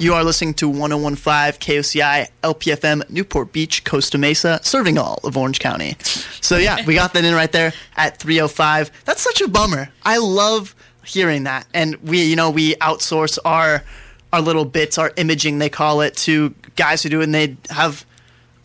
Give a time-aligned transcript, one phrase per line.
[0.00, 5.58] You are listening to 1015 KOCI LPFM Newport Beach, Costa Mesa, serving all of Orange
[5.58, 5.94] County.
[6.40, 8.90] So, yeah, we got that in right there at 305.
[9.04, 9.90] That's such a bummer.
[10.02, 10.74] I love
[11.04, 11.66] hearing that.
[11.74, 13.84] And we, you know, we outsource our
[14.32, 17.58] our little bits, our imaging they call it, to guys who do it and they
[17.68, 18.06] have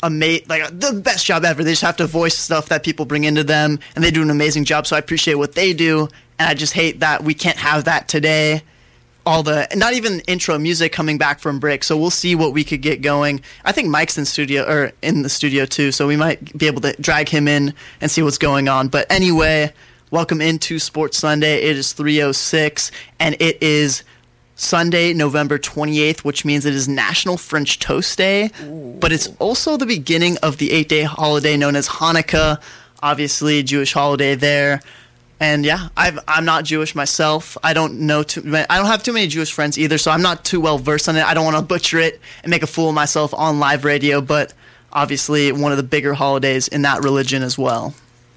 [0.04, 1.65] a mate like the best job ever.
[1.65, 4.29] They just have to voice stuff that people bring into them and they do an
[4.29, 4.88] amazing job.
[4.88, 6.07] So I appreciate what they do
[6.39, 8.61] and I just hate that we can't have that today
[9.25, 11.83] all the not even intro music coming back from Brick.
[11.83, 13.41] So we'll see what we could get going.
[13.63, 16.81] I think Mike's in studio or in the studio too, so we might be able
[16.81, 18.88] to drag him in and see what's going on.
[18.88, 19.73] But anyway,
[20.11, 21.63] welcome into Sports Sunday.
[21.63, 24.03] It is 306 and it is
[24.55, 28.95] Sunday, November 28th, which means it is National French Toast Day, Ooh.
[29.02, 32.61] but it's also the beginning of the 8-day holiday known as Hanukkah,
[33.03, 34.81] obviously Jewish holiday there
[35.39, 37.57] and yeah, i am not Jewish myself.
[37.63, 38.41] I don't know too.
[38.70, 41.16] I don't have too many Jewish friends either, so I'm not too well versed on
[41.17, 41.25] it.
[41.25, 44.21] I don't want to butcher it and make a fool of myself on live radio,
[44.21, 44.53] but
[44.94, 47.94] obviously one of the bigger holidays in that religion as well.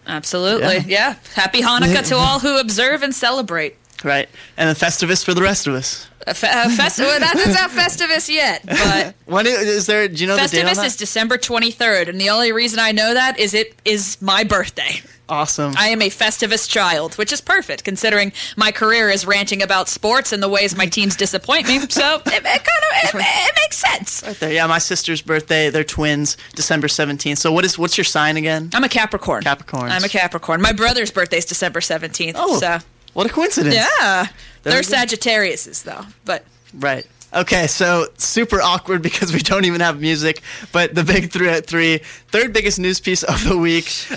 [0.06, 0.82] Absolutely, yeah.
[0.86, 1.14] yeah.
[1.34, 3.76] Happy Hanukkah to all who observe and celebrate.
[4.04, 6.08] Right, and the Festivus for the rest of us.
[6.26, 10.08] A fe- fest- well, that is not Festivus yet, but when is, is there?
[10.08, 10.86] Do you know Festivus the date on that?
[10.86, 15.00] is December 23rd, and the only reason I know that is it is my birthday.
[15.28, 15.74] Awesome.
[15.76, 20.32] I am a Festivus child, which is perfect considering my career is ranting about sports
[20.32, 21.80] and the ways my teams disappoint me.
[21.88, 22.64] So it, it kind of
[23.02, 24.22] it, it, makes sense.
[24.26, 24.52] Right there.
[24.52, 25.70] Yeah, my sister's birthday.
[25.70, 27.38] They're twins, December seventeenth.
[27.38, 28.70] So what is what's your sign again?
[28.72, 29.42] I'm a Capricorn.
[29.42, 29.90] Capricorn.
[29.90, 30.62] I'm a Capricorn.
[30.62, 32.36] My brother's birthday is December seventeenth.
[32.38, 32.78] Oh, so
[33.12, 33.74] what a coincidence.
[33.74, 34.26] Yeah,
[34.62, 37.06] they're Sagittariuses though, but right.
[37.34, 40.40] Okay, so super awkward because we don't even have music.
[40.72, 41.98] But the big three at three,
[42.28, 43.92] third biggest news piece of the week.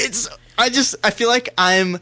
[0.00, 0.28] It's
[0.58, 1.98] I just I feel like I'm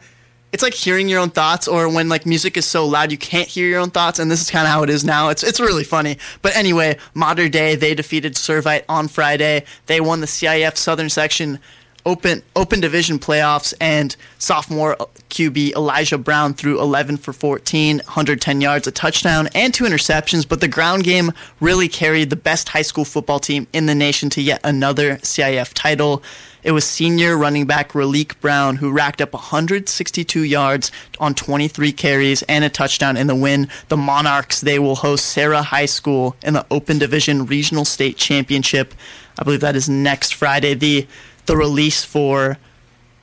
[0.53, 3.47] it's like hearing your own thoughts or when like music is so loud you can't
[3.47, 5.29] hear your own thoughts and this is kind of how it is now.
[5.29, 6.19] It's it's really funny.
[6.41, 9.65] But anyway Mater Dei they defeated servite on friday.
[9.87, 11.59] They won the cif southern section
[12.07, 14.97] open open division playoffs and sophomore
[15.29, 20.49] QB Elijah Brown threw 11 for 14, 110 yards, a touchdown, and two interceptions.
[20.49, 24.31] But the ground game really carried the best high school football team in the nation
[24.31, 26.23] to yet another CIF title.
[26.63, 32.43] It was senior running back Raleek Brown who racked up 162 yards on 23 carries
[32.45, 33.69] and a touchdown in the win.
[33.89, 38.95] The Monarchs they will host Serra High School in the Open Division Regional State Championship.
[39.39, 40.75] I believe that is next Friday.
[40.75, 41.07] The
[41.47, 42.59] the release for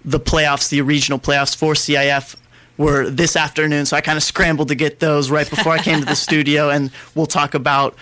[0.06, 2.36] the playoffs, the regional playoffs for CIF
[2.78, 6.00] were this afternoon, so I kind of scrambled to get those right before I came
[6.00, 7.96] to the studio, and we'll talk about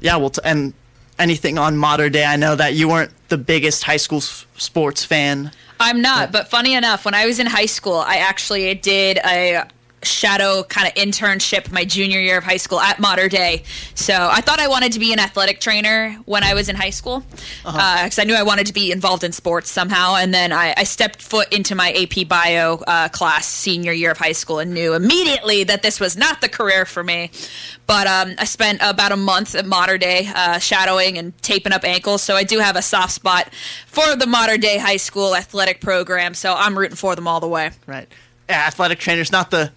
[0.00, 0.72] yeah, we'll t- and
[1.18, 2.24] anything on Mater Dei.
[2.24, 5.50] I know that you weren't the biggest high school s- sports fan.
[5.78, 9.64] I'm not, but funny enough, when I was in high school, I actually did a
[10.04, 13.62] shadow kind of internship my junior year of high school at Mater Dei.
[13.94, 16.90] So I thought I wanted to be an athletic trainer when I was in high
[16.90, 18.06] school because uh-huh.
[18.06, 20.16] uh, I knew I wanted to be involved in sports somehow.
[20.16, 24.18] And then I, I stepped foot into my AP Bio uh, class senior year of
[24.18, 27.30] high school and knew immediately that this was not the career for me.
[27.86, 31.84] But um, I spent about a month at Mater Dei uh, shadowing and taping up
[31.84, 32.22] ankles.
[32.22, 33.52] So I do have a soft spot
[33.86, 36.34] for the Mater Dei high school athletic program.
[36.34, 37.70] So I'm rooting for them all the way.
[37.86, 38.08] Right.
[38.48, 39.72] Yeah, athletic trainers, not the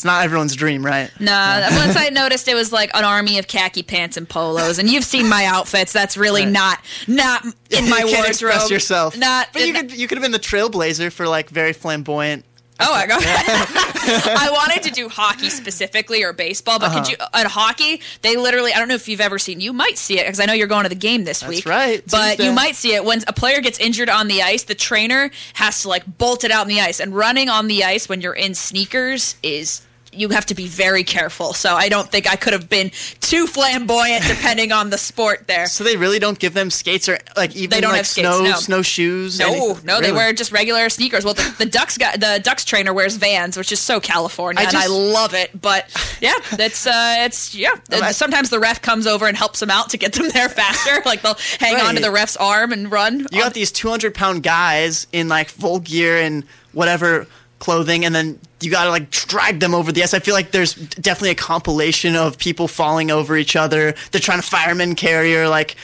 [0.00, 1.10] it's not everyone's dream, right?
[1.20, 1.26] No.
[1.26, 4.88] Nah, once I noticed it was like an army of khaki pants and polos, and
[4.88, 5.92] you've seen my outfits.
[5.92, 6.50] That's really right.
[6.50, 7.52] not not in
[7.90, 8.28] my you can't wardrobe.
[8.28, 9.18] Express yourself.
[9.18, 9.48] Not.
[9.52, 12.46] But you could you could have been the trailblazer for like very flamboyant
[12.82, 13.22] Oh my god!
[13.22, 17.00] I wanted to do hockey specifically or baseball, but uh-huh.
[17.00, 18.00] could you at hockey?
[18.22, 19.60] They literally—I don't know if you've ever seen.
[19.60, 21.64] You might see it because I know you're going to the game this week.
[21.64, 21.70] That's week.
[21.70, 22.02] right.
[22.10, 22.46] But Tuesday.
[22.46, 24.62] you might see it when a player gets injured on the ice.
[24.62, 27.84] The trainer has to like bolt it out on the ice, and running on the
[27.84, 29.82] ice when you're in sneakers is
[30.12, 31.52] you have to be very careful.
[31.52, 32.90] So I don't think I could have been
[33.20, 35.66] too flamboyant depending on the sport there.
[35.66, 38.28] So they really don't give them skates or like even they don't like have skates,
[38.28, 38.56] snow no.
[38.56, 39.38] snowshoes.
[39.38, 39.86] No, anything.
[39.86, 40.06] no, really?
[40.06, 41.24] they wear just regular sneakers.
[41.24, 44.68] Well, the, the Ducks got the Ducks trainer wears Vans, which is so California, I
[44.68, 45.58] and I love it.
[45.60, 47.76] But yeah, it's uh, it's yeah.
[48.10, 51.02] Sometimes the ref comes over and helps them out to get them there faster.
[51.04, 51.84] like they'll hang right.
[51.84, 53.20] onto the ref's arm and run.
[53.30, 57.26] You got these two hundred pound guys in like full gear and whatever
[57.58, 60.14] clothing and then you got to like drag them over the ice.
[60.14, 63.94] I feel like there's definitely a compilation of people falling over each other.
[64.10, 65.76] They're trying to fireman carrier like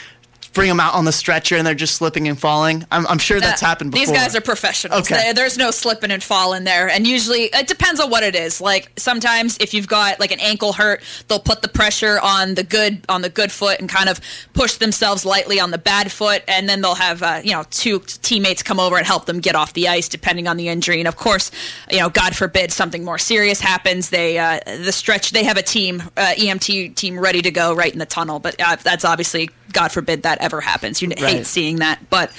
[0.57, 2.85] bring them out on the stretcher and they're just slipping and falling.
[2.91, 4.07] I'm, I'm sure that's Uh, happened before.
[4.07, 5.03] These guys are professionals.
[5.03, 5.15] Okay.
[5.23, 6.89] There- there's no slipping and falling there.
[6.89, 8.61] And usually, it depends on what it is.
[8.61, 12.65] Like sometimes, if you've got like an ankle hurt, they'll put the pressure on the
[12.65, 14.21] good on the good foot and kind of
[14.55, 18.01] push themselves lightly on the bad foot, and then they'll have uh, you know two
[18.23, 20.99] teammates come over and help them get off the ice, depending on the injury.
[21.01, 21.51] And of course,
[21.91, 25.63] you know, God forbid something more serious happens, they uh, the stretch they have a
[25.63, 28.39] team uh, EMT team ready to go right in the tunnel.
[28.39, 31.03] But uh, that's obviously God forbid that ever happens.
[31.03, 31.19] You Right.
[31.19, 32.31] hate seeing that, but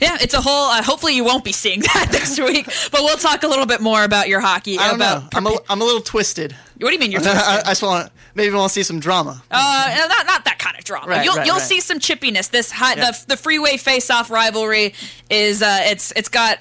[0.00, 0.66] yeah, it's a whole.
[0.70, 2.66] Uh, hopefully, you won't be seeing that this week.
[2.92, 4.78] But we'll talk a little bit more about your hockey.
[4.78, 5.28] I don't about know.
[5.38, 6.54] I'm a, I'm a little twisted.
[6.80, 7.20] What do you mean you're?
[7.22, 7.62] I?
[7.66, 9.42] I just want maybe want to see some drama.
[9.50, 11.06] Uh, not not that kind of drama.
[11.06, 11.62] Right, you'll right, you'll right.
[11.62, 12.50] see some chippiness.
[12.50, 13.10] This high, Yeah.
[13.12, 14.94] the the freeway face-off rivalry
[15.30, 16.58] is uh, it's it's got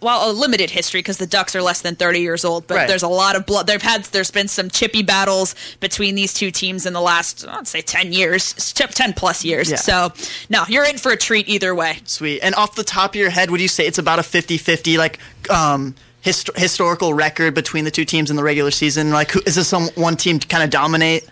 [0.00, 3.02] well a limited history because the Ducks are less than thirty years old, but there's
[3.04, 3.66] a lot of blood.
[3.66, 7.68] They've had there's been some chippy battles between these two teams in the last I'd
[7.68, 9.70] say ten years, ten plus years.
[9.70, 9.76] Yeah.
[9.76, 10.12] So
[10.50, 11.98] no, you're in for a treat either way.
[12.04, 12.40] Sweet.
[12.40, 15.18] And off the top of your head, would you say it's about a 50-50 like
[15.50, 19.10] um hist- historical record between the two teams in the regular season?
[19.10, 21.28] Like who is this some one team to kind of dominate?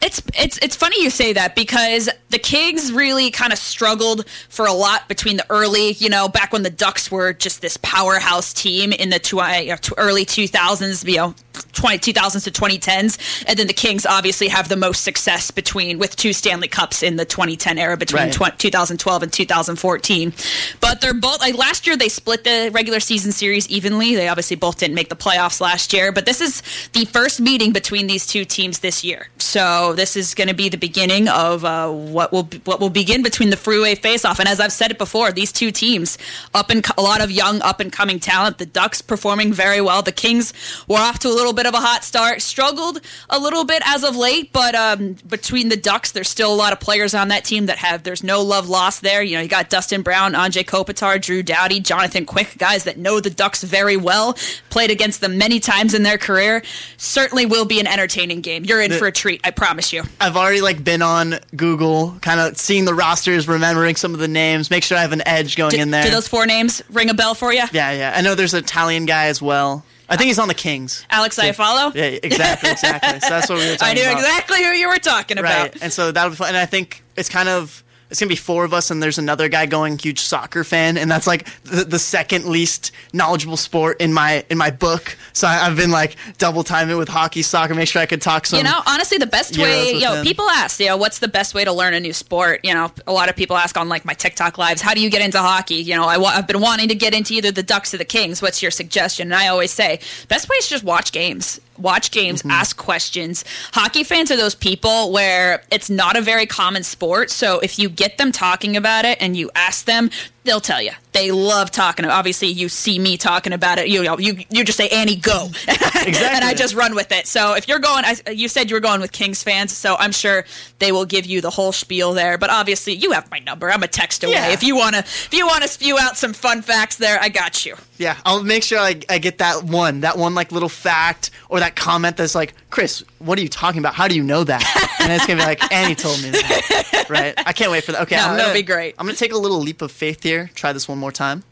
[0.00, 4.64] It's it's it's funny you say that because the Kings really kind of struggled for
[4.66, 8.52] a lot between the early, you know, back when the Ducks were just this powerhouse
[8.52, 11.34] team in the two, uh, early 2000s, you know,
[11.72, 16.16] 20, 2000s to 2010s, and then the Kings obviously have the most success between with
[16.16, 18.32] two Stanley Cups in the 2010 era between Right.
[18.32, 20.32] tw- 2012 and 2014.
[20.80, 24.14] But they're both like last year they split the regular season series evenly.
[24.14, 26.62] They obviously both didn't make the playoffs last year, but this is
[26.92, 29.28] the first meeting between these two teams this year.
[29.38, 33.22] So this is going to be the beginning of uh, what will what will begin
[33.22, 34.38] between the freeway face-off.
[34.38, 36.18] And as I've said it before, these two teams
[36.54, 38.58] up and a lot of young up and coming talent.
[38.58, 40.02] The Ducks performing very well.
[40.02, 40.52] The Kings
[40.86, 43.00] were off to a little bit of a hot start, struggled
[43.30, 46.72] a little bit as of late, but um, between the Ducks, there's still a lot
[46.72, 49.22] of players on that team that have there's no love lost there.
[49.22, 53.20] You know, you got Dustin Brown, Anže Kopitar, Drew Doughty, Jonathan Quick, guys that know
[53.20, 54.36] the Ducks very well,
[54.70, 56.62] played against them many times in their career.
[56.96, 58.64] Certainly will be an entertaining game.
[58.64, 60.02] You're in The- for a treat, I promise you.
[60.20, 64.28] I've already like been on Google, kind of seeing the rosters, remembering some of the
[64.28, 66.02] names, make sure I have an edge going Do, in there.
[66.04, 67.62] do those four names ring a bell for you?
[67.72, 68.12] yeah, yeah.
[68.16, 69.84] I know there's an Italian guy as well.
[70.08, 71.04] I think he's on the Kings.
[71.10, 71.94] Alex Iafallo?
[71.94, 73.20] Yeah, exactly, exactly.
[73.20, 73.90] so that's what we were talking about.
[73.90, 74.18] I knew about.
[74.18, 75.74] exactly who you were talking about.
[75.74, 75.82] Right.
[75.82, 76.48] And so that'll be fun.
[76.48, 79.48] And I think it's kind of it's gonna be four of us, and there's another
[79.48, 84.12] guy going huge soccer fan, and that's like the, the second least knowledgeable sport in
[84.12, 85.16] my in my book.
[85.32, 88.46] So I, I've been like double timing with hockey, soccer, make sure I could talk
[88.46, 88.58] some.
[88.58, 90.24] You know, honestly, the best way, with you know, him.
[90.24, 92.60] people ask, you know, what's the best way to learn a new sport?
[92.64, 95.10] You know, a lot of people ask on like my TikTok lives, how do you
[95.10, 95.76] get into hockey?
[95.76, 98.40] You know, I I've been wanting to get into either the Ducks or the Kings.
[98.40, 99.28] What's your suggestion?
[99.28, 101.60] And I always say, best way is just watch games.
[101.78, 102.50] Watch games, Mm-hmm.
[102.50, 103.44] ask questions.
[103.72, 107.30] Hockey fans are those people where it's not a very common sport.
[107.30, 110.10] So if you get them talking about it and you ask them,
[110.48, 110.92] they'll tell you.
[111.12, 112.04] They love talking.
[112.06, 113.88] Obviously, you see me talking about it.
[113.88, 117.26] You know, you you just say Annie, go, and I just run with it.
[117.26, 120.12] So if you're going, I, you said you were going with Kings fans, so I'm
[120.12, 120.44] sure
[120.78, 122.38] they will give you the whole spiel there.
[122.38, 123.70] But obviously, you have my number.
[123.70, 124.34] I'm a text away.
[124.34, 124.52] Yeah.
[124.52, 127.76] If you wanna, if you wanna spew out some fun facts there, I got you.
[127.98, 131.58] Yeah, I'll make sure I, I get that one, that one like little fact or
[131.60, 133.94] that comment that's like, Chris, what are you talking about?
[133.94, 134.62] How do you know that?
[135.00, 137.06] And it's gonna be like, Annie told me that.
[137.08, 137.34] Right?
[137.46, 138.02] I can't wait for that.
[138.02, 138.94] Okay, No, I'm that'll gonna, be great.
[138.98, 140.50] I'm gonna take a little leap of faith here.
[140.54, 141.42] Try this one more time.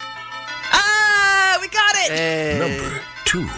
[0.00, 2.10] Ah, we got it.
[2.12, 2.58] Hey.
[2.58, 3.48] Number two.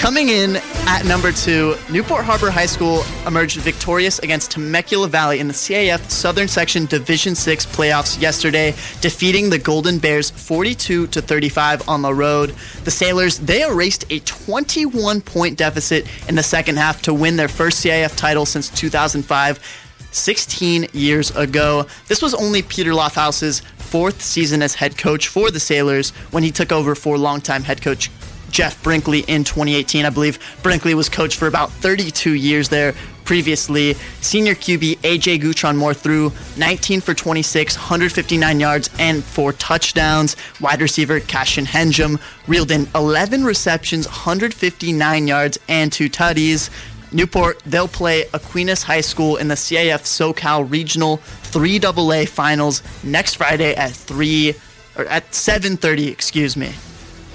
[0.00, 0.56] Coming in
[0.86, 6.10] at number two, Newport Harbor High School emerged victorious against Temecula Valley in the CIF
[6.10, 8.70] Southern Section Division Six playoffs yesterday,
[9.02, 12.54] defeating the Golden Bears 42 to 35 on the road.
[12.84, 17.46] The Sailors they erased a 21 point deficit in the second half to win their
[17.46, 19.86] first CIF title since 2005.
[20.12, 21.86] 16 years ago.
[22.08, 26.50] This was only Peter Lofthouse's fourth season as head coach for the Sailors when he
[26.50, 28.10] took over for longtime head coach
[28.50, 30.04] Jeff Brinkley in 2018.
[30.04, 33.94] I believe Brinkley was coached for about 32 years there previously.
[34.20, 40.36] Senior QB AJ Gutron Moore threw 19 for 26, 159 yards, and four touchdowns.
[40.60, 46.70] Wide receiver Cashin Henjum reeled in 11 receptions, 159 yards, and two tutties.
[47.12, 53.74] Newport, they'll play Aquinas High School in the CIF SoCal Regional 3AA Finals next Friday
[53.74, 54.54] at 3
[54.96, 56.72] or at 7:30, excuse me.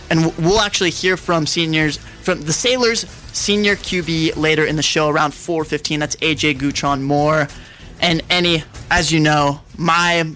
[0.10, 5.10] And we'll actually hear from seniors from the Sailors senior QB later in the show
[5.10, 6.00] around 4:15.
[6.00, 7.48] That's AJ Gutron Moore.
[8.02, 10.32] And any as you know, my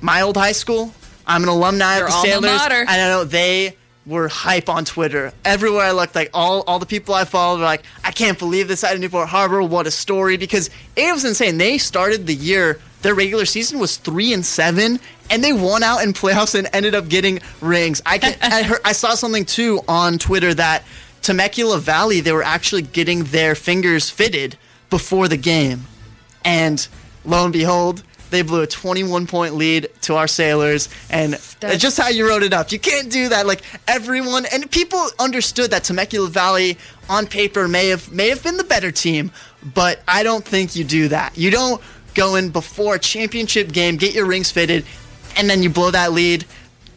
[0.00, 0.92] my old high school,
[1.26, 2.50] I'm an alumni of the Sailors.
[2.80, 5.32] And I know they were hype on Twitter.
[5.44, 8.68] Everywhere I looked, like all, all the people I followed were like, I can't believe
[8.68, 9.62] this out of Newport Harbor.
[9.62, 10.36] What a story!
[10.36, 11.58] Because it was insane.
[11.58, 12.78] They started the year.
[13.04, 16.94] Their regular season was three and seven, and they won out in playoffs and ended
[16.94, 18.00] up getting rings.
[18.06, 20.84] I can, I, heard, I saw something too on Twitter that
[21.20, 24.56] Temecula Valley they were actually getting their fingers fitted
[24.88, 25.82] before the game,
[26.46, 26.88] and
[27.26, 30.88] lo and behold, they blew a 21 point lead to our sailors.
[31.10, 33.46] And That's- just how you wrote it up you can't do that.
[33.46, 36.78] Like everyone and people understood that temecula valley
[37.10, 39.30] on paper may have may have been the better team
[39.74, 41.36] but i don't think you do that.
[41.36, 41.82] You don't
[42.14, 44.84] go in before a championship game get your rings fitted
[45.36, 46.44] and then you blow that lead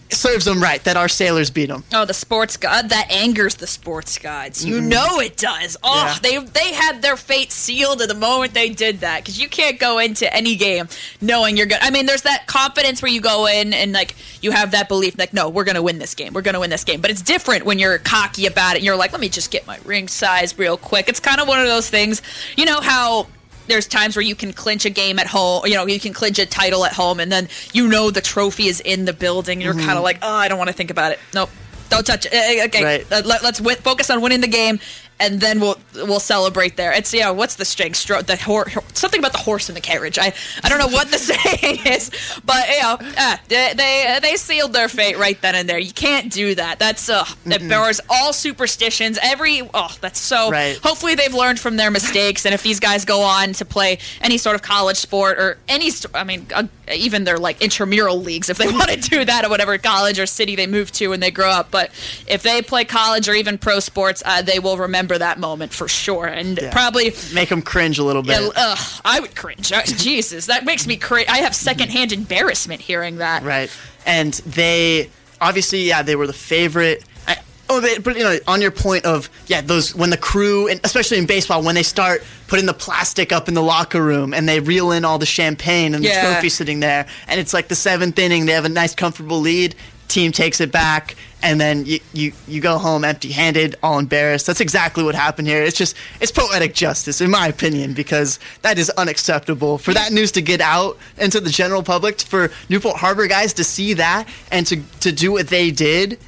[0.09, 3.55] it serves them right that our sailors beat them Oh, the sports god that angers
[3.55, 4.63] the sports gods.
[4.63, 4.87] You mm-hmm.
[4.87, 5.75] know it does.
[5.83, 6.17] Oh, Yeah.
[6.21, 9.77] they they had their fate sealed at the moment they did that because you can't
[9.77, 10.87] go into any game
[11.19, 11.79] knowing you're good.
[11.81, 15.17] I mean, there's that confidence where you go in and like you have that belief,
[15.17, 16.31] like, no, we're gonna win this game.
[16.31, 17.01] We're gonna win this game.
[17.01, 18.77] But it's different when you're cocky about it.
[18.77, 21.09] and You're like, let me just get my ring size real quick.
[21.09, 22.21] It's kind of one of those things.
[22.55, 23.27] You know how
[23.67, 26.39] there's times where you can clinch a game at home, you know, you can clinch
[26.39, 29.61] a title at home, and then you know the trophy is in the building.
[29.61, 31.19] You're kind of like, oh, I don't want to think about it.
[31.33, 31.49] Nope,
[31.89, 32.33] don't touch it.
[32.33, 33.11] Eh, eh, Okay, Right.
[33.11, 34.79] uh, let, us win, focus on winning the game,
[35.19, 36.91] and then we'll we'll celebrate there.
[36.91, 37.93] It's yeah, what's the string?
[37.93, 40.19] Stro- the hor- something about the horse and the carriage.
[40.19, 40.33] I
[40.63, 42.11] I don't know what the saying is,
[42.45, 45.79] but you know, ah, they, they they sealed their fate right then and there.
[45.79, 46.79] You can't do that.
[46.79, 49.17] That's uh, that bars all superstitions.
[49.21, 50.51] Every oh, that's so.
[50.51, 50.77] Right.
[50.77, 54.37] Hopefully they've learned from their mistakes, and if these guys go on to play any
[54.37, 58.57] sort of college sport or any, I mean, uh, even their like intramural leagues, if
[58.57, 61.31] they want to do that at whatever college or city they move to when they
[61.31, 61.71] grow up.
[61.71, 61.91] But
[62.27, 65.87] if they play college or even pro sports, uh, they will remember that moment for
[65.87, 66.71] sure, and Yeah.
[66.71, 67.13] probably.
[67.33, 69.71] make them cringe a little bit Yeah, ugh, I would cringe.
[69.71, 71.27] Uh, Jesus, that makes me cringe.
[71.29, 73.43] I have secondhand embarrassment hearing that.
[73.43, 73.69] Right.
[74.07, 77.03] And they obviously, yeah, they were the favorite.
[77.27, 77.37] I,
[77.69, 80.79] oh, but, but you know, on your point of yeah, those when the crew, and
[80.83, 84.47] especially in baseball, when they start putting the plastic up in the locker room and
[84.49, 86.25] they reel in all the champagne and Yeah.
[86.25, 89.39] the trophy sitting there, and it's like the seventh inning, they have a nice, comfortable
[89.39, 89.75] lead.
[90.07, 94.47] Team takes it back, and then you, you, you go home empty-handed, all embarrassed.
[94.47, 95.61] That's exactly what happened here.
[95.61, 100.31] It's just it's poetic justice, in my opinion, because that is unacceptable for that news
[100.33, 104.65] to get out into the general public, for Newport Harbor guys to see that and
[104.67, 106.19] to to do what they did.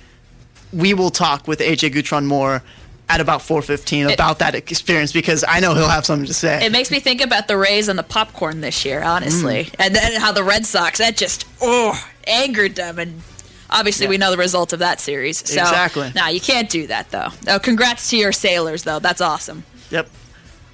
[0.72, 2.62] We will talk with AJ Gutron more
[3.10, 6.64] at about 4:15 about that experience because I know he'll have something to say.
[6.64, 9.76] It makes me think about the Rays and the popcorn this year, honestly, mm.
[9.80, 13.22] and then how the Red Sox that just oh angered them, and
[13.70, 15.38] obviously we know the result of that series.
[15.38, 16.12] So, Exactly.
[16.16, 17.30] Nah, you can't do that though.
[17.48, 19.00] Oh, congrats to your sailors, though.
[19.00, 19.64] That's awesome.
[19.92, 20.10] Yep.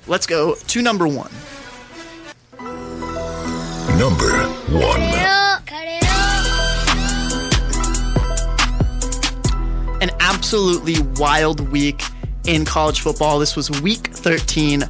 [0.07, 1.31] Let's go to number one.
[3.97, 5.01] Number one.
[10.01, 12.03] An absolutely wild week
[12.45, 13.39] in college football.
[13.39, 14.83] This was week 13.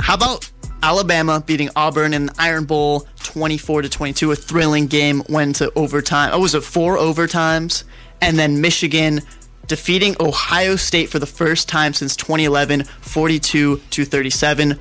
[0.00, 0.48] How about
[0.82, 4.32] Alabama beating Auburn in the Iron Bowl 24 to 22?
[4.32, 6.30] A thrilling game went to overtime.
[6.32, 7.84] Oh, was it four overtimes?
[8.20, 9.20] And then Michigan
[9.66, 14.78] defeating Ohio State for the first time since 2011, 42 to 37.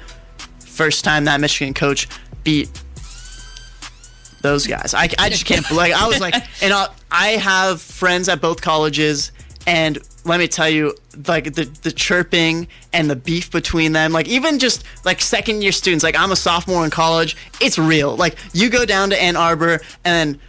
[0.60, 2.08] First time that Michigan coach
[2.44, 2.70] beat
[4.42, 4.94] those guys.
[4.94, 5.94] I, I just can't believe.
[5.94, 9.32] I was like, and I, I have friends at both colleges,
[9.66, 10.93] and let me tell you,
[11.27, 15.72] like the the chirping and the beef between them, like even just like second year
[15.72, 16.03] students.
[16.03, 18.15] Like I'm a sophomore in college, it's real.
[18.15, 20.39] Like you go down to Ann Arbor and.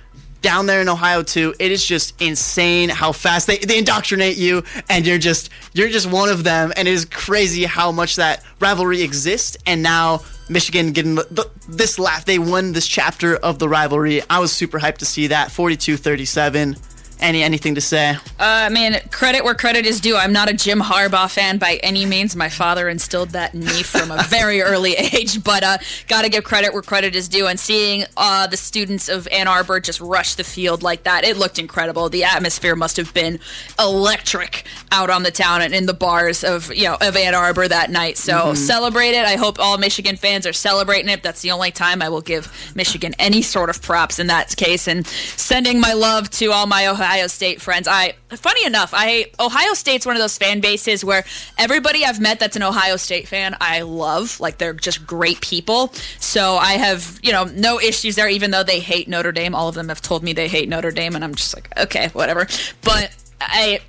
[0.40, 4.62] Down there in Ohio too, it is just insane how fast they, they indoctrinate you,
[4.88, 8.44] and you're just you're just one of them, and it is crazy how much that
[8.60, 9.56] rivalry exists.
[9.66, 12.24] And now Michigan getting the, the, this laugh.
[12.24, 14.22] They won this chapter of the rivalry.
[14.30, 15.48] I was super hyped to see that.
[15.48, 16.78] 42-37.
[17.20, 18.10] Any anything to say?
[18.10, 20.16] Uh, I mean, credit where credit is due.
[20.16, 22.36] I'm not a Jim Harbaugh fan by any means.
[22.36, 26.28] My father instilled that in me from a very early age, but uh, got to
[26.28, 27.48] give credit where credit is due.
[27.48, 31.36] And seeing uh, the students of Ann Arbor just rush the field like that, it
[31.36, 32.08] looked incredible.
[32.08, 33.40] The atmosphere must have been
[33.80, 37.66] electric out on the town and in the bars of you know of Ann Arbor
[37.66, 38.16] that night.
[38.16, 39.24] So celebrate it.
[39.24, 41.24] I hope all Michigan fans are celebrating it.
[41.24, 44.86] That's the only time I will give Michigan any sort of props in that case.
[44.86, 47.88] And sending my love to all my Ohio State friends.
[47.88, 51.24] I funny enough, I Ohio State's one of those fan bases where
[51.56, 54.38] everybody I've met that's an Ohio State fan, I love.
[54.40, 55.92] Like they're just great people.
[56.20, 59.54] So I have, you know, no issues there even though they hate Notre Dame.
[59.54, 62.08] All of them have told me they hate Notre Dame and I'm just like, okay,
[62.08, 62.46] whatever.
[62.82, 63.80] But I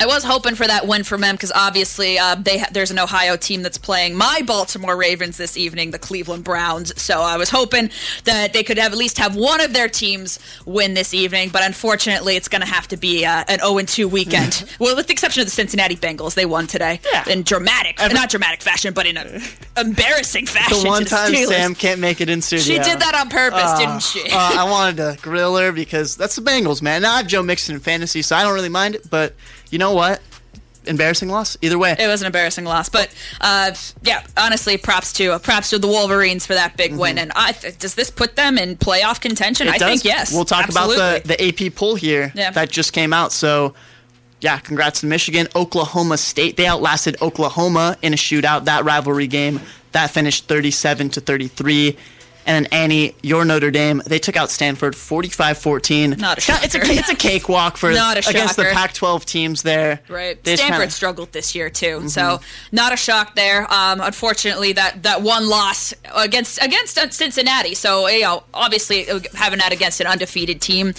[0.00, 2.98] I was hoping for that win from them because obviously uh, they ha- there's an
[2.98, 6.92] Ohio team that's playing my Baltimore Ravens this evening, the Cleveland Browns.
[7.00, 7.90] So I was hoping
[8.24, 11.50] that they could have at least have one of their teams win this evening.
[11.50, 14.64] But unfortunately, it's going to have to be uh, an 0 2 weekend.
[14.80, 17.28] well, with the exception of the Cincinnati Bengals, they won today Yeah.
[17.28, 19.42] in dramatic, not dramatic fashion, but in an
[19.76, 20.82] embarrassing fashion.
[20.82, 21.46] The one time Steelers.
[21.48, 22.64] Sam can't make it in studio.
[22.64, 24.22] She did that on purpose, Uh, didn't she?
[24.30, 27.02] uh, I wanted to grill her because that's the Bengals, man.
[27.02, 29.08] Now I have Joe Mixon in fantasy, so I don't really mind it.
[29.08, 29.34] But
[29.74, 30.22] you know what?
[30.86, 31.96] Embarrassing loss either way.
[31.98, 33.08] It was an embarrassing loss, but
[33.40, 37.16] uh, yeah, honestly, props to props to the Wolverines for that big win.
[37.18, 39.66] And I th- does this put them in playoff contention?
[39.66, 39.76] Mm-hmm.
[39.76, 40.02] It I does.
[40.02, 40.32] think yes.
[40.34, 40.96] We'll talk Absolutely.
[40.96, 42.50] about the, the AP poll here Yeah.
[42.50, 43.32] that just came out.
[43.32, 43.74] So,
[44.42, 45.48] yeah, congrats to Michigan.
[45.56, 48.66] Oklahoma State, they outlasted Oklahoma in a shootout.
[48.66, 49.60] That rivalry game
[49.92, 51.96] that finished 37 to 33.
[52.46, 56.18] And then Annie, your Notre Dame, they took out Stanford 45-14.
[56.18, 57.90] Not a It's a, it's a cakewalk for
[58.28, 58.64] against the.
[58.74, 60.00] Pac-12 teams there.
[60.08, 60.42] Right.
[60.42, 60.90] They Stanford kinda- Mm-hmm.
[60.90, 62.40] struggled this year too, so
[62.72, 63.70] not a shock there.
[63.72, 67.74] Um, unfortunately, that that one loss against against Cincinnati.
[67.74, 70.92] So you know, obviously having that against an undefeated team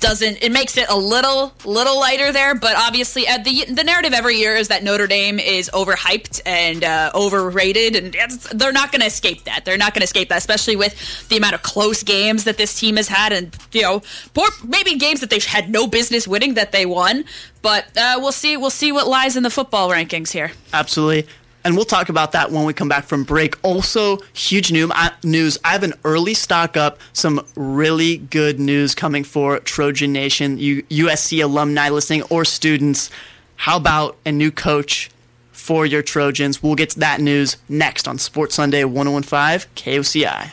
[0.00, 4.12] doesn't it makes it a little little lighter there but obviously uh, the the narrative
[4.12, 8.14] every year is that Notre Dame is overhyped and uh, overrated and
[8.58, 11.36] they're not going to escape that they're not going to escape that especially with the
[11.36, 14.02] amount of close games that this team has had and you know
[14.34, 17.24] poor, maybe games that they had no business winning that they won
[17.62, 21.26] but uh, we'll see we'll see what lies in the football rankings here Absolutely.
[21.66, 23.56] And we'll talk about that when we come back from break.
[23.64, 25.58] Also, huge uh, news.
[25.64, 31.42] I have an early stock up, some really good news coming for Trojan Nation, USC
[31.42, 33.10] alumni listening or students.
[33.56, 35.10] How about a new coach
[35.50, 36.62] for your Trojans?
[36.62, 40.52] We'll get to that news next on Sports Sunday 1015 KOCI.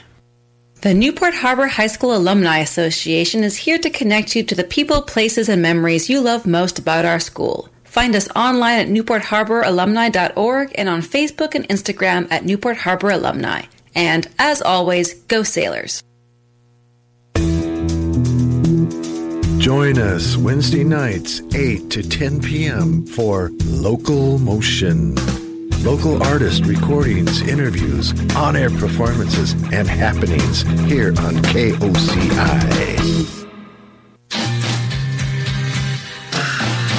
[0.82, 5.04] The Newport Harbor High School Alumni Association is here to connect you to the people,
[5.04, 7.70] places, and memories you love most about our school.
[7.94, 13.66] Find us online at newportharboralumni.org and on Facebook and Instagram at Newport Harbor Alumni.
[13.94, 16.02] And as always, go Sailors.
[19.60, 23.06] Join us Wednesday nights, 8 to 10 p.m.
[23.06, 25.14] for Local Motion.
[25.84, 33.43] Local artist recordings, interviews, on air performances, and happenings here on KOCI.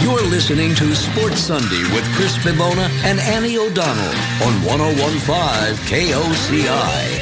[0.04, 7.20] You're listening to Sports Sunday with Chris Bibona and Annie O'Donnell on 1015 KOCI.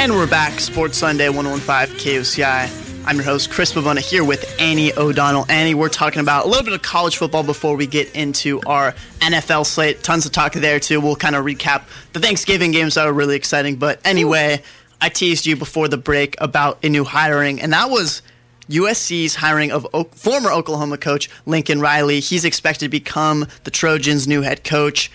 [0.00, 3.06] And we're back, Sports Sunday 1015 KOCI.
[3.06, 5.46] I'm your host, Chris Bavona, here with Annie O'Donnell.
[5.48, 8.96] Annie, we're talking about a little bit of college football before we get into our
[9.20, 10.02] NFL slate.
[10.02, 11.00] Tons of talk there, too.
[11.00, 13.76] We'll kind of recap the Thanksgiving games that were really exciting.
[13.76, 14.60] But anyway,
[15.00, 18.22] I teased you before the break about a new hiring, and that was
[18.68, 22.20] USC's hiring of o- former Oklahoma coach Lincoln Riley.
[22.20, 25.10] He's expected to become the Trojans' new head coach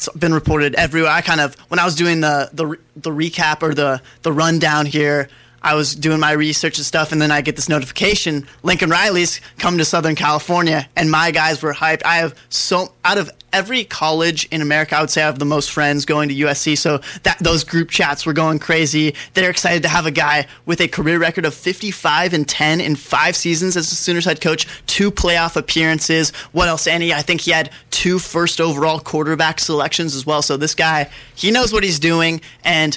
[0.00, 1.10] it's been reported everywhere.
[1.12, 4.86] I kind of when I was doing the the the recap or the the rundown
[4.86, 5.28] here,
[5.62, 9.40] I was doing my research and stuff, and then I get this notification: Lincoln Riley's
[9.58, 12.02] come to Southern California, and my guys were hyped.
[12.04, 15.44] I have so out of every college in America, I would say I have the
[15.44, 16.76] most friends going to USC.
[16.78, 19.14] So that those group chats were going crazy.
[19.34, 22.96] They're excited to have a guy with a career record of 55 and 10 in
[22.96, 26.30] five seasons as the Sooners head coach, two playoff appearances.
[26.52, 27.12] What else, Annie?
[27.12, 30.42] I think he had two first overall quarterback selections as well.
[30.42, 32.96] So this guy, he knows what he's doing, and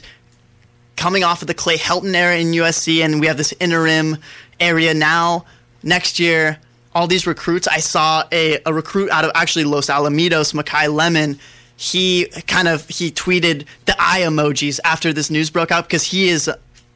[0.96, 4.18] coming off of the Clay Helton era in USC, and we have this interim
[4.60, 5.46] area now.
[5.84, 6.60] Next year,
[6.96, 7.68] all these recruits.
[7.68, 11.40] I saw a, a recruit out of actually Los Alamitos, Makai Lemon.
[11.76, 16.30] He kind of he tweeted the eye emojis after this news broke out because he
[16.30, 16.50] is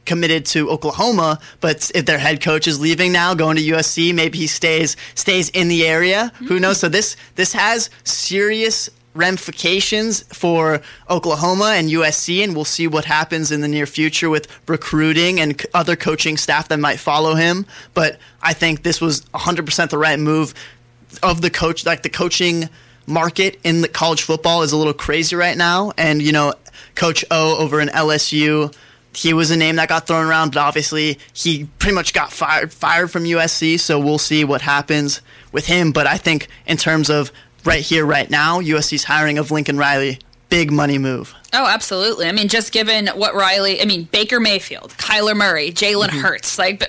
[0.08, 4.38] committed to Oklahoma, but if their head coach is leaving now, going to USC, maybe
[4.38, 6.32] he stays stays in the area.
[6.38, 6.62] Who hmm.
[6.62, 6.80] knows?
[6.80, 13.50] So this this has serious ramifications for Oklahoma and USC, and we'll see what happens
[13.50, 17.66] in the near future with recruiting and other coaching staff that might follow him.
[17.94, 20.54] But I think this was 100% the right move
[21.22, 22.68] of the coach, like the coaching
[23.06, 25.92] market in the college football is a little crazy right now.
[25.96, 26.54] And, you know,
[26.94, 28.74] Coach O over in LSU,
[29.14, 32.72] he was a name that got thrown around, but obviously he pretty much got fired
[32.72, 33.80] fired from USC.
[33.80, 35.92] So we'll see what happens with him.
[35.92, 37.32] But I think in terms of
[37.68, 41.34] right here, right now, USC's hiring of Lincoln Riley, big money move.
[41.52, 42.26] Oh, absolutely.
[42.26, 46.20] I mean, just given what Riley, I mean, Baker Mayfield, Kyler Murray, Jalen mm-hmm.
[46.20, 46.86] Hurts, like b-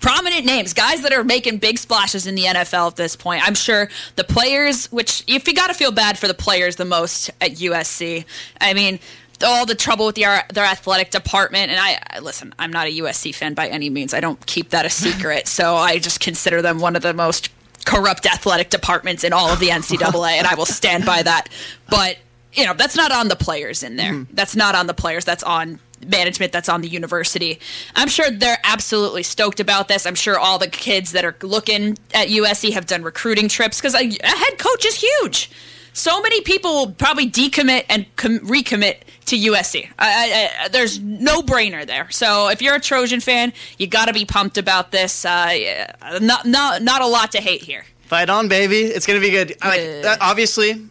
[0.00, 3.46] prominent names, guys that are making big splashes in the NFL at this point.
[3.46, 6.84] I'm sure the players, which if you got to feel bad for the players the
[6.84, 8.24] most at USC,
[8.60, 9.00] I mean,
[9.44, 11.72] all the trouble with their uh, their athletic department.
[11.72, 14.14] And I, I listen, I'm not a USC fan by any means.
[14.14, 15.48] I don't keep that a secret.
[15.48, 17.50] so I just consider them one of the most
[17.84, 21.48] corrupt athletic departments in all of the NCAA, and I will stand by that.
[21.90, 22.18] But
[22.52, 24.12] you know, that's not on the players in there.
[24.12, 24.34] Mm-hmm.
[24.34, 25.24] That's not on the players.
[25.24, 27.60] That's on management that's on the university.
[27.94, 30.06] I'm sure they're absolutely stoked about this.
[30.06, 33.94] I'm sure all the kids that are looking at USC have done recruiting trips because
[33.94, 35.50] a, a head coach is huge.
[35.92, 39.88] So many people will probably decommit and com- recommit to USC.
[39.98, 42.10] I, I, I, there's no brainer there.
[42.10, 45.24] So if you're a Trojan fan, you got to be pumped about this.
[45.24, 47.84] Uh, yeah, not not not a lot to hate here.
[48.02, 48.80] Fight on, baby.
[48.80, 49.50] It's gonna be good.
[49.62, 50.88] Like, that- obviously,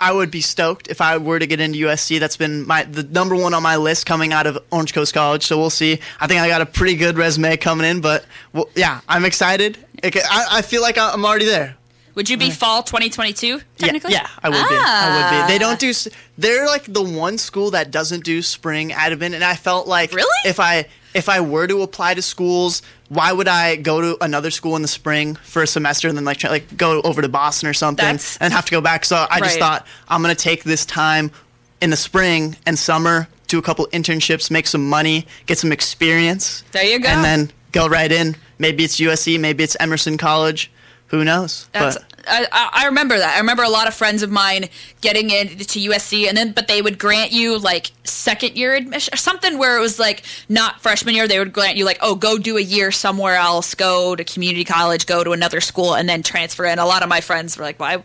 [0.00, 2.18] I would be stoked if I were to get into USC.
[2.18, 5.44] That's been my the number one on my list coming out of Orange Coast College.
[5.46, 6.00] So we'll see.
[6.20, 9.78] I think I got a pretty good resume coming in, but well, yeah, I'm excited.
[10.02, 11.76] It I, I feel like I'm already there.
[12.14, 14.12] Would you be fall 2022 technically?
[14.12, 14.74] Yeah, yeah, I would be.
[14.74, 15.38] I Ah.
[15.40, 15.52] would be.
[15.52, 15.92] They don't do.
[16.38, 20.28] They're like the one school that doesn't do spring admin, and I felt like Really?
[20.46, 24.50] if I if I were to apply to schools, why would I go to another
[24.50, 27.28] school in the spring for a semester and then like try, like go over to
[27.28, 29.04] Boston or something That's- and have to go back?
[29.04, 29.60] So I just Right.
[29.60, 31.30] thought I'm gonna take this time
[31.80, 36.64] in the spring and summer, do a couple internships, make some money, get some experience.
[36.72, 37.08] There you go.
[37.08, 38.34] And then go right in.
[38.58, 40.68] Maybe it's USC, maybe it's Emerson College.
[41.08, 41.68] Who knows?
[41.72, 43.36] That's, but I, I remember that.
[43.36, 44.68] I remember a lot of friends of mine
[45.00, 49.16] getting into USC, and then but they would grant you like second year admission or
[49.16, 51.28] something where it was like not freshman year.
[51.28, 54.64] They would grant you like, oh, go do a year somewhere else, go to community
[54.64, 56.78] college, go to another school, and then transfer in.
[56.78, 58.02] A lot of my friends were like, why?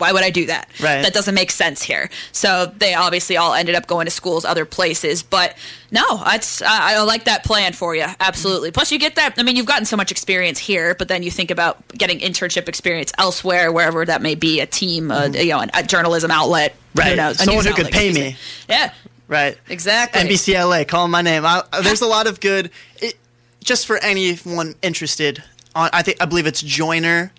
[0.00, 0.68] Why would I do that?
[0.80, 1.02] Right.
[1.02, 2.10] That doesn't make sense here.
[2.32, 5.22] So they obviously all ended up going to schools other places.
[5.22, 5.56] But
[5.90, 8.06] no, that's I, I like that plan for you.
[8.20, 8.70] Absolutely.
[8.70, 9.34] Plus, you get that.
[9.38, 12.68] I mean, you've gotten so much experience here, but then you think about getting internship
[12.68, 16.74] experience elsewhere, wherever that may be, a team, a, you know, a, journalism outlet.
[16.94, 17.04] Right.
[17.04, 17.16] Who Mm-hmm.
[17.16, 17.38] Knows?
[17.38, 18.36] Someone who could outlet, pay me.
[18.68, 18.92] Yeah.
[19.28, 19.58] right.
[19.68, 20.22] Exactly.
[20.22, 21.44] NBCLA, call my name.
[21.44, 22.70] I, there's a lot of good.
[23.00, 23.16] It,
[23.62, 25.42] just for anyone interested,
[25.74, 27.30] on, I think I believe it's Joiner,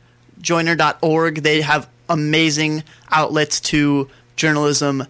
[0.41, 1.35] Joiner.org.
[1.43, 5.05] They have amazing outlets to journalism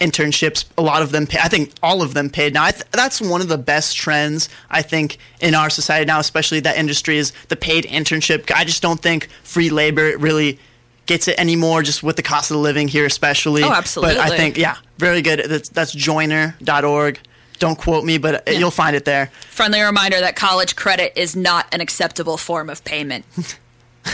[0.00, 0.64] internships.
[0.76, 2.54] A lot of them, pay, I think all of them paid.
[2.54, 6.18] Now, I th- that's one of the best trends I think in our society now,
[6.18, 8.50] especially that industry is the paid internship.
[8.54, 10.58] I just don't think free labor really
[11.06, 13.62] gets it anymore, just with the cost of living here, especially.
[13.62, 14.16] Oh, absolutely.
[14.16, 15.44] But I think yeah, very good.
[15.48, 17.18] That's, that's joiner.org.
[17.58, 19.26] Don't quote me, but uh, you'll find it there.
[19.48, 23.24] Friendly reminder that college credit is not an acceptable form of payment.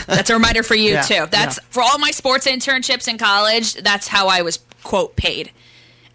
[0.07, 1.27] That's a reminder for you Yeah, too.
[1.31, 1.65] That's yeah.
[1.71, 3.75] for all my sports internships in college.
[3.75, 5.51] That's how I was quote paid,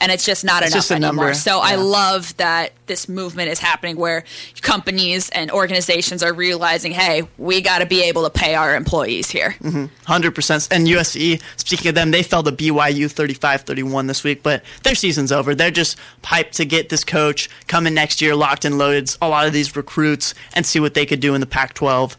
[0.01, 1.13] and it's just not It's enough just anymore.
[1.25, 1.33] number.
[1.33, 4.23] So I love that this movement is happening where
[4.61, 9.29] companies and organizations are realizing, hey, we got to be able to pay our employees
[9.29, 9.55] here.
[9.61, 9.85] Mm-hmm.
[10.05, 10.67] Hundred percent.
[10.71, 15.31] And USC, speaking of them, they fell to BYU 35-31 this week, but their season's
[15.31, 15.55] over.
[15.55, 19.15] They're just hyped to get this coach coming next year, locked and loaded.
[19.21, 22.15] A lot of these recruits and see what they could do in the Pac-12.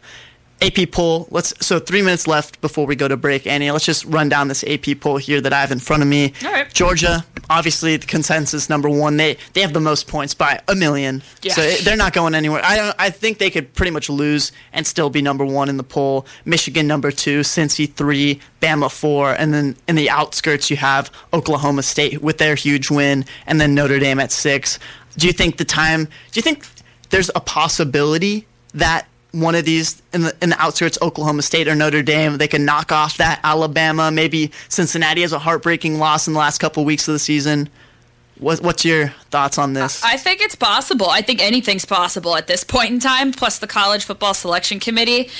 [0.61, 1.27] AP poll.
[1.29, 3.45] Let's so three minutes left before we go to break.
[3.45, 6.09] Annie, let's just run down this AP poll here that I have in front of
[6.09, 6.33] me.
[6.43, 6.73] All right.
[6.73, 9.17] Georgia, obviously the consensus number one.
[9.17, 11.21] They they have the most points by a million.
[11.43, 11.53] Yeah.
[11.53, 12.61] So it- they're not going anywhere.
[12.63, 15.77] I don't, I think they could pretty much lose and still be number one in
[15.77, 16.25] the poll.
[16.43, 21.83] Michigan number two, Cincy three, Bama four, and then in the outskirts you have Oklahoma
[21.83, 24.79] State with their huge win, and then Notre Dame at six.
[25.17, 26.05] Do you think the time?
[26.05, 26.65] Do you think
[27.11, 29.07] there's a possibility that
[29.41, 32.65] one of these in the in the outskirts, Oklahoma State or Notre Dame, they can
[32.65, 34.11] knock off that Alabama?
[34.11, 37.69] Maybe Cincinnati has a heartbreaking loss in the last couple weeks of the season.
[38.39, 40.03] What, what's your thoughts on this?
[40.03, 41.07] I think it's possible.
[41.09, 45.31] I think anything's possible at this point in time, plus the college football selection committee.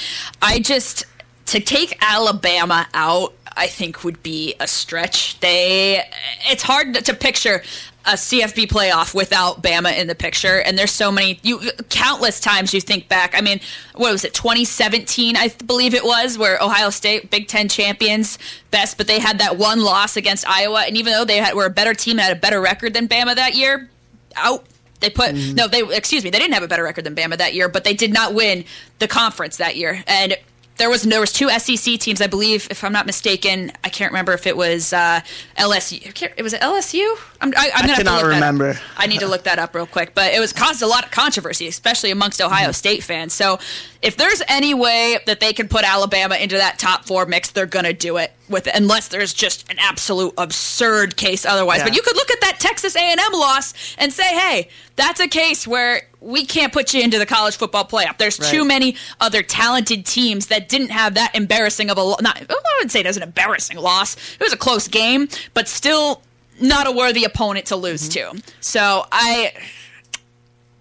[0.42, 1.06] I just,
[1.48, 5.40] to take Alabama out, I think would be a stretch.
[5.42, 6.04] They,
[6.50, 7.62] it's hard to picture
[8.08, 10.62] a CFB playoff without Bama in the picture.
[10.62, 13.36] And there's so many, you countless times you think back.
[13.36, 13.60] I mean,
[13.96, 18.40] what was it, 2017, I believe it was, where Ohio State, Big Ten champions,
[18.72, 20.84] best, but they had that one loss against Iowa.
[20.88, 23.08] And even though they had, were a better team and had a better record than
[23.08, 23.90] Bama that year,
[24.38, 24.66] out.
[25.00, 27.54] They put no, they excuse me, they didn't have a better record than Bama that
[27.54, 28.66] year, but they did not win
[28.98, 30.04] the conference that year.
[30.08, 30.36] And
[30.78, 33.72] there was there was two SEC teams, I believe, if I'm not mistaken.
[33.84, 35.22] I can't remember if it was uh,
[35.58, 36.32] LSU.
[36.36, 37.16] It was it LSU.
[37.42, 38.34] I'm, I, I'm gonna cannot look that up.
[38.36, 38.80] remember.
[38.98, 40.14] I need to look that up real quick.
[40.16, 42.52] But it was caused a lot of controversy, especially amongst Mm-hmm.
[42.54, 43.34] Ohio State fans.
[43.34, 43.60] So
[44.02, 47.66] if there's any way that they can put Alabama into that top four mix, they're
[47.66, 51.80] gonna do it with it, unless there's just an absolute absurd case otherwise.
[51.80, 51.86] Yeah.
[51.86, 55.68] But you could look at that Texas A&M loss and say, hey, that's a case
[55.68, 58.18] where we can't put you into the college football playoff.
[58.18, 62.56] There's too many other talented teams that didn't have that embarrassing of a not I
[62.78, 64.16] wouldn't say it was an embarrassing loss.
[64.34, 66.22] It was a close game, but still
[66.60, 68.38] not a worthy opponent to lose Mm-hmm.
[68.38, 68.44] to.
[68.62, 69.54] So I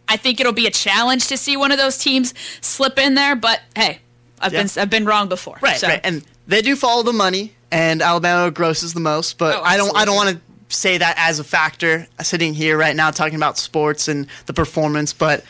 [0.09, 3.35] I think it'll be a challenge to see one of those teams slip in there,
[3.35, 3.99] but hey,
[4.41, 4.63] I've Yeah.
[4.63, 5.59] been I've been wrong before.
[5.61, 5.89] Right, so.
[5.89, 6.01] right.
[6.05, 9.37] And they do follow the money, and Alabama grosses the most.
[9.39, 10.41] But Oh, I don't, I don't want to
[10.77, 12.07] say that as a factor.
[12.19, 15.45] uh, Sitting here right now talking about sports and the performance, but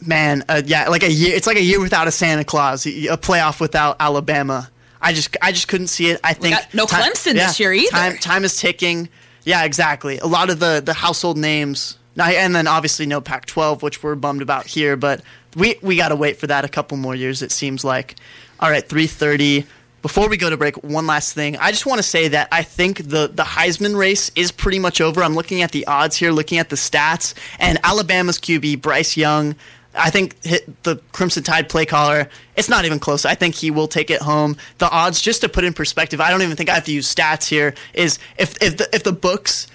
[0.00, 1.34] man, uh, yeah, like a year.
[1.34, 4.70] It's like a year without a Santa Claus, a playoff without Alabama.
[5.00, 6.20] I just, I just couldn't see it.
[6.22, 7.90] I think no Clemson this year either.
[7.90, 9.08] Time, time is ticking.
[9.46, 10.18] Yeah, exactly.
[10.18, 11.96] A lot of the the household names.
[12.18, 15.22] And then obviously no Pac-12, which we're bummed about here, but
[15.54, 17.40] we we got to wait for that a couple more years.
[17.42, 18.16] It seems like.
[18.58, 19.64] All right, 3:30.
[20.02, 21.56] Before we go to break, one last thing.
[21.56, 25.00] I just want to say that I think the the Heisman race is pretty much
[25.00, 25.22] over.
[25.22, 29.54] I'm looking at the odds here, looking at the stats, and Alabama's QB Bryce Young.
[29.96, 32.28] I think the Crimson Tide play caller.
[32.56, 33.24] It's not even close.
[33.24, 34.56] I think he will take it home.
[34.78, 37.12] The odds, just to put in perspective, I don't even think I have to use
[37.12, 37.74] stats here.
[37.94, 39.66] Is if if the if the books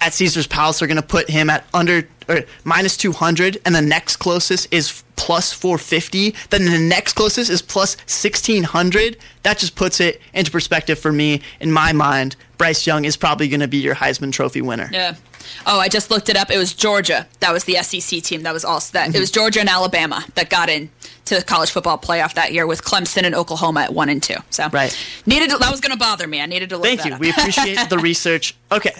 [0.00, 3.82] at Caesar's Palace are going to put him at under or minus 200 and the
[3.82, 10.00] next closest is plus 450 then the next closest is plus 1600 that just puts
[10.00, 13.78] it into perspective for me in my mind Bryce Young is probably going to be
[13.78, 15.16] your Heisman trophy winner Yeah.
[15.64, 16.50] Oh, I just looked it up.
[16.50, 17.26] It was Georgia.
[17.40, 18.42] That was the SEC team.
[18.42, 19.08] That was also that.
[19.08, 19.16] Mm-hmm.
[19.16, 20.90] It was Georgia and Alabama that got in
[21.26, 24.34] to the college football playoff that year with Clemson and Oklahoma at one and two.
[24.50, 24.96] So Right.
[25.24, 26.40] needed to, that was going to bother me.
[26.40, 26.86] I needed to look.
[26.86, 27.12] Thank you.
[27.14, 27.20] up.
[27.20, 28.56] We appreciate the research.
[28.72, 28.92] Okay.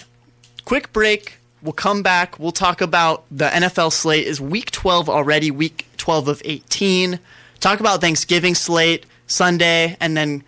[0.65, 1.39] Quick break.
[1.63, 2.39] We'll come back.
[2.39, 4.27] We'll talk about the NFL slate.
[4.27, 5.51] Is week 12 already?
[5.51, 7.19] Week 12 of 18.
[7.59, 10.45] Talk about Thanksgiving slate, Sunday, and then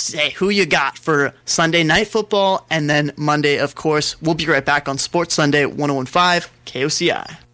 [0.00, 4.20] say who you got for Sunday night football and then Monday, of course.
[4.20, 7.49] We'll be right back on Sports Sunday at 1015 KOCI.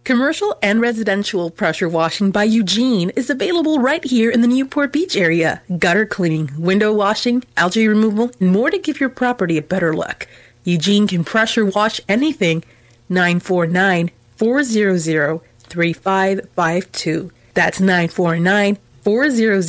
[0.05, 5.17] Commercial and residential pressure washing by Eugene is available right here in the Newport Beach
[5.17, 5.63] area.
[5.79, 10.27] Gutter cleaning, window washing, algae removal, and more to give your property a better look.
[10.63, 12.63] Eugene can pressure wash anything.
[13.09, 17.31] 949 400 3552.
[17.55, 19.63] That's 949 400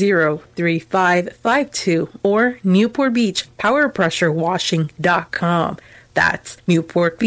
[0.55, 5.79] 3552 or Newport Beach Power Pressure Washing.com.
[6.13, 7.19] That's Newport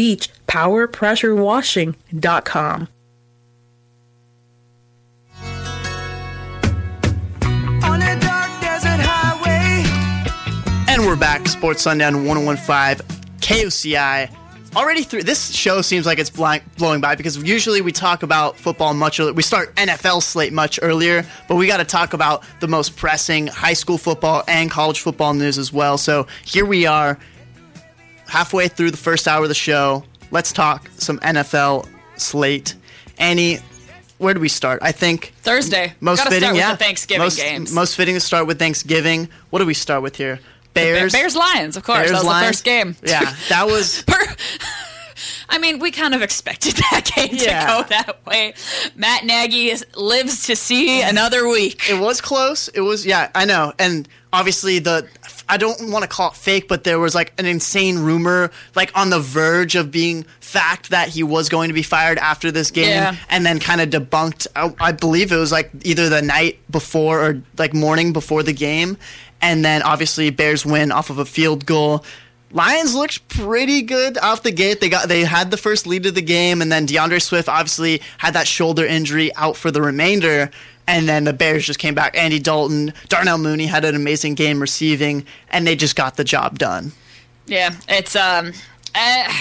[11.00, 13.06] And we're back, Sports Sundown 1015
[13.40, 14.30] KOCI.
[14.76, 18.92] Already through this show seems like it's blowing by because usually we talk about football
[18.92, 19.32] much earlier.
[19.32, 23.46] We start NFL slate much earlier, but we got to talk about the most pressing
[23.46, 25.96] high school football and college football news as well.
[25.96, 27.18] So here we are,
[28.26, 30.04] halfway through the first hour of the show.
[30.30, 32.74] Let's talk some NFL slate.
[33.16, 33.60] Annie,
[34.18, 34.80] where do we start?
[34.82, 35.94] I think Thursday.
[36.00, 36.72] most Gotta fitting, start with yeah.
[36.72, 37.72] the Thanksgiving most, games.
[37.72, 39.30] Most fitting to start with Thanksgiving.
[39.48, 40.40] What do we start with here?
[40.74, 41.12] Bears.
[41.12, 41.98] Bears Lions, of course.
[41.98, 42.42] Bears, that was Lions.
[42.44, 42.96] the first game.
[43.02, 44.02] Yeah, that was.
[44.06, 44.36] Per-
[45.52, 47.60] I mean, we kind of expected that game Yeah.
[47.60, 48.54] to go that way.
[48.94, 51.90] Matt Nagy is, lives to see another week.
[51.90, 52.68] It was close.
[52.68, 53.72] It was yeah, I know.
[53.78, 55.08] And obviously the
[55.48, 58.96] I don't want to call it fake, but there was like an insane rumor like
[58.96, 62.70] on the verge of being fact that he was going to be fired after this
[62.70, 63.16] game Yeah.
[63.28, 67.20] and then kind of debunked I, I believe it was like either the night before
[67.20, 68.96] or like morning before the game
[69.40, 72.04] and then obviously Bears win off of a field goal.
[72.52, 74.80] Lions looked pretty good off the gate.
[74.80, 78.02] They got they had the first lead of the game, and then D'Andre Swift obviously
[78.18, 80.50] had that shoulder injury out for the remainder.
[80.88, 82.16] And then the Bears just came back.
[82.16, 86.58] Andy Dalton, Darnell Mooney had an amazing game receiving, and they just got the job
[86.58, 86.90] done.
[87.46, 88.52] Yeah, it's um,
[88.94, 89.32] I,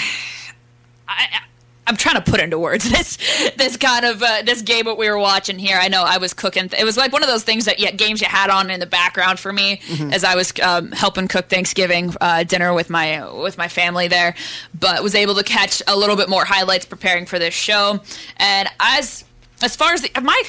[1.08, 1.42] I
[1.90, 3.18] I'm trying to put into words this
[3.58, 5.78] this kind of uh, this game that we were watching here.
[5.82, 6.70] I know I was cooking.
[6.78, 8.86] It was like one of those things that yeah, games you had on in the
[8.86, 13.58] background for me as I was um, helping cook Thanksgiving uh, dinner with my with
[13.58, 14.36] my family there,
[14.80, 18.00] but was able to catch a little bit more highlights preparing for this show.
[18.38, 19.26] And as
[19.62, 20.42] as far as the, my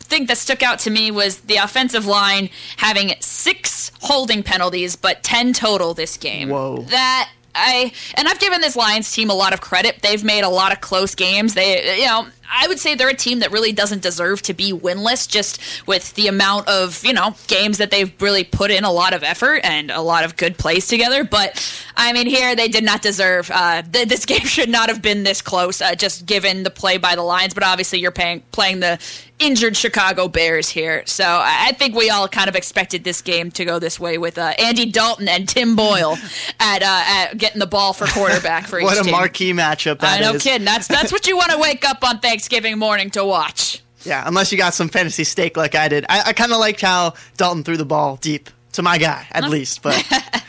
[0.00, 5.22] thing that stuck out to me was the offensive line having six holding penalties, but
[5.22, 6.50] ten total this game.
[6.50, 6.82] Whoa.
[6.90, 10.00] That I and I've given this Lions team a lot of credit.
[10.02, 11.54] They've made a lot of close games.
[11.54, 14.72] They, you know, I would say they're a team that really doesn't deserve to be
[14.72, 18.92] winless, just with the amount of you know games that they've really put in a
[18.92, 21.24] lot of effort and a lot of good plays together.
[21.24, 21.60] But
[21.96, 23.50] I mean, here they did not deserve.
[23.52, 26.96] Uh, th- this game should not have been this close, uh, just given the play
[26.98, 27.54] by the Lions.
[27.54, 28.98] But obviously, you're paying, playing the
[29.40, 33.50] injured Chicago Bears here, so I I think we all kind of expected this game
[33.52, 36.16] to go this way with uh, Andy Dalton and Tim Boyle
[36.60, 39.10] at, uh, at getting the ball for quarterback for each What a team.
[39.12, 40.32] marquee matchup that I is.
[40.32, 40.64] know, kidding.
[40.64, 42.43] That's that's what you want to wake up on Thanksgiving
[42.76, 43.82] morning to watch.
[44.04, 46.04] Yeah, unless you got some fantasy steak like I did.
[46.08, 49.48] I, I kind of liked how Dalton threw the ball deep to my guy, at
[49.48, 49.82] least.
[49.82, 50.04] But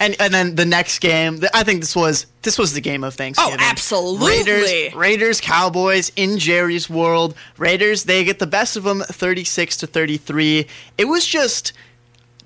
[0.00, 3.14] and and then the next game, I think this was this was the game of
[3.14, 3.58] oh, Thanksgiving.
[3.60, 4.28] Oh, absolutely.
[4.28, 7.34] Raiders, Raiders, Cowboys in Jerry's world.
[7.58, 10.66] Raiders they get the best of them, thirty six to thirty three.
[10.96, 11.72] It was just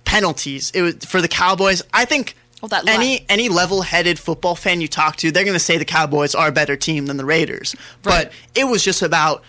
[0.05, 0.71] penalties.
[0.75, 1.83] It was for the Cowboys.
[1.93, 2.37] I think.
[2.65, 3.27] Oh, that any line.
[3.29, 6.53] any level-headed football fan you talk to, they're going to say the Cowboys are a
[6.53, 7.77] better team than the Raiders.
[8.03, 8.25] Right.
[8.25, 9.45] But it was just about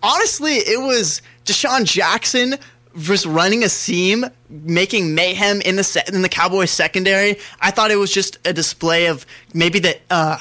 [0.00, 2.54] honestly, it was DeSean Jackson
[2.96, 7.36] just running a seam, making mayhem in the se- in the Cowboys secondary.
[7.60, 10.38] I thought it was just a display of maybe the uh,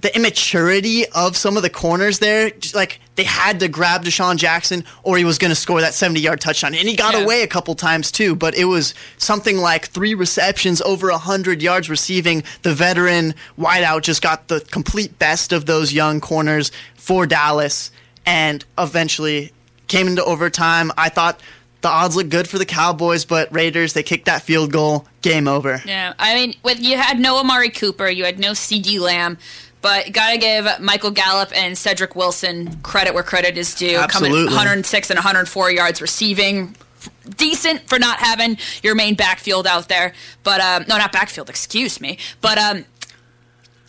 [0.00, 2.50] the immaturity of some of the corners there.
[2.50, 5.94] Just like they had to grab DeSean Jackson, or he was going to score that
[5.94, 7.20] seventy yard touchdown, and he got Yeah.
[7.22, 8.36] away a couple times too.
[8.36, 12.44] But it was something like three receptions, over hundred yards receiving.
[12.62, 17.90] The veteran wideout just got the complete best of those young corners for Dallas
[18.24, 19.52] and eventually
[19.88, 20.92] came into overtime.
[20.98, 21.40] I thought
[21.80, 25.06] the odds looked good for the Cowboys, but Raiders they kicked that field goal.
[25.22, 25.82] Game over.
[25.84, 29.38] Yeah, I mean, with you had no Amari Cooper, you had no CeeDee Lamb,
[29.80, 33.96] but gotta give Michael Gallup and Cedric Wilson credit where credit is due.
[34.08, 34.54] Coming Absolutely.
[34.54, 36.76] 106 and 104 yards receiving.
[37.36, 41.48] Decent for not having your main backfield out there, but um, no, not backfield.
[41.48, 42.84] Excuse me, but um,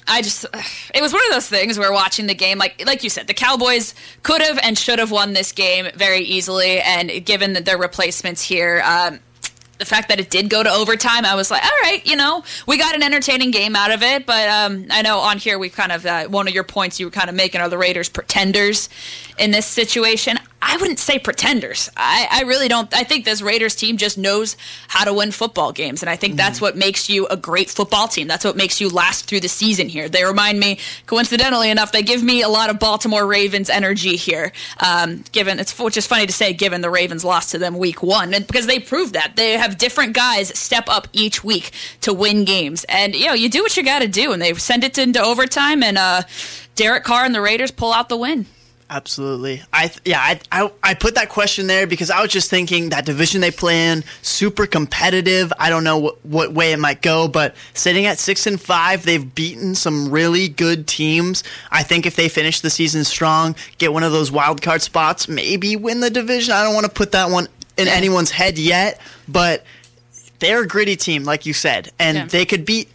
[0.10, 0.46] I just
[0.94, 3.34] it was one of those things where watching the game like like you said the
[3.34, 7.78] Cowboys could have and should have won this game very easily and given that their
[7.78, 9.20] replacements here um
[9.80, 12.44] the fact that it did go to overtime, I was like, all right, you know,
[12.68, 14.26] we got an entertaining game out of it.
[14.26, 17.08] But um, I know on here we kind of uh, one of your points you
[17.08, 18.90] were kind of making are the Raiders pretenders
[19.38, 20.38] in this situation.
[20.62, 21.90] I wouldn't say pretenders.
[21.96, 22.94] I, I really don't.
[22.94, 24.58] I think this Raiders team just knows
[24.90, 28.10] how to win football games, and I think that's what makes you a great football
[28.10, 28.28] team.
[28.28, 30.10] That's what makes you last through the season here.
[30.10, 34.52] They remind me, coincidentally enough, they give me a lot of Baltimore Ravens energy here.
[34.82, 38.04] Um, given it's which is funny to say, given the Ravens lost to them week
[38.04, 42.14] one, and because they proved that they have different guys step up each week to
[42.14, 44.84] win games, and you know you do what you got to do, and they send
[44.84, 46.24] it into overtime, and uh,
[46.76, 48.46] Derek Carr and the Raiders pull out the win.
[48.92, 49.62] Absolutely.
[49.72, 52.90] I th- yeah, I, I I put that question there because I was just thinking
[52.90, 55.54] that division they play in super competitive.
[55.60, 59.06] I don't know what, what way it might go, but sitting at 6 and 5,
[59.06, 61.44] they've beaten some really good teams.
[61.70, 65.28] I think if they finish the season strong, get one of those wild card spots,
[65.28, 66.54] maybe win the division.
[66.54, 67.48] I don't want to put that one
[67.78, 69.64] in anyone's head yet, but
[70.40, 72.26] they're a gritty team, like you said, and Yeah.
[72.26, 72.90] they could beat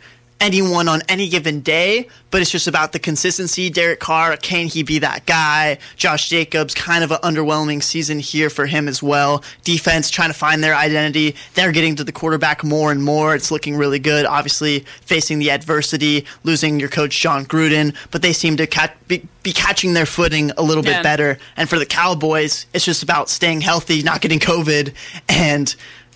[0.44, 3.70] anyone on any given day, but it's just about the consistency.
[3.70, 5.78] Derek Carr, can he be that guy?
[5.96, 9.42] Josh Jacobs, kind of an underwhelming season here for him as well.
[9.62, 11.34] Defense trying to find their identity.
[11.54, 13.34] They're getting to the quarterback more and more.
[13.34, 14.26] It's looking really good.
[14.26, 19.26] Obviously, facing the adversity, losing your coach John Gruden, but they seem to catch, be,
[19.42, 21.38] be catching their footing a little bit better.
[21.56, 24.92] And for the Cowboys, it's just about staying healthy, not getting COVID,
[25.26, 25.74] and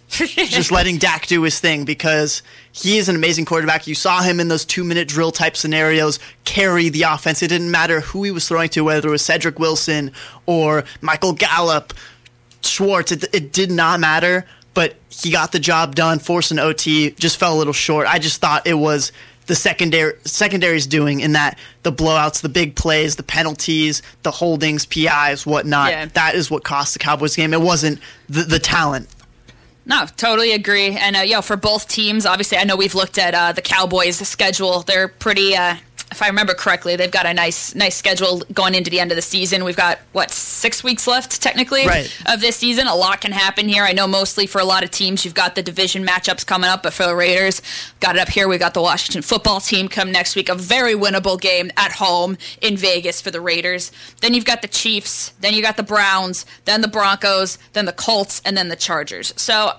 [0.08, 2.42] just letting Dak do his thing because
[2.72, 3.86] he is an amazing quarterback.
[3.86, 7.42] You saw him in those two minute drill type scenarios carry the offense.
[7.42, 10.12] It didn't matter who he was throwing to, whether it was Cedric Wilson
[10.46, 11.92] or Michael Gallup,
[12.62, 13.12] Schwartz.
[13.12, 17.38] It, it did not matter, but he got the job done, forced an OT, just
[17.38, 18.06] fell a little short.
[18.06, 19.12] I just thought it was
[19.48, 24.86] the secondary secondary's doing in that the blowouts, the big plays, the penalties, the holdings,
[24.86, 25.90] PIs, whatnot.
[25.90, 26.06] Yeah.
[26.06, 27.52] That is what cost the Cowboys game.
[27.52, 29.08] It wasn't the, the talent.
[29.88, 30.96] No, totally agree.
[30.96, 34.82] And uh, for both teams, obviously, I know we've looked at uh, the Cowboys' schedule.
[34.82, 35.56] They're pretty.
[35.56, 35.76] Uh,
[36.10, 39.16] if I remember correctly, they've got a nice, nice schedule going into the end of
[39.16, 39.62] the season.
[39.64, 42.10] We've got what six weeks left, technically, Right.
[42.26, 42.86] of this season.
[42.86, 43.84] A lot can happen here.
[43.84, 46.82] I know mostly for a lot of teams, you've got the division matchups coming up,
[46.82, 47.60] but for the Raiders,
[48.00, 48.48] got it up here.
[48.48, 52.38] We got the Washington football team come next week, a very winnable game at home
[52.62, 53.92] in Vegas for the Raiders.
[54.22, 55.32] Then you've got the Chiefs.
[55.40, 56.46] Then you got the Browns.
[56.64, 57.58] Then the Broncos.
[57.74, 59.34] Then the Colts, and then the Chargers.
[59.36, 59.74] So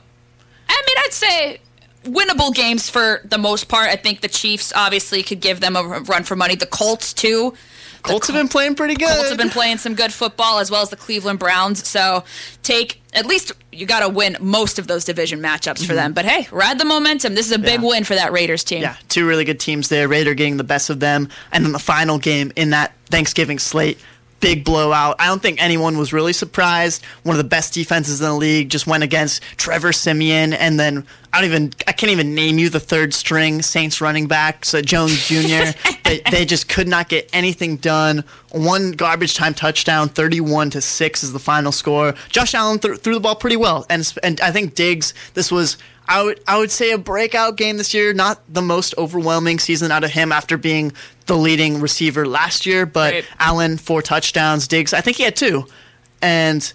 [0.72, 1.62] I mean, I'd say
[2.04, 3.90] winnable games for the most part.
[3.90, 6.56] I think the Chiefs obviously could give them a run for money.
[6.56, 7.54] The Colts too.
[7.98, 9.10] The Colts have been playing pretty good.
[9.10, 11.86] Colts have been playing some good football as well as the Cleveland Browns.
[11.86, 12.24] So
[12.64, 15.96] take at least you got to win most of those division matchups for mm-hmm.
[15.96, 16.14] them.
[16.14, 17.36] But hey, ride the momentum.
[17.36, 17.88] This is a big Yeah.
[17.88, 18.82] win for that Raiders team.
[18.82, 20.08] Yeah, two really good teams there.
[20.08, 24.00] Raider getting the best of them, and then the final game in that Thanksgiving slate.
[24.40, 25.16] Big blowout.
[25.20, 27.04] I don't think anyone was really surprised.
[27.24, 31.06] One of the best defenses in the league just went against Trevor Siemian, and then
[31.34, 34.82] I don't even I can't even name you the third string Saints running back, so
[34.82, 35.78] Jones Jr.
[36.04, 38.24] they, they just could not get anything done.
[38.52, 42.16] One garbage time touchdown, thirty-one to six is the final score.
[42.30, 45.14] Josh Allen th- threw the ball pretty well, and and I think Diggs.
[45.34, 45.78] This was
[46.10, 48.12] I would I would say a breakout game this year.
[48.14, 50.92] Not the most overwhelming season out of him after being
[51.28, 53.26] the leading receiver last year, but Right.
[53.40, 55.66] Allen four touchdowns, Diggs I think he had two,
[56.22, 56.74] and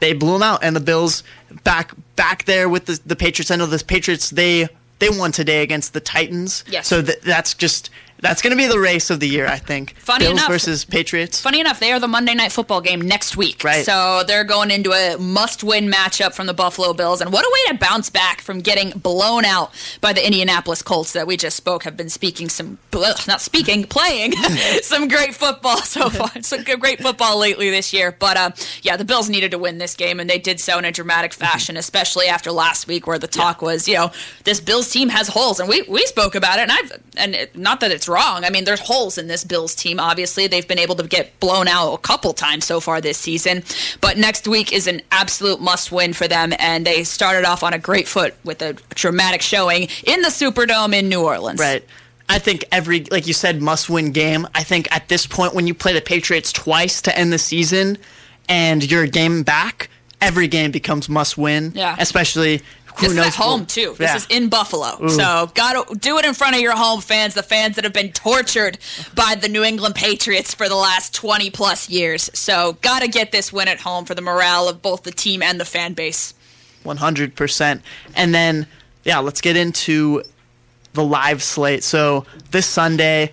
[0.00, 0.62] they blew him out.
[0.62, 1.22] And the Bills
[1.64, 3.50] back back there with the the Patriots.
[3.50, 6.62] I know the Patriots they they won today against the Titans.
[6.68, 6.86] Yes.
[6.86, 7.88] So th- that's just
[8.20, 9.46] that's going to be the race of the year.
[9.46, 9.96] I think.
[9.98, 11.40] Funny Bills enough- versus Patriots.
[11.40, 13.62] Funny enough, they are the Monday Night Football game next week.
[13.64, 13.84] Right.
[13.84, 17.72] So they're going into a must-win matchup from the Buffalo Bills, and what a way
[17.72, 21.84] to bounce back from getting blown out by the Indianapolis Colts that we just spoke.
[21.84, 24.32] Have been speaking some, not speaking, playing
[24.82, 26.30] some great football so far.
[26.42, 28.14] Some great football lately this year.
[28.18, 28.50] But uh,
[28.82, 31.32] yeah, the Bills needed to win this game, and they did so in a dramatic
[31.32, 34.10] fashion, especially after last week, where the talk was, you know,
[34.44, 37.56] this Bills team has holes, and we we spoke about it, and I've and it,
[37.56, 38.44] not that it's wrong.
[38.44, 39.98] I mean, there's holes in this Bills team.
[39.98, 43.62] Obviously, they've been able to get blown out a couple times so far this season,
[44.00, 47.78] but next week is an absolute must-win for them, and they started off on a
[47.78, 51.60] great foot with a dramatic showing in the Superdome in New Orleans.
[51.60, 51.84] Right.
[52.28, 54.46] I think every, like you said, must win game.
[54.54, 57.98] I think at this point, when you play the Patriots twice to end the season
[58.48, 59.90] and you're a game back,
[60.20, 61.72] every game becomes must win.
[61.74, 61.96] Yeah.
[61.98, 62.62] Especially,
[63.00, 63.94] This is at home too.
[63.98, 64.16] This Yeah.
[64.16, 67.76] is in Buffalo, so gotta do it in front of your home fans, the fans
[67.76, 68.78] that have been tortured
[69.14, 72.30] by the New England Patriots for the last twenty plus years.
[72.34, 75.60] So gotta get this win at home for the morale of both the team and
[75.60, 76.34] the fan base.
[76.84, 77.82] 100%.
[78.16, 78.66] And then,
[79.04, 80.22] yeah, let's get into
[80.94, 81.84] the live slate.
[81.84, 83.32] So this Sunday,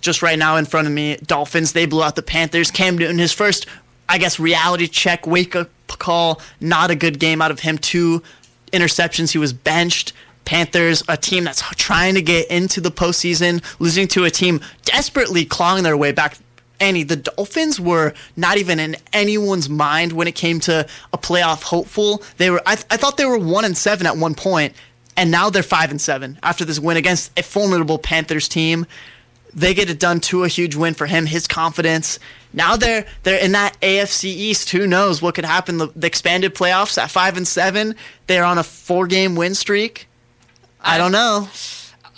[0.00, 2.70] just right now in front of me, Dolphins, they blew out the Panthers.
[2.70, 3.66] Cam Newton, his first,
[4.08, 6.40] I guess, reality check, wake up call.
[6.60, 7.78] Not a good game out of him.
[7.78, 8.22] Two
[8.72, 9.32] interceptions.
[9.32, 10.12] He was benched.
[10.44, 15.44] Panthers, a team that's trying to get into the postseason, losing to a team desperately
[15.44, 16.36] clawing their way back.
[16.80, 21.62] Annie, the Dolphins were not even in anyone's mind when it came to a playoff
[21.62, 22.24] hopeful.
[22.38, 24.74] They were, I, I thought they were one and seven at one point,
[25.16, 28.84] and now they're five and seven after this win against a formidable Panthers team.
[29.54, 31.26] They get it done to a huge win for him.
[31.26, 32.18] His confidence.
[32.52, 34.70] Now they're they're in that AFC East.
[34.70, 35.78] Who knows what could happen?
[35.78, 37.94] The, the expanded playoffs at five and seven.
[38.26, 40.08] They're on a four game win streak.
[40.80, 41.48] I don't know.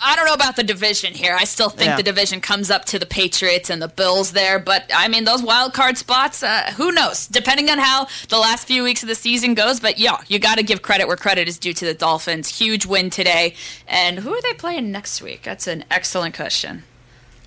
[0.07, 1.35] I don't know about the division here.
[1.39, 1.95] I still think Yeah.
[1.95, 5.41] the division comes up to the Patriots and the Bills there, but I mean those
[5.41, 6.43] wild card spots.
[6.43, 7.27] Uh, who knows?
[7.27, 10.57] Depending on how the last few weeks of the season goes, but yeah, you got
[10.57, 12.59] to give credit where credit is due to the Dolphins.
[12.59, 13.55] Huge win today,
[13.87, 15.43] and who are they playing next week?
[15.43, 16.83] That's an excellent question.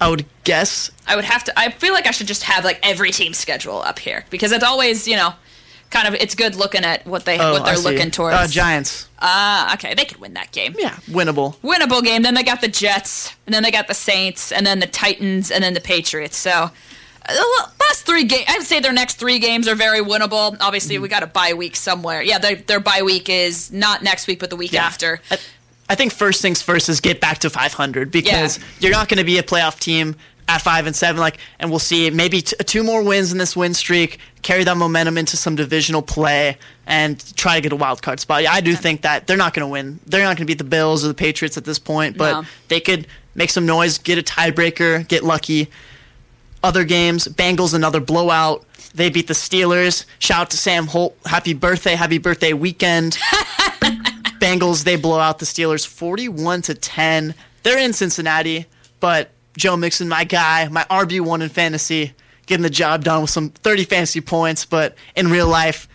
[0.00, 1.58] I would guess I would have to.
[1.58, 4.64] I feel like I should just have like every team schedule up here because it's
[4.64, 5.32] always you know,
[5.90, 8.36] kind of it's good looking at what they oh, what they're looking towards.
[8.36, 9.08] Uh, Giants.
[9.20, 10.74] Ah, okay, they could win that game.
[10.78, 11.56] Yeah, winnable.
[11.56, 12.22] winnable game.
[12.22, 15.50] Then they got the Jets, and then they got the Saints, and then the Titans,
[15.50, 16.36] and then the Patriots.
[16.36, 16.70] So uh,
[17.26, 20.56] the last three games, I would say their next three games are very winnable.
[20.60, 21.02] Obviously, Mm-hmm.
[21.02, 22.22] we got a bye week somewhere.
[22.22, 24.84] Yeah, their their bye week is not next week, but the week Yeah.
[24.84, 25.20] after.
[25.30, 25.38] I,
[25.88, 28.64] I think first things first is get back to 500 because Yeah.
[28.80, 30.16] you're not going to be a playoff team
[30.46, 31.20] at five and seven.
[31.20, 34.76] Like, and we'll see maybe t- two more wins in this win streak, carry that
[34.76, 38.42] momentum into some divisional play, and try to get a wild card spot.
[38.42, 39.98] Yeah, I do think that they're not going to win.
[40.06, 42.46] They're not going to beat the Bills or the Patriots at this point, but No.
[42.68, 45.68] they could make some noise, get a tiebreaker, get lucky.
[46.62, 48.64] Other games, Bengals another blowout.
[48.94, 50.04] They beat the Steelers.
[50.18, 51.16] Shout out to Sam Holt.
[51.26, 53.16] Happy birthday, happy birthday weekend.
[54.40, 57.34] Bengals they blow out the Steelers 41 to 10.
[57.62, 58.66] They're in Cincinnati,
[59.00, 62.12] but Joe Mixon, my guy, my RB1 in fantasy,
[62.46, 65.88] getting the job done with some 30 fantasy points, but in real life,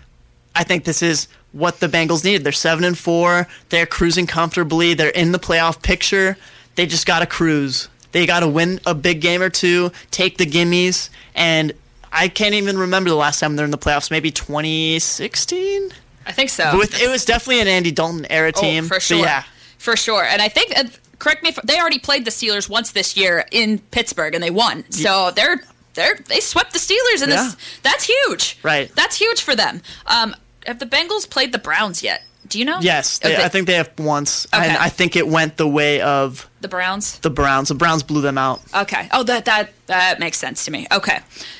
[0.55, 2.43] I think this is what the Bengals needed.
[2.43, 3.47] They're 7 and 4.
[3.69, 4.93] They're cruising comfortably.
[4.93, 6.37] They're in the playoff picture.
[6.75, 7.89] They just got to cruise.
[8.11, 11.73] They got to win a big game or two, take the gimmies, and
[12.11, 14.11] I can't even remember the last time they're in the playoffs.
[14.11, 15.91] Maybe 2016?
[16.25, 16.77] I think so.
[16.77, 18.85] With, it was definitely an Andy Dalton era team.
[18.85, 19.19] Oh, for sure.
[19.19, 19.43] yeah.
[19.77, 20.23] For sure.
[20.23, 20.83] And I think, uh,
[21.19, 24.51] correct me if they already played the Steelers once this year in Pittsburgh and they
[24.51, 24.89] won.
[24.91, 25.61] So they're.
[25.95, 27.43] They're, they swept the Steelers, and Yeah.
[27.43, 28.57] this, that's huge.
[28.63, 28.89] Right.
[28.95, 29.79] That's huge for them.
[30.07, 32.23] Um, have the Bengals played the Browns yet?
[32.47, 32.79] Do you know?
[32.81, 34.69] Yes, Oh, they- I think they have once, Okay.
[34.69, 37.19] and I think it went the way of the Browns.
[37.19, 37.69] the Browns.
[37.69, 38.61] The Browns blew them out.
[38.75, 39.07] Okay.
[39.11, 40.87] Oh, that that that makes sense to me.
[40.91, 41.19] Okay.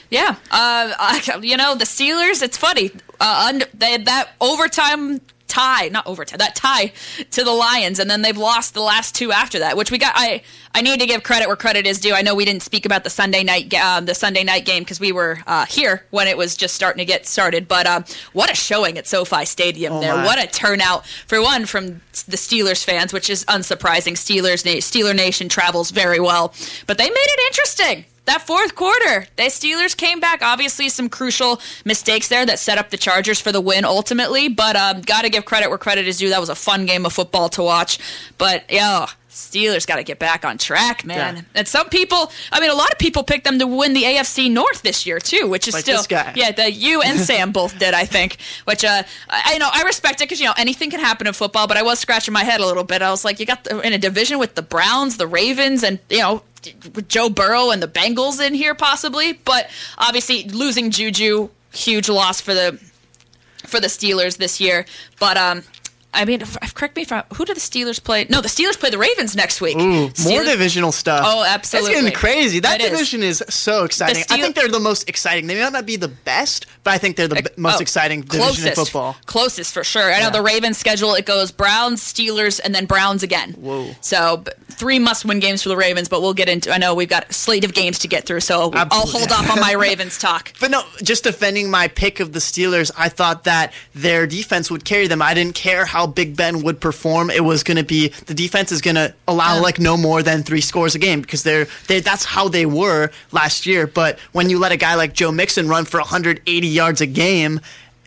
[0.09, 0.29] Yeah.
[0.49, 2.41] Uh, I, you know the Steelers.
[2.41, 2.89] It's funny.
[3.23, 6.91] Uh, un- they had that overtime tie, not overtime, that tie
[7.29, 9.77] to the Lions, and then they've lost the last two after that.
[9.77, 10.13] Which we got.
[10.15, 10.41] I
[10.75, 12.13] I need to give credit where credit is due.
[12.13, 14.99] I know we didn't speak about the Sunday night um, the Sunday night game because
[14.99, 17.67] we were uh, here when it was just starting to get started.
[17.67, 18.03] But um,
[18.33, 20.15] what a showing at SoFi Stadium there!
[20.15, 20.25] my.
[20.25, 24.13] What a turnout for one from the Steelers fans, which is unsurprising.
[24.13, 26.53] Steelers Steeler Nation travels very well,
[26.87, 28.05] but they made it interesting.
[28.25, 30.41] That fourth quarter, the Steelers came back.
[30.41, 34.47] Obviously, some crucial mistakes there that set up the Chargers for the win ultimately.
[34.47, 36.29] But um, got to give credit where credit is due.
[36.29, 37.99] That was a fun game of football to watch.
[38.37, 41.35] But yeah, Steelers got to get back on track, man.
[41.35, 41.41] Yeah.
[41.55, 44.49] And some people, I mean, a lot of people picked them to win the AFC
[44.49, 46.03] North this year too, which is Like still
[46.35, 46.51] yeah.
[46.51, 48.37] The you and Sam both did, I think.
[48.65, 51.33] Which uh, I I know I respect it because you know anything can happen in
[51.33, 51.67] football.
[51.67, 53.01] But I was scratching my head a little bit.
[53.01, 55.99] I was like, you got the, in a division with the Browns, the Ravens, and
[56.09, 56.43] you know
[57.07, 59.33] Joe Burrow and the Bengals in here possibly.
[59.33, 62.79] But obviously losing Juju, huge loss for the
[63.65, 64.85] for the Steelers this year.
[65.19, 65.63] But um.
[66.13, 66.41] I mean,
[66.75, 68.25] correct me if I, who do the Steelers play?
[68.29, 69.77] No, the Steelers play the Ravens next week.
[69.77, 71.23] Ooh, more divisional stuff.
[71.27, 71.91] Oh, absolutely.
[71.93, 72.59] It's getting crazy.
[72.59, 72.91] That It is.
[72.91, 73.43] division is.
[73.49, 74.23] so exciting.
[74.29, 75.47] I think they're the most exciting.
[75.47, 78.67] They may not be the best, but I think they're the most Oh, exciting division
[78.67, 79.15] in football.
[79.25, 80.03] Closest for sure.
[80.13, 80.29] I know Yeah.
[80.31, 83.53] the Ravens schedule it goes Browns, Steelers, and then Browns again.
[83.53, 83.95] Whoa.
[84.01, 86.71] So three must-win games for the Ravens, but we'll get into.
[86.73, 89.49] I know we've got a slate of games to get through, so I'll hold off
[89.51, 90.53] on my Ravens talk.
[90.59, 94.83] But no, just defending my pick of the Steelers, I thought that their defense would
[94.85, 95.21] carry them.
[95.21, 97.29] I didn't care how Big Ben would perform.
[97.29, 99.61] It was going to be the defense is going to allow Yeah.
[99.61, 103.11] like no more than three scores a game because they're they that's how they were
[103.31, 103.87] last year.
[103.87, 107.59] But when you let a guy like Joe Mixon run for 180 yards a game.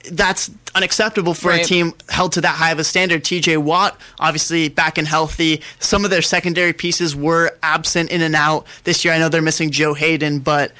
[0.08, 3.24] That's unacceptable for a team held to that high of a standard.
[3.24, 5.62] TJ Watt, obviously back and healthy.
[5.80, 9.12] Some of their secondary pieces were absent in and out this year.
[9.14, 10.70] I know they're missing Joe Haden, but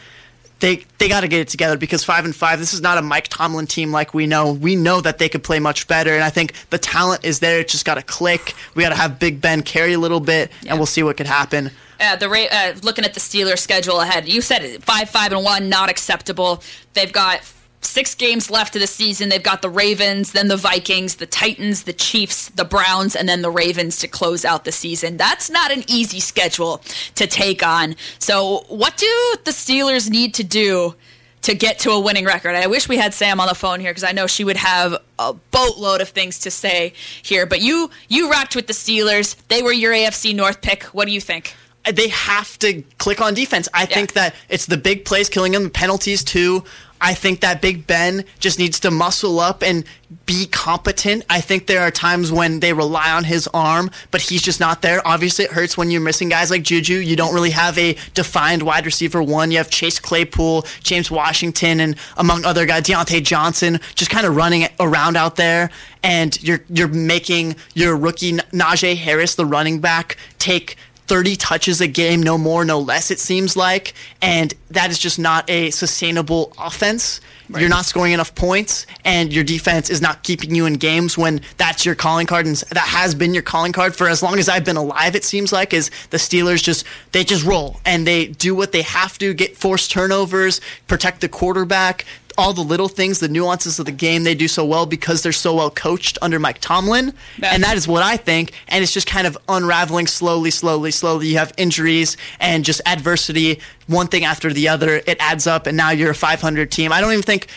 [0.61, 2.59] they they got to get it together because five and five.
[2.59, 4.53] This is not a Mike Tomlin team like we know.
[4.53, 7.61] We know that they could play much better, and I think the talent is there.
[7.61, 8.55] It just got to click.
[8.75, 10.71] We got to have Big Ben carry a little bit, Yeah.
[10.71, 11.71] and we'll see what could happen.
[12.01, 15.43] Uh, the uh, looking at the Steelers schedule ahead, you said it, five, five, and
[15.43, 16.63] one, not acceptable.
[16.95, 17.41] They've got
[17.87, 19.29] six games left of the season.
[19.29, 23.43] They've got the Ravens, then the Vikings, the Titans, the Chiefs, the Browns, and then
[23.43, 25.17] the Ravens to close out the season.
[25.17, 26.83] That's not an easy schedule
[27.15, 27.97] to take on.
[28.19, 30.95] So, what do the Steelers need to do?
[31.43, 32.57] To get to a winning record.
[32.57, 34.97] I wish we had Sam on the phone here because I know she would have
[35.17, 37.47] a boatload of things to say here.
[37.47, 39.37] But you you rocked with the Steelers.
[39.47, 40.83] They were your AFC North pick.
[40.85, 41.55] What do you think?
[41.93, 43.69] they have to click on defense.
[43.73, 46.65] I think that it's the big plays killing them, penalties too.
[47.01, 49.85] I think that Big Ben just needs to muscle up and
[50.25, 51.25] be competent.
[51.29, 54.83] I think there are times when they rely on his arm, but he's just not
[54.83, 55.07] there.
[55.07, 56.95] Obviously, it hurts when you're missing guys like Juju.
[56.95, 59.51] You don't really have a defined wide receiver one.
[59.51, 64.37] You have Chase Claypool, James Washington, and among other guys, Diontae Johnson, just kind of
[64.37, 65.71] running around out there.
[66.03, 70.77] And you're you're making your rookie Najee Harris, the running back, take
[71.07, 73.95] 30 touches a game, no more, no less, it seems like.
[74.21, 77.21] And that is just not a sustainable offense.
[77.49, 81.41] You're not scoring enough points, and your defense is not keeping you in games when
[81.59, 84.49] that's your calling card, and that has been your calling card for as long as
[84.49, 85.15] I've been alive.
[85.15, 88.83] It seems like is the Steelers just they just roll and they do what they
[88.83, 92.05] have to, get forced turnovers, protect the quarterback,
[92.39, 95.33] all the little things, the nuances of the game they do so well because they're
[95.33, 97.13] so well coached under Mike Tomlin.
[97.39, 97.51] Yeah.
[97.53, 98.53] And that is what I think.
[98.69, 101.29] And it's just kind of unraveling slowly, slowly, slowly.
[101.29, 105.03] You have injuries and just adversity, one thing after the other.
[105.07, 106.93] It adds up, and now you're a 500 team.
[106.93, 107.49] I don't even think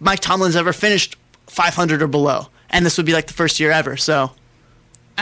[0.00, 1.16] Mike Tomlin's ever finished
[1.46, 2.48] 500 or below.
[2.70, 3.96] And this would be like the first year ever.
[3.96, 4.32] So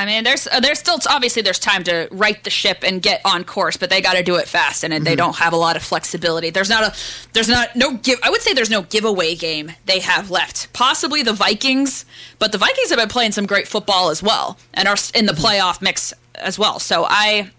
[0.01, 3.20] I mean, there's uh, there's still obviously there's time to right the ship and get
[3.26, 5.76] on course, but they got to do it fast, and they don't have a lot
[5.76, 6.48] of flexibility.
[6.48, 6.96] There's not a
[7.34, 8.18] there's not no give.
[8.22, 10.72] I would say there's no giveaway game they have left.
[10.72, 12.07] Possibly the Vikings,
[12.38, 15.34] but the Vikings have been playing some great football as well, and are in the
[15.34, 16.78] playoff mix as well.
[16.78, 17.51] So I.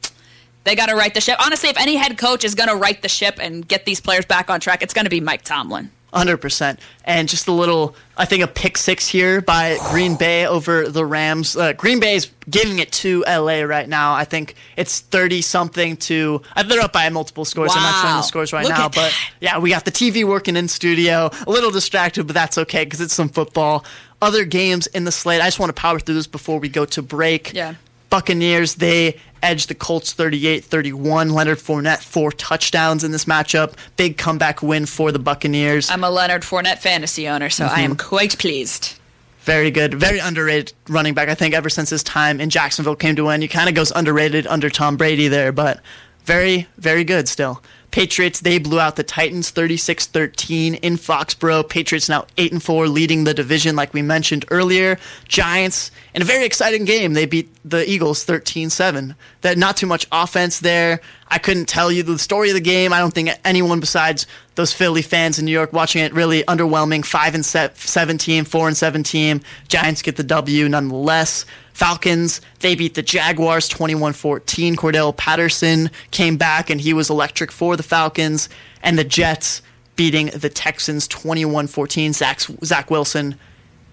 [0.63, 1.43] They got to right the ship.
[1.43, 4.25] Honestly, if any head coach is going to right the ship and get these players
[4.25, 5.89] back on track, it's going to be Mike Tomlin.
[6.13, 7.95] Hundred percent, and just a little.
[8.17, 11.55] I think a pick six here by Green Bay over the Rams.
[11.55, 14.13] Uh, Green is giving it to LA right now.
[14.13, 16.41] I think it's thirty something to.
[16.53, 17.71] Uh, they're up by multiple scores.
[17.73, 18.17] I'm not showing Wow.
[18.17, 21.29] the scores right Look now, but yeah, we got the TV working in studio.
[21.47, 23.85] A little distracted, but that's okay because it's some football.
[24.21, 25.39] Other games in the slate.
[25.41, 27.53] I just want to power through this before we go to break.
[27.53, 27.75] Yeah.
[28.11, 31.31] Buccaneers, they edged the Colts 38 31.
[31.31, 33.73] Leonard Fournette, four touchdowns in this matchup.
[33.97, 35.89] Big comeback win for the Buccaneers.
[35.89, 38.07] I'm a Leonard Fournette fantasy owner, so I am mm-hmm.
[38.07, 38.99] quite pleased.
[39.39, 39.95] Very good.
[39.95, 41.29] Very underrated running back.
[41.29, 43.41] I think ever since his time in Jacksonville came to win.
[43.41, 45.81] He kind of goes underrated under Tom Brady there, but
[46.25, 47.63] very, very good still.
[47.91, 51.67] Patriots, they blew out the Titans 36-13 in Foxborough.
[51.67, 54.97] Patriots now 8 and 4 leading the division like we mentioned earlier.
[55.27, 59.15] Giants in a very exciting game, they beat the Eagles 13-7.
[59.41, 61.01] That not too much offense there.
[61.27, 62.93] I couldn't tell you the story of the game.
[62.93, 64.25] I don't think anyone besides
[64.55, 67.05] those Philly fans in New York watching it really underwhelming.
[67.05, 69.41] 5 and 17, 4 and 17.
[69.67, 71.45] Giants get the W nonetheless.
[71.81, 74.75] Falcons, they beat the Jaguars 21 14.
[74.75, 78.49] Cordarrelle Patterson came back and he was electric for the Falcons.
[78.83, 79.63] And the Jets
[79.95, 82.13] beating the Texans 21 14.
[82.13, 83.33] Zach, Zach Wilson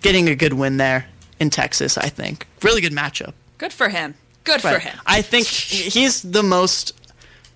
[0.02, 1.06] getting a good win there
[1.40, 2.46] in Texas, I think.
[2.62, 3.32] Really good matchup.
[3.56, 4.14] Good for him.
[4.44, 4.98] Good for him.
[5.06, 6.92] I think he's the most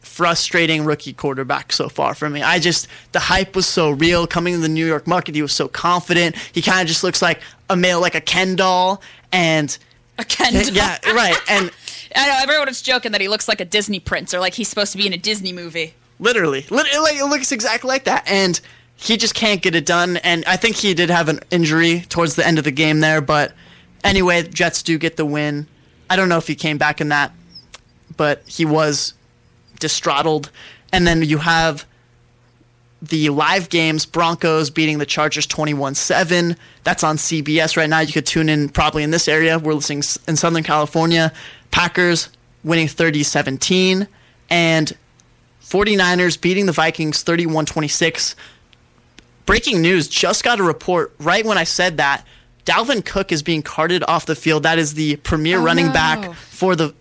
[0.00, 2.42] frustrating rookie quarterback so far for me.
[2.42, 5.34] I just the hype was so real coming to the New York market.
[5.34, 6.36] He was so confident.
[6.52, 9.76] He kind of just looks like a male, like a Ken doll, and
[10.18, 11.36] A Ken yeah, right.
[11.48, 11.70] And
[12.16, 14.68] I know everyone was joking that he looks like a Disney prince or like he's
[14.68, 15.94] supposed to be in a Disney movie.
[16.18, 18.28] literally, literally, it looks exactly like that.
[18.28, 18.60] And
[18.96, 20.18] he just can't get it done.
[20.18, 23.20] And I think he did have an injury towards the end of the game there,
[23.20, 23.52] but
[24.04, 25.66] anyway, Jets do get the win.
[26.08, 27.32] I don't know if he came back in that,
[28.16, 29.14] but he was
[29.80, 30.50] distraughtled.
[30.92, 31.86] And then you have
[33.02, 36.56] the live games Broncos beating the Chargers 21 7.
[36.84, 37.98] That's on CBS right now.
[37.98, 39.58] You could tune in probably in this area.
[39.58, 41.32] We're listening in Southern California.
[41.72, 42.28] Packers
[42.62, 44.06] winning 30 17.
[44.50, 44.96] And
[45.64, 48.36] 49ers beating the Vikings 31 26.
[49.46, 52.24] Breaking news just got a report right when I said that.
[52.64, 54.62] Dalvin Cook is being carted off the field.
[54.62, 55.92] That is the premier oh, running no.
[55.92, 56.94] back for the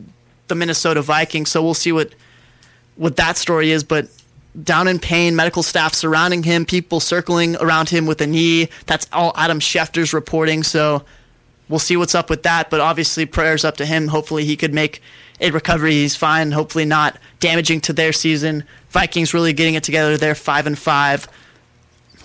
[0.47, 1.51] the Minnesota Vikings.
[1.51, 2.13] So we'll see what
[2.95, 4.07] what that story is, but
[4.63, 8.69] down in pain, medical staff surrounding him, people circling around him with a knee.
[8.85, 10.63] That's all Adam Schefter's reporting.
[10.63, 11.03] So
[11.69, 12.69] we'll see what's up with that.
[12.69, 14.07] But obviously, prayers up to him.
[14.09, 15.01] Hopefully, he could make
[15.39, 15.93] a recovery.
[15.93, 16.51] He's fine.
[16.51, 18.63] Hopefully, not damaging to their season.
[18.89, 20.17] Vikings really getting it together.
[20.17, 21.27] They're five and five.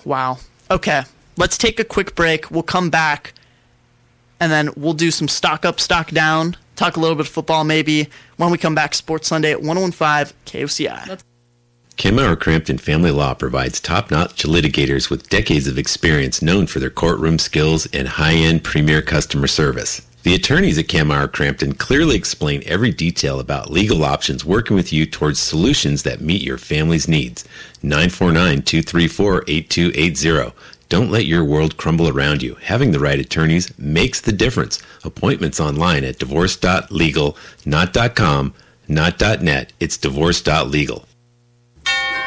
[0.03, 0.39] Wow.
[0.69, 1.03] Okay,
[1.37, 2.51] let's take a quick break.
[2.51, 3.33] We'll come back,
[4.39, 6.57] and then we'll do some stock up, stock down.
[6.75, 8.07] Talk a little bit of football, maybe.
[8.35, 11.21] When we come back, Sports Sunday at 1015 KOCI.
[11.97, 17.39] Kamauer Crampton Family Law provides top-notch litigators with decades of experience known for their courtroom
[17.39, 20.03] skills and high-end premier customer service.
[20.21, 25.07] The attorneys at Kamauer Crampton clearly explain every detail about legal options working with you
[25.07, 27.43] towards solutions that meet your family's needs.
[27.81, 30.53] 949-234-8280.
[30.89, 32.53] Don't let your world crumble around you.
[32.61, 34.83] Having the right attorneys makes the difference.
[35.03, 37.35] Appointments online at divorce.legal,
[37.65, 38.53] not .com,
[38.87, 39.73] not .net.
[39.79, 41.07] It's divorce.legal.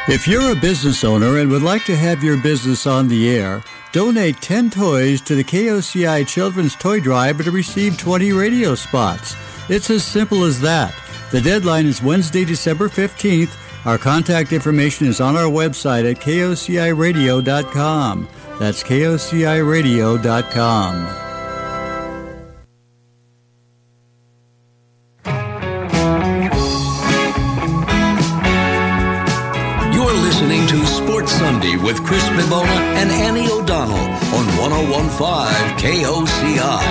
[0.07, 3.61] If you're a business owner and would like to have your business on the air,
[3.91, 9.35] donate 10 toys to the KOCI Children's Toy Drive to receive 20 radio spots.
[9.69, 10.95] It's as simple as that.
[11.31, 13.55] The deadline is Wednesday, December 15th.
[13.85, 18.27] Our contact information is on our website at kociradio.com.
[18.59, 21.30] That's kociradio.com.
[32.37, 32.65] Bibona
[32.95, 36.81] and Annie O'Donnell on 1015 KOCI.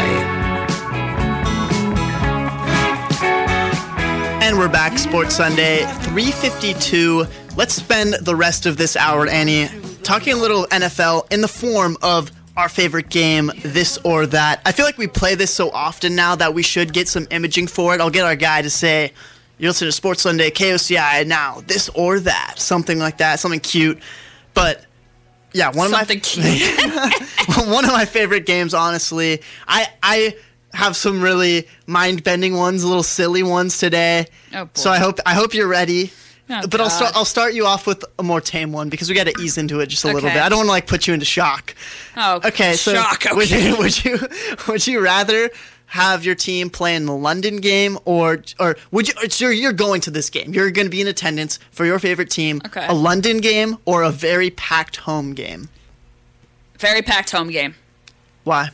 [4.42, 7.24] And we're back, Sports Sunday, 352.
[7.56, 9.68] Let's spend the rest of this hour, Annie,
[10.02, 14.60] talking a little NFL in the form of our favorite game, this or that.
[14.66, 17.68] I feel like we play this so often now that we should get some imaging
[17.68, 18.00] for it.
[18.00, 19.12] I'll get our guy to say,
[19.58, 22.54] you're listening to Sports Sunday, KOCI, now, this or that.
[22.58, 23.98] Something like that, something cute.
[24.52, 24.84] But
[25.52, 29.42] yeah, one Something of my one of my favorite games, honestly.
[29.66, 30.36] I I
[30.72, 34.26] have some really mind bending ones, little silly ones today.
[34.54, 34.70] Oh, boy.
[34.74, 36.12] So I hope I hope you're ready.
[36.52, 39.14] Oh, but I'll start I'll start you off with a more tame one because we
[39.14, 40.36] got to ease into it just a little bit.
[40.42, 41.74] I don't want to like put you into shock.
[42.16, 43.24] Oh, Okay, so shock.
[43.32, 43.68] would Okay.
[43.68, 44.18] you would you
[44.66, 45.50] would you rather
[45.90, 50.00] have your team play in the London game or or would you so you're going
[50.02, 50.54] to this game.
[50.54, 52.60] You're going to be in attendance for your favorite team.
[52.64, 52.86] Okay.
[52.86, 55.68] A London game or a very packed home game.
[56.78, 57.74] Very packed home game.
[58.44, 58.70] Why?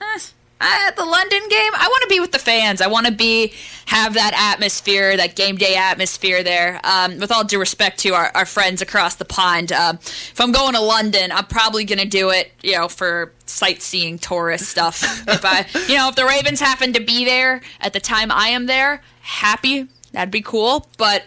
[0.00, 0.18] Eh.
[0.60, 2.80] Uh, the London game, I want to be with the fans.
[2.80, 3.52] I want to be
[3.86, 6.80] have that atmosphere, that game day atmosphere there.
[6.84, 10.52] Um, with all due respect to our, our friends across the pond, um, if I'm
[10.52, 15.02] going to London, I'm probably going to do it, you know, for sightseeing, tourist stuff.
[15.28, 18.48] if I, you know, if the Ravens happen to be there at the time I
[18.48, 20.86] am there, happy, that'd be cool.
[20.96, 21.24] But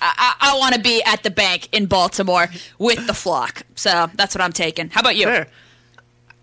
[0.00, 2.48] I, I, I want to be at the bank in Baltimore
[2.78, 3.62] with the flock.
[3.76, 4.90] So that's what I'm taking.
[4.90, 5.26] How about you?
[5.26, 5.46] Fair.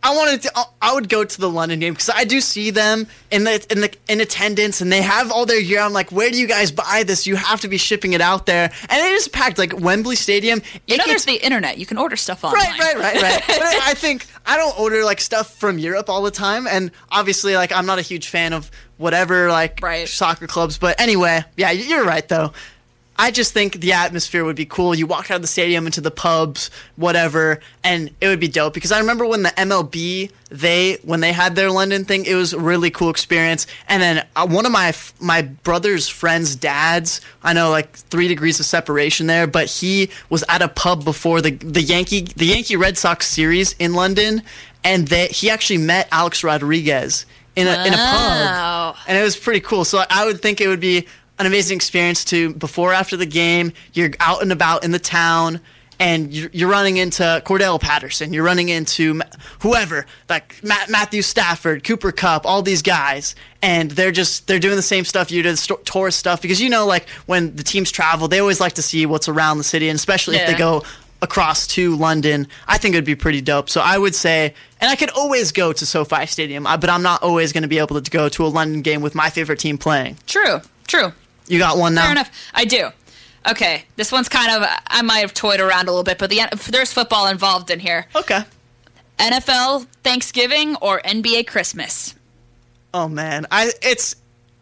[0.03, 0.51] I wanted to.
[0.81, 3.81] I would go to the London game because I do see them in the in
[3.81, 5.79] the in attendance, and they have all their gear.
[5.81, 7.27] I'm like, where do you guys buy this?
[7.27, 9.57] You have to be shipping it out there, and it is packed.
[9.59, 10.61] Like Wembley Stadium.
[10.87, 11.77] You it know, gets- there's the internet.
[11.77, 12.63] You can order stuff online.
[12.63, 13.43] Right, right, right, right.
[13.47, 16.91] but I I think I don't order like stuff from Europe all the time, and
[17.11, 20.07] obviously, like I'm not a huge fan of whatever like Right.
[20.07, 20.77] soccer clubs.
[20.77, 22.53] But anyway, yeah, you're right though.
[23.21, 24.95] I just think the atmosphere would be cool.
[24.95, 28.73] You walk out of the stadium into the pubs, whatever, and it would be dope.
[28.73, 32.53] Because I remember when the MLB they when they had their London thing, it was
[32.53, 33.67] a really cool experience.
[33.87, 38.27] And then uh, one of my f- my brother's friends' dads, I know like three
[38.27, 42.47] degrees of separation there, but he was at a pub before the the Yankee the
[42.47, 44.41] Yankee Red Sox series in London,
[44.83, 49.35] and they, he actually met Alex Rodriguez in a in a pub and it was
[49.35, 49.85] pretty cool.
[49.85, 51.07] So I would think it would be
[51.41, 53.73] an amazing experience to before after the game.
[53.93, 55.59] You're out and about in the town,
[55.99, 58.33] and you're, you're running into Cordarrelle Patterson.
[58.33, 59.21] You're running into
[59.59, 64.75] whoever, like Matt, Matthew Stafford, Cooper Kupp, all these guys, and they're just they're doing
[64.75, 66.41] the same stuff you did, sto- tourist stuff.
[66.41, 69.57] Because you know, like when the teams travel, they always like to see what's around
[69.57, 70.83] the city, and especially if they go
[71.21, 73.69] across to London, I think it would be pretty dope.
[73.69, 77.21] So I would say, and I could always go to SoFi Stadium, but I'm not
[77.21, 79.77] always going to be able to go to a London game with my favorite team
[79.77, 80.17] playing.
[80.25, 81.13] True, true.
[81.51, 82.03] You got one now?
[82.03, 82.31] Fair enough.
[82.53, 82.91] I do.
[83.49, 86.43] Okay, this one's kind of I might have toyed around a little bit, but the
[86.69, 88.05] there's football involved in here.
[88.15, 88.41] Okay.
[89.17, 92.15] NFL Thanksgiving or NBA Christmas?
[92.93, 94.15] Oh man, I it's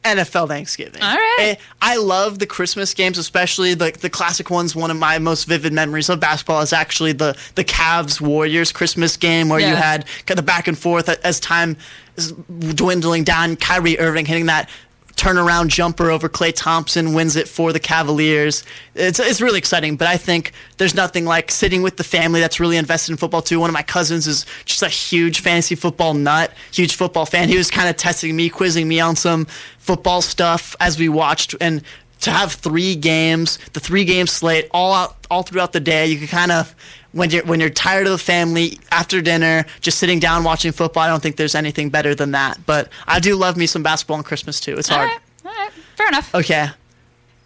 [0.04, 1.02] NFL Thanksgiving.
[1.04, 1.58] All right.
[1.82, 4.76] I love the Christmas games, especially the the classic ones.
[4.76, 9.16] One of my most vivid memories of basketball is actually the the Cavs Warriors Christmas
[9.16, 11.78] game, where you had kind of back and forth as time
[12.16, 13.58] is dwindling down.
[13.58, 14.70] Kyrie Irving hitting that
[15.16, 18.64] turnaround jumper over Klay Thompson wins it for the Cavaliers.
[18.96, 22.60] It's it's really exciting, but I think there's nothing like sitting with the family that's
[22.60, 23.60] really invested in football too.
[23.60, 27.50] One of my cousins is just a huge fantasy football nut, huge football fan.
[27.50, 29.46] He was kind of testing me, quizzing me on some
[29.80, 31.84] football stuff as we watched and
[32.22, 36.20] to have three games, the three game slate all out all throughout the day, you
[36.20, 36.76] could kind of
[37.12, 41.04] when you're when you're tired of the family after dinner, just sitting down watching football.
[41.04, 42.60] I don't think there's anything better than that.
[42.66, 44.78] But I do love me some basketball on Christmas too.
[44.78, 45.10] It's All hard.
[45.10, 46.34] right, all right, fair enough.
[46.36, 46.68] Okay,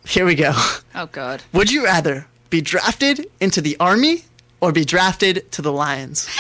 [0.05, 0.51] here we go.
[0.95, 1.43] Oh god.
[1.53, 4.26] Would you rather be drafted into the army
[4.61, 6.30] or be drafted to the Lions?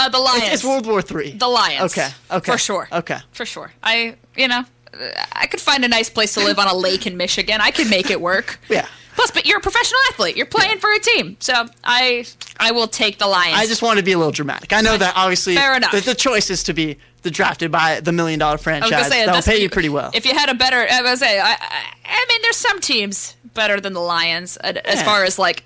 [0.00, 0.44] Uh, the Lions.
[0.52, 1.32] It's World War Three.
[1.32, 1.90] the Lions.
[1.92, 2.08] Okay.
[2.30, 2.52] Okay.
[2.52, 2.88] For sure.
[2.92, 3.18] Okay.
[3.32, 3.72] For sure.
[3.82, 4.62] I, you know,
[4.94, 7.60] uh, I could find a nice place to live on a lake in Michigan.
[7.60, 8.60] I could make it work.
[8.68, 8.86] Yeah.
[9.18, 10.36] Plus, but you're a professional athlete.
[10.36, 12.24] You're playing for a team, so I,
[12.60, 13.56] I will take the Lions.
[13.58, 14.72] I just want to be a little dramatic.
[14.72, 15.90] I know that obviously Fair enough.
[15.90, 19.08] The, the choice is to be the drafted by the million dollar franchise.
[19.08, 20.12] say That'll pay you pretty well.
[20.14, 23.34] If you had a better, I was say, I, I, I mean, there's some teams
[23.54, 25.04] better than the Lions uh, as Yeah.
[25.04, 25.64] far as like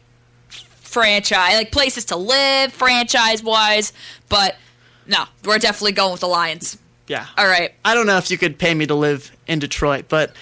[0.48, 3.92] franchise, like places to live, franchise wise.
[4.30, 4.56] But
[5.06, 6.78] no, we're definitely going with the Lions.
[7.06, 7.26] yeah.
[7.36, 10.32] All right, I don't know if you could pay me to live in Detroit, but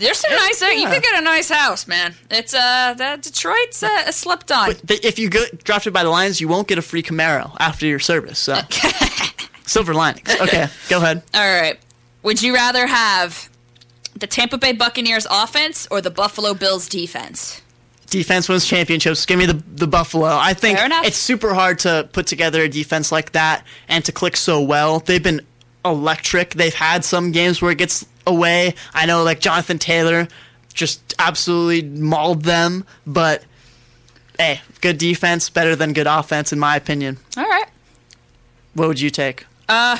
[0.00, 0.60] there's some nice.
[0.60, 2.14] You could get a nice house, man.
[2.30, 4.74] It's uh, that Detroit's uh, slept on.
[4.84, 7.86] but if you get drafted by the Lions, you won't get a free Camaro after
[7.86, 8.38] your service.
[8.38, 8.58] So
[9.66, 10.28] silver linings.
[10.40, 11.22] Okay, go ahead.
[11.34, 11.78] All right,
[12.22, 13.48] would you rather have
[14.18, 17.62] the Tampa Bay Buccaneers offense or the Buffalo Bills defense?
[18.10, 19.24] defense wins championships.
[19.24, 20.26] Give me the the Buffalo.
[20.26, 21.06] I think Fair enough.
[21.06, 24.98] it's super hard to put together a defense like that and to click so well.
[24.98, 25.40] They've been
[25.84, 26.54] electric.
[26.54, 28.74] They've had some games where it gets away.
[28.94, 30.28] I know like Jonathan Taylor
[30.72, 33.44] just absolutely mauled them, but
[34.38, 37.18] hey, good defense better than good offense in my opinion.
[37.36, 37.66] All right.
[38.74, 39.44] What would you take?
[39.68, 39.98] Uh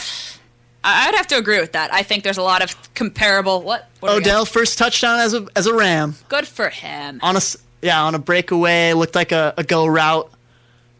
[0.82, 1.92] I'd have to agree with that.
[1.92, 3.60] I think there's a lot of comparable.
[3.62, 3.88] What?
[4.00, 4.30] what do we got?
[4.30, 7.20] Odell first touchdown as a as a Ram Good for him.
[7.22, 7.40] on a
[7.82, 10.30] yeah on a breakaway looked like a, a go route,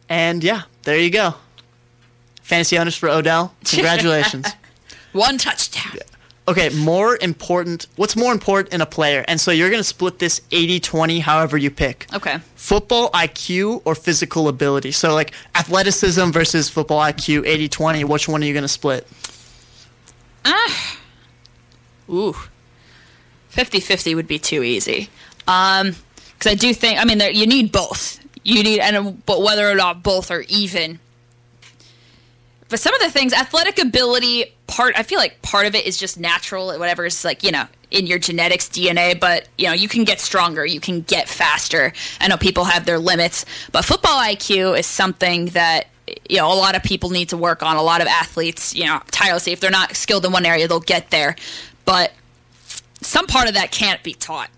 [0.08, 1.34] and yeah, there you go.
[2.42, 4.46] Fantasy owners for Odell, congratulations.
[5.12, 5.98] One touchdown.
[6.48, 7.86] Okay, more important.
[7.96, 9.24] What's more important in a player?
[9.28, 12.06] And so you're going to split this 80-20 however you pick.
[12.12, 12.38] Okay.
[12.56, 14.92] Football IQ or physical ability.
[14.92, 19.06] So like athleticism versus football IQ 80-20, which one are you going to split?
[20.44, 20.98] Ah.
[22.08, 22.34] Ooh.
[23.52, 25.08] 50-50 would be too easy.
[25.46, 25.94] Um,
[26.40, 26.98] because I do think.
[26.98, 28.18] I mean, there, you need both.
[28.42, 30.98] You need, and but whether or not both are even.
[32.70, 35.98] But some of the things, athletic ability, part I feel like part of it is
[35.98, 36.68] just natural.
[36.78, 39.18] Whatever is like you know in your genetics, DNA.
[39.18, 41.92] But you know you can get stronger, you can get faster.
[42.20, 45.88] I know people have their limits, but football IQ is something that
[46.28, 47.76] you know a lot of people need to work on.
[47.76, 49.52] A lot of athletes, you know, tirelessly.
[49.52, 51.36] If they're not skilled in one area, they'll get there.
[51.84, 52.12] But
[53.02, 54.50] some part of that can't be taught.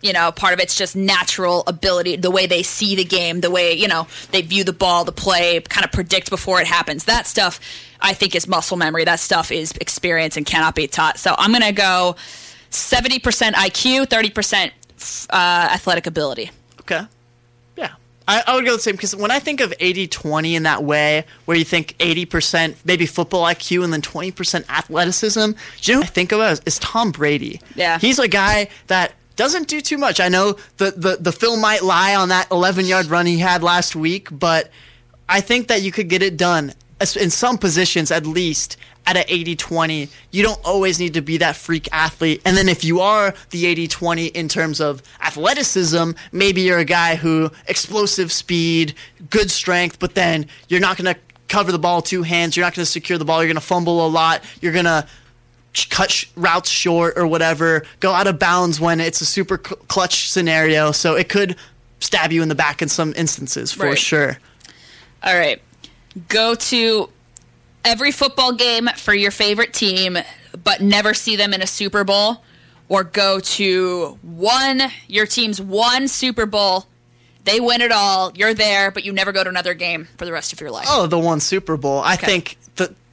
[0.00, 3.50] You know, part of it's just natural ability, the way they see the game, the
[3.50, 7.04] way, you know, they view the ball, the play, kind of predict before it happens.
[7.04, 7.58] That stuff,
[8.00, 9.04] I think, is muscle memory.
[9.04, 11.18] That stuff is experience and cannot be taught.
[11.18, 12.14] So I'm going to go
[12.70, 13.20] 70%
[13.54, 14.70] IQ, 30%
[15.30, 16.50] uh, athletic ability.
[16.80, 17.02] Okay.
[17.76, 17.94] Yeah.
[18.26, 20.84] I, I would go the same because when I think of 80 20 in that
[20.84, 26.00] way, where you think 80% maybe football IQ and then 20% athleticism, do you know
[26.00, 27.60] what I think of is Tom Brady.
[27.74, 27.98] Yeah.
[27.98, 30.18] He's a guy that doesn't do too much.
[30.20, 33.62] I know the, the, the film might lie on that 11 yard run he had
[33.62, 34.68] last week, but
[35.28, 38.76] I think that you could get it done in some positions at least
[39.06, 40.08] at an 80 20.
[40.32, 42.42] You don't always need to be that freak athlete.
[42.44, 46.84] And then if you are the 80 20 in terms of athleticism, maybe you're a
[46.84, 48.94] guy who explosive speed,
[49.30, 52.56] good strength, but then you're not going to cover the ball two hands.
[52.56, 53.38] You're not going to secure the ball.
[53.38, 54.42] You're going to fumble a lot.
[54.60, 55.06] You're going to
[55.86, 59.76] cut sh- routes short or whatever, go out of bounds when it's a super cl-
[59.88, 60.92] clutch scenario.
[60.92, 61.56] So it could
[62.00, 63.98] stab you in the back in some instances for Right.
[63.98, 64.38] sure.
[65.22, 65.60] All right.
[66.28, 67.10] Go to
[67.84, 70.18] every football game for your favorite team,
[70.64, 72.42] but never see them in a Super Bowl.
[72.88, 76.86] Or go to one, your team's one Super Bowl.
[77.44, 78.32] They win it all.
[78.34, 80.86] You're there, but you never go to another game for the rest of your life.
[80.88, 82.00] Oh, the one Super Bowl.
[82.04, 82.56] I think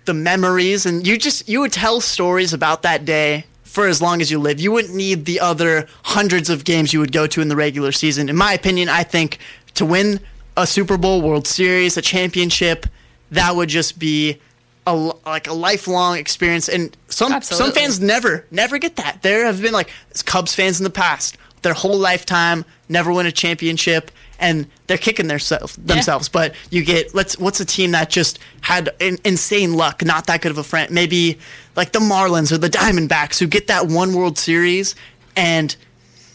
[0.05, 4.21] the memories and you just you would tell stories about that day for as long
[4.21, 4.59] as you live.
[4.59, 7.91] You wouldn't need the other hundreds of games you would go to in the regular
[7.91, 8.29] season.
[8.29, 9.39] In my opinion, I think
[9.73, 10.21] to win
[10.55, 12.85] a Super Bowl, World Series, a championship,
[13.31, 14.39] that would just be
[14.87, 19.21] a like a lifelong experience and some some fans never never get that.
[19.23, 19.89] There have been like
[20.25, 25.27] Cubs fans in the past, their whole lifetime never win a championship and they're kicking
[25.27, 26.29] themselves themselves.
[26.29, 30.41] But you get let's what's a team that just had in, insane luck, not that
[30.41, 30.91] good of a friend.
[30.91, 31.39] Maybe
[31.75, 34.95] like the Marlins or the Diamondbacks who get that one World Series
[35.35, 35.75] and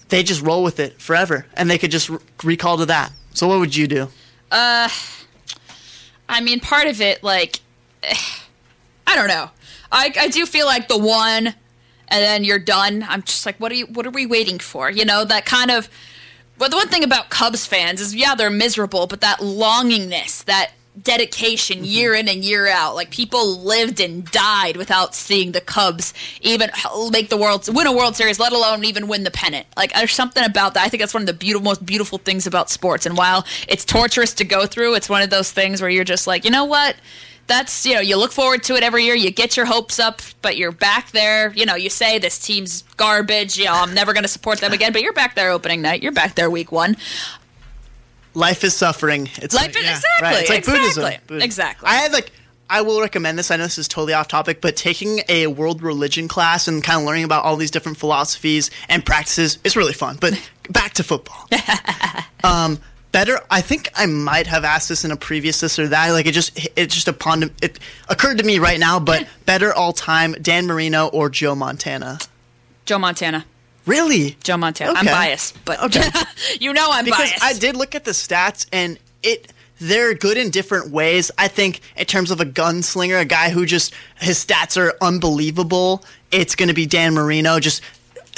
[0.08, 3.12] they just roll with it forever and they could just r- recall to that.
[3.32, 4.08] So what would you do?
[4.50, 4.88] Uh,
[6.28, 7.60] I mean, part of it, like,
[9.06, 9.50] I don't know.
[9.92, 11.56] I, I do feel like the one, and
[12.08, 13.04] then you're done.
[13.08, 13.86] I'm just like, what are you?
[13.86, 14.90] What are we waiting for?
[14.90, 15.88] You know, that kind of.
[16.60, 20.72] Well, the one thing about Cubs fans is, yeah, they're miserable, but that longingness, that
[21.00, 21.86] dedication, mm-hmm.
[21.86, 26.68] year in and year out, like people lived and died without seeing the Cubs even
[27.10, 29.66] make the world win a World Series, let alone even win the pennant.
[29.74, 30.84] Like, there's something about that.
[30.84, 33.06] I think that's one of the beautiful, most beautiful things about sports.
[33.06, 36.26] And while it's torturous to go through, it's one of those things where you're just
[36.26, 36.94] like, you know what?
[37.50, 39.16] That's you know you look forward to it every year.
[39.16, 41.52] You get your hopes up, but you're back there.
[41.52, 43.58] You know you say this team's garbage.
[43.58, 44.92] You know I'm never going to support them again.
[44.92, 46.00] But you're back there opening night.
[46.00, 46.96] You're back there week one.
[48.34, 49.28] Life is suffering.
[49.36, 50.40] It's Life like, is- exactly, Right.
[50.42, 51.20] It's like exactly, Buddhism.
[51.26, 51.44] Buddhism.
[51.44, 51.88] exactly.
[51.88, 52.30] I had like
[52.70, 53.50] I will recommend this.
[53.50, 57.00] I know this is totally off topic, but taking a world religion class and kind
[57.00, 60.18] of learning about all these different philosophies and practices is really fun.
[60.20, 60.40] But
[60.70, 61.48] back to football.
[62.44, 62.78] um,
[63.12, 63.40] better.
[63.50, 66.10] I think I might have asked this in a previous this or that.
[66.10, 69.00] Like it just it just upon it occurred to me right now.
[69.00, 72.18] But better all time, Dan Marino or Joe Montana?
[72.84, 73.44] Joe Montana.
[73.86, 74.36] Really?
[74.42, 74.92] Joe Montana.
[74.94, 76.08] I'm biased, but Okay.
[76.60, 77.42] you know I'm because biased.
[77.42, 81.30] I did look at the stats and it they're good in different ways.
[81.38, 86.04] I think in terms of a gunslinger, a guy who just his stats are unbelievable,
[86.30, 87.58] it's going to be Dan Marino.
[87.58, 87.82] Just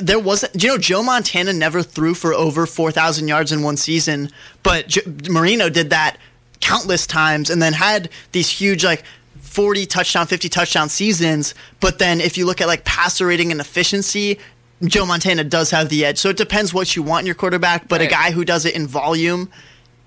[0.06, 3.76] there wasn't, you know, Joe Montana never threw for over four thousand yards in one
[3.76, 4.30] season,
[4.62, 5.00] but J-
[5.30, 6.16] Marino did that
[6.60, 9.04] countless times, and then had these huge like.
[9.40, 13.60] 40 touchdown, 50 touchdown seasons, but then if you look at like passer rating and
[13.60, 14.38] efficiency,
[14.82, 16.16] Joe Montana does have the edge.
[16.16, 18.74] So it depends what you want in your quarterback, but a guy who does it
[18.74, 19.50] in volume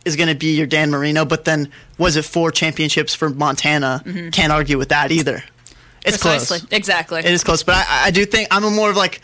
[0.04, 1.26] is going to be your Dan Marino.
[1.26, 1.70] But then,
[2.00, 4.02] was it four championships for Montana?
[4.32, 5.43] Can't argue with that either.
[6.04, 6.28] It's Mm-hmm.
[6.28, 6.60] Precisely.
[6.60, 6.72] close.
[6.72, 7.20] Exactly.
[7.20, 9.22] It is close, but I, I do think I'm a more of like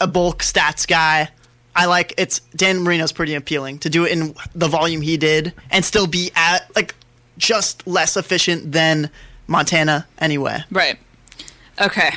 [0.00, 1.28] a bulk stats guy.
[1.76, 5.52] I like it's Dan Marino's pretty appealing to do it in the volume he did
[5.70, 6.94] and still be at like
[7.38, 9.10] just less efficient than
[9.46, 10.64] Montana anyway.
[10.70, 10.98] Right.
[11.80, 12.10] Okay.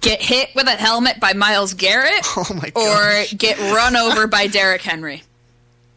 [0.00, 4.46] Get hit with a helmet by Myles Garrett Oh my or get run over by
[4.46, 5.22] Derrick Henry.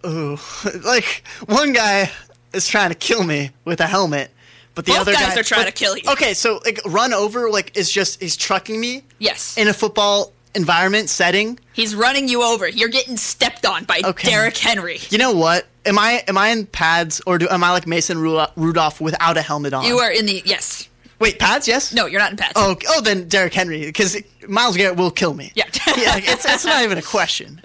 [0.06, 0.38] Ooh.
[0.84, 2.12] Like one guy
[2.54, 4.32] is trying to kill me with a helmet,
[4.76, 6.04] but the Both other guys guy are trying but- to kill you.
[6.12, 9.58] Okay, so like run over like is just he's trucking me Yes.
[9.58, 11.60] in a football environment setting.
[11.74, 12.68] He's running you over.
[12.68, 14.30] You're getting stepped on by Okay.
[14.30, 15.00] Derrick Henry.
[15.10, 15.68] You know what?
[15.86, 19.42] Am I am I in pads or do am I like Mason Rudolph without a
[19.42, 19.86] helmet on?
[19.86, 20.88] You are in the yes.
[21.20, 21.68] Wait, pads?
[21.68, 21.94] Yes.
[21.94, 22.54] No, you're not in pads.
[22.56, 25.52] Oh, oh, then Derrick Henry because Myles Garrett will kill me.
[25.56, 25.66] Yeah.
[25.98, 27.62] yeah, it's it's not even a question.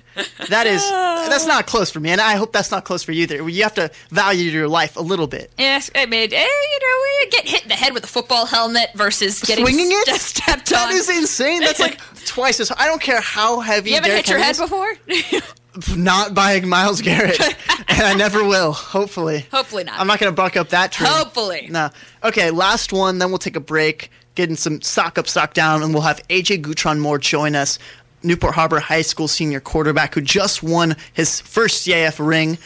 [0.49, 3.23] That is that's not close for me, and I hope that's not close for you
[3.23, 3.49] either.
[3.49, 5.51] You have to value your life a little bit.
[5.59, 8.47] Yes, I mean, eh, you know, we get hit in the head with a football
[8.47, 10.07] helmet versus getting Swinging it?
[10.07, 10.95] st- stepped That on.
[10.97, 11.61] is insane.
[11.61, 12.71] That's like twice as.
[12.77, 13.91] I don't care how heavy.
[13.91, 14.61] you haven't Derrick hit your head is.
[14.61, 14.93] before?
[15.97, 17.41] Not by Myles Garrett,
[17.89, 18.73] and I never will.
[18.73, 19.47] Hopefully.
[19.53, 20.01] Hopefully not.
[20.01, 21.07] I'm not going to buck up that tree.
[21.09, 21.69] Hopefully.
[21.71, 21.91] No.
[22.25, 23.19] Okay, last one.
[23.19, 26.62] Then we'll take a break, getting some stock up, stock down, and we'll have AJ
[26.62, 27.79] Gutron Moore join us.
[28.23, 32.59] Newport Harbor High School senior quarterback who just won his first CIF ring.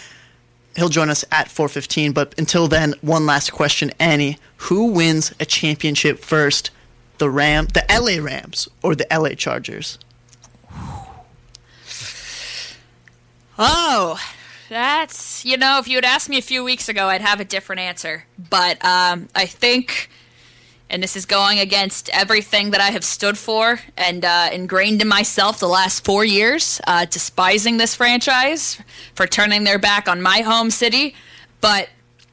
[0.76, 2.12] He'll join us at 4:15.
[2.12, 6.70] But until then, one last question, Annie: Who wins a championship first?
[7.18, 9.98] The Ram, the LA Rams, or the LA Chargers?
[13.58, 14.18] Oh,
[14.68, 17.44] that's you know, if you had asked me a few weeks ago, I'd have a
[17.44, 18.24] different answer.
[18.50, 20.10] But um, I think,
[20.92, 25.08] and this is going against everything that I have stood for and uh, ingrained in
[25.08, 28.78] myself the last four years, uh, despising this franchise
[29.14, 31.14] for turning their back on my home city.
[31.62, 31.88] But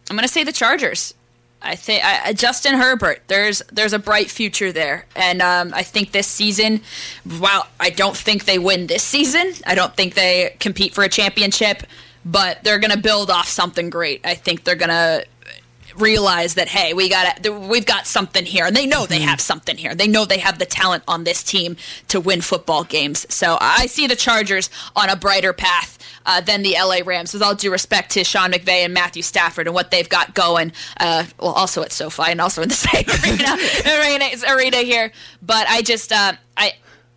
[0.10, 1.14] I'm going to say the Chargers.
[1.62, 2.04] I think
[2.38, 3.22] Justin Herbert.
[3.28, 6.82] There's there's a bright future there, and um, I think this season,
[7.40, 11.10] while I don't think they win this season, I don't think they compete for a
[11.10, 11.84] championship,
[12.24, 14.22] but they're going to build off something great.
[14.26, 15.26] I think they're going to
[16.02, 19.78] realize that hey, we got we've got something here, and they know they have something
[19.78, 19.96] here.
[19.96, 21.78] They know they have the talent on this team
[22.08, 23.26] to win football games.
[23.34, 27.34] So I see the Chargers on a brighter path uh, than the LA Rams.
[27.34, 30.72] With all due respect to Sean McVay and Matthew Stafford and what they've got going,
[31.00, 35.12] uh, well, also at SoFi and also in the same arena, arena, arena here.
[35.42, 36.74] But I just uh, I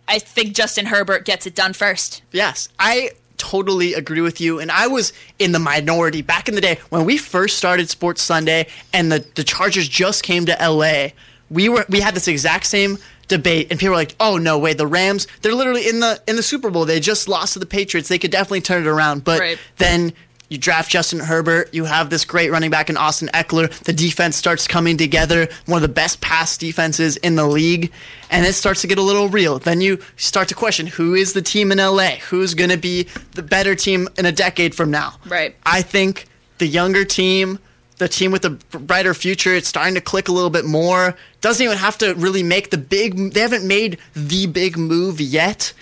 [0.07, 2.21] I think Justin Herbert gets it done first.
[2.31, 3.11] Yes, I
[3.49, 4.59] totally agree with you.
[4.59, 8.21] And I was in the minority back in the day when we first started Sports
[8.21, 11.09] Sunday and the, the Chargers just came to LA.
[11.49, 14.73] We were we had this exact same debate and people were like, "Oh no way,
[14.73, 16.85] the Rams, they're literally in the in the Super Bowl.
[16.85, 18.07] They just lost to the Patriots.
[18.09, 19.59] They could definitely turn it around." But Right.
[19.77, 20.13] then
[20.53, 21.73] you draft Justin Herbert.
[21.73, 23.71] You have this great running back in Austin Ekeler.
[23.85, 25.47] The defense starts coming together.
[25.65, 27.91] One of the best pass defenses in the league.
[28.29, 29.57] And it starts to get a little real.
[29.57, 32.17] Then you start to question who is the team in LA?
[32.29, 35.15] Who's going to be the better team in a decade from now?
[35.25, 35.55] Right.
[35.65, 36.27] I think
[36.59, 37.57] the younger team,
[37.97, 41.17] the team with the brighter future, it's starting to click a little bit more.
[41.41, 43.33] Doesn't even have to really make the big.
[43.33, 45.73] They haven't made the big move yet.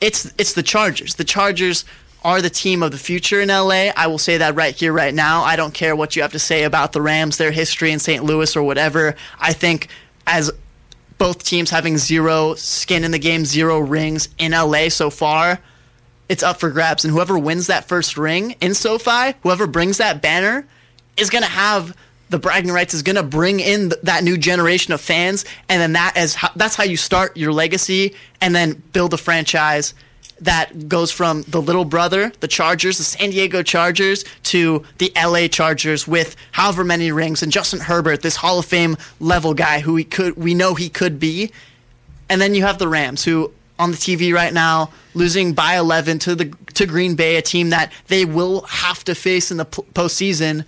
[0.00, 1.14] It's it's the Chargers.
[1.14, 1.84] The Chargers
[2.26, 3.92] are the team of the future in LA.
[3.96, 5.44] I will say that right here, right now.
[5.44, 8.24] I don't care what you have to say about the Rams, their history in St.
[8.24, 9.14] Louis or whatever.
[9.38, 9.86] I think
[10.26, 10.50] as
[11.18, 15.60] both teams having zero skin in the game, zero rings in LA so far,
[16.28, 17.04] it's up for grabs.
[17.04, 20.66] And whoever wins that first ring in SoFi, whoever brings that banner,
[21.16, 21.96] is going to have
[22.28, 22.92] the bragging rights.
[22.92, 26.36] Is going to bring in th- that new generation of fans, and then that is
[26.56, 29.94] that's how you start your legacy, and then build a franchise
[30.40, 35.48] that goes from the little brother, the Chargers, the San Diego Chargers, to the LA
[35.48, 39.94] Chargers with however many rings, and Justin Herbert, this Hall of Fame level guy who
[39.94, 41.50] we could we know he could be,
[42.28, 46.18] and then you have the Rams, who on the TV right now losing by 11
[46.20, 49.64] to the to Green Bay, a team that they will have to face in the
[49.64, 50.64] postseason,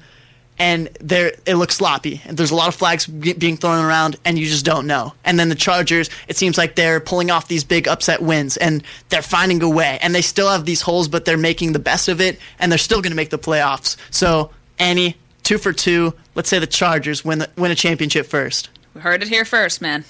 [0.59, 2.21] and there it looks sloppy.
[2.25, 5.15] And there's a lot of flags be- being thrown around, and you just don't know.
[5.25, 8.83] And then the Chargers, it seems like they're pulling off these big upset wins, and
[9.09, 9.99] they're finding a way.
[10.03, 12.79] And they still have these holes, but they're making the best of it, and they're
[12.79, 13.97] still going to make the playoffs.
[14.11, 16.15] So Annie, two for two.
[16.35, 18.71] Let's say the Chargers win the, win a championship first.
[18.95, 20.05] We heard it here first, man.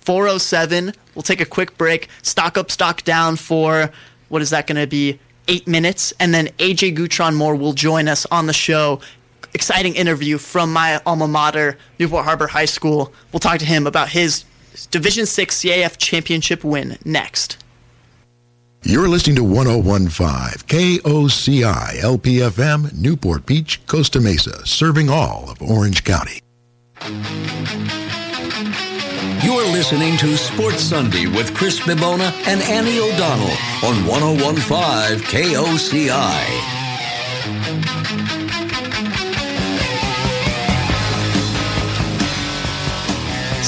[0.00, 0.92] 407.
[1.14, 2.08] We'll take a quick break.
[2.22, 3.90] Stock up, stock down for
[4.28, 5.20] what is that going to be?
[5.48, 6.12] Eight minutes.
[6.18, 9.00] And then AJ Gutron Moore will join us on the show.
[9.54, 13.12] Exciting interview from my alma mater, Newport Harbor High School.
[13.32, 14.44] We'll talk to him about his
[14.90, 17.58] Division Six CIF championship win next.
[18.84, 26.40] You're listening to 1015 KOCI LPFM, Newport Beach, Costa Mesa, serving all of Orange County.
[29.44, 36.72] You're listening to Sports Sunday with Chris Bibona and Annie O'Donnell on 1015 KOCI.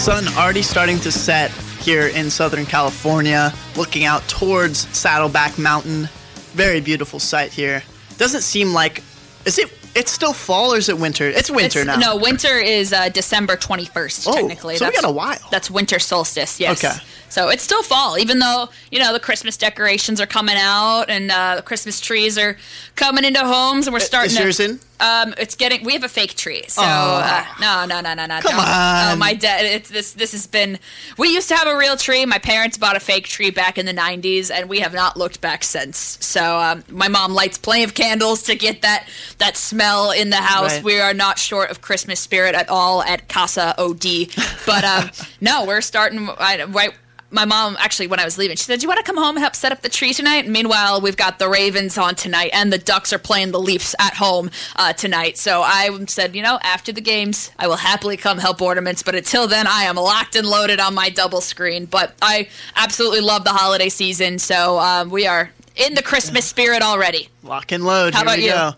[0.04, 1.50] Sun already starting to set
[1.80, 6.10] here in Southern California, looking out towards Saddleback Mountain.
[6.52, 7.82] Very beautiful sight here.
[8.18, 9.02] Doesn't seem like
[9.46, 11.26] is it it's still fall or is it winter?
[11.28, 12.16] It's winter It's- now.
[12.16, 14.76] No, winter is uh, December 21st, Oh, technically.
[14.76, 15.38] so we got a while.
[15.50, 16.84] That's winter solstice, yes.
[16.84, 16.94] Okay.
[17.34, 21.32] So it's still fall, even though you know the Christmas decorations are coming out and
[21.32, 22.56] uh, the Christmas trees are
[22.94, 24.30] coming into homes, and we're starting.
[24.30, 24.78] Is to, yours in?
[25.00, 25.82] Um, it's getting.
[25.82, 28.40] We have a fake tree, so uh, no, no, no, no, no.
[28.40, 28.60] Come don't.
[28.64, 29.66] Oh, my dad.
[29.66, 30.12] It's this.
[30.12, 30.78] This has been.
[31.18, 32.24] We used to have a real tree.
[32.24, 35.40] My parents bought a fake tree back in the '90s, and we have not looked
[35.40, 35.98] back since.
[36.20, 39.08] So um, my mom lights plenty of candles to get that
[39.38, 40.76] that smell in the house.
[40.76, 40.84] Right.
[40.84, 44.28] We are not short of Christmas spirit at all at Casa OD,
[44.66, 45.10] but um,
[45.40, 46.94] no, we're starting I, right.
[47.34, 49.36] My mom actually, when I was leaving, she said, "Do you want to come home
[49.36, 52.72] and help set up the tree tonight?" Meanwhile, we've got the Ravens on tonight, and
[52.72, 55.36] the Ducks are playing the Leafs at home uh, tonight.
[55.36, 59.02] So I said, you know, after the games, I will happily come help ornaments.
[59.02, 61.86] But until then, I am locked and loaded on my double screen.
[61.86, 66.82] But I absolutely love the holiday season, so um, we are in the Christmas spirit
[66.82, 67.28] already.
[67.42, 68.14] Lock and load.
[68.14, 68.50] How Here about we you?
[68.50, 68.72] go.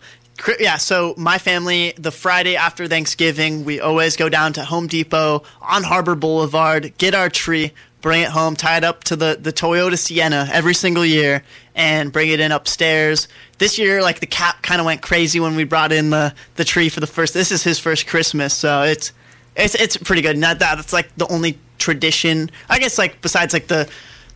[0.59, 5.43] Yeah, so my family, the Friday after Thanksgiving, we always go down to Home Depot
[5.61, 9.51] on Harbor Boulevard, get our tree, bring it home, tie it up to the, the
[9.51, 11.43] Toyota Sienna every single year,
[11.75, 13.27] and bring it in upstairs.
[13.57, 16.63] This year, like the cap kind of went crazy when we brought in the, the
[16.63, 17.33] tree for the first.
[17.33, 19.11] This is his first Christmas, so it's
[19.55, 20.37] it's it's pretty good.
[20.37, 22.51] Not that it's like the only tradition.
[22.69, 23.89] I guess like besides like the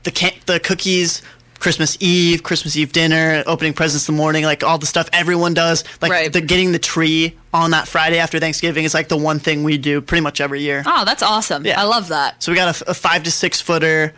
[0.04, 1.22] the can- the cookies.
[1.62, 5.54] Christmas Eve, Christmas Eve dinner, opening presents in the morning, like all the stuff everyone
[5.54, 5.84] does.
[6.02, 6.34] Like Right.
[6.34, 9.78] the getting the tree on that Friday after Thanksgiving is like the one thing we
[9.78, 10.82] do pretty much every year.
[10.86, 11.64] Oh, that's awesome!
[11.66, 11.80] Yeah.
[11.80, 12.42] I love that.
[12.44, 14.14] So we got a, a five to six footer,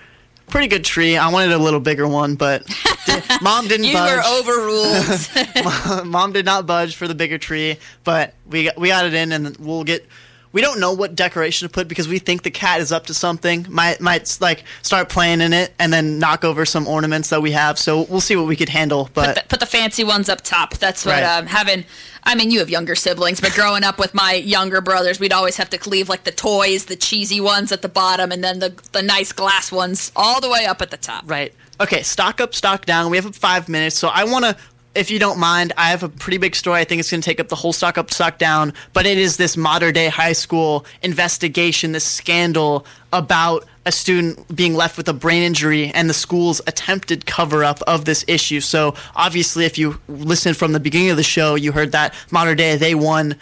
[0.48, 1.18] pretty good tree.
[1.18, 2.64] I wanted a little bigger one, but
[3.42, 4.16] mom didn't You budge.
[4.16, 6.06] were overruled.
[6.08, 9.32] mom did not budge for the bigger tree, but we got, we got it in,
[9.34, 10.06] and we'll get.
[10.54, 13.14] We don't know what decoration to put because we think the cat is up to
[13.14, 13.66] something.
[13.70, 17.52] Might might like start playing in it and then knock over some ornaments that we
[17.52, 17.78] have.
[17.78, 19.10] So we'll see what we could handle.
[19.14, 20.76] But put, the, put the fancy ones up top.
[20.76, 21.24] That's what Right.
[21.24, 21.84] um, having.
[22.24, 25.58] I mean, you have younger siblings, but growing up with my younger brothers, we'd always
[25.58, 28.74] have to leave like the toys, the cheesy ones at the bottom, and then the
[28.94, 31.24] the nice glass ones all the way up at the top.
[31.30, 31.54] Right.
[31.82, 33.10] Okay, stock up, stock down.
[33.10, 34.56] We have five minutes, so I want to,
[34.96, 36.80] if you don't mind, I have a pretty big story.
[36.80, 39.18] I think it's going to take up the whole stock up, stock down, but it
[39.18, 45.10] is this Mater Dei high school investigation, this scandal about a student being left with
[45.10, 48.60] a brain injury and the school's attempted cover up of this issue.
[48.60, 52.56] So, obviously, if you listened from the beginning of the show, you heard that Mater
[52.56, 53.36] Dei they won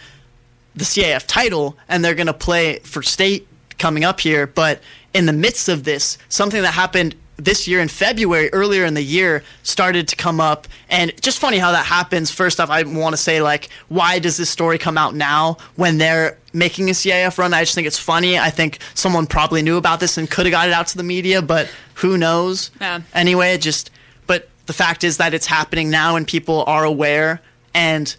[0.74, 3.46] the CIF title and they're going to play for state
[3.78, 4.46] coming up here.
[4.46, 4.80] But
[5.12, 9.02] in the midst of this, something that happened this year in February, earlier in the
[9.02, 10.68] year, started to come up.
[10.88, 12.30] And just funny how that happens.
[12.30, 15.98] First off, I want to say, like, why does this story come out now when
[15.98, 17.54] they're making a CIF run?
[17.54, 18.38] I just think it's funny.
[18.38, 21.02] I think someone probably knew about this and could have got it out to the
[21.02, 22.70] media, but who knows?
[22.80, 23.00] Yeah.
[23.14, 23.90] Anyway, it just,
[24.26, 27.40] but the fact is that it's happening now and people are aware
[27.74, 28.14] and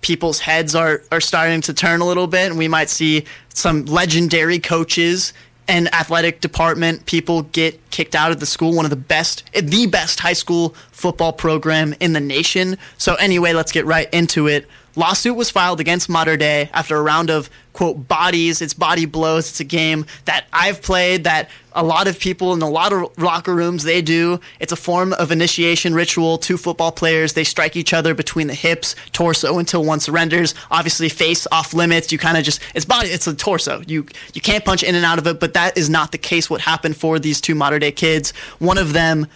[0.00, 3.84] people's heads are, are starting to turn a little bit, and we might see some
[3.86, 5.32] legendary coaches
[5.68, 9.86] and athletic department people get kicked out of the school, one of the best, the
[9.86, 12.78] best high school football program in the nation.
[12.98, 14.66] So, anyway, let's get right into it.
[14.96, 18.62] Lawsuit was filed against Mater Dei after a round of quote bodies.
[18.62, 19.50] It's body blows.
[19.50, 23.16] It's a game that I've played that a lot of people in a lot of
[23.18, 24.40] locker rooms they do.
[24.58, 26.38] It's a form of initiation ritual.
[26.38, 30.54] Two football players they strike each other between the hips, torso until one surrenders.
[30.70, 32.10] Obviously, face off limits.
[32.10, 33.10] You kind of just it's body.
[33.10, 33.82] It's a torso.
[33.86, 35.38] You you can't punch in and out of it.
[35.38, 36.48] But that is not the case.
[36.48, 38.32] What happened for these two Mater Dei kids?
[38.58, 39.26] One of them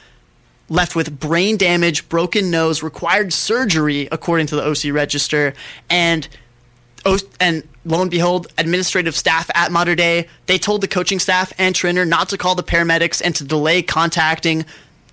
[0.70, 5.52] left with brain damage, broken nose, required surgery, according to the OC register,
[5.90, 6.26] and
[7.38, 11.74] and lo and behold, administrative staff at Mater Dei they told the coaching staff and
[11.74, 14.64] trainer not to call the paramedics and to delay contacting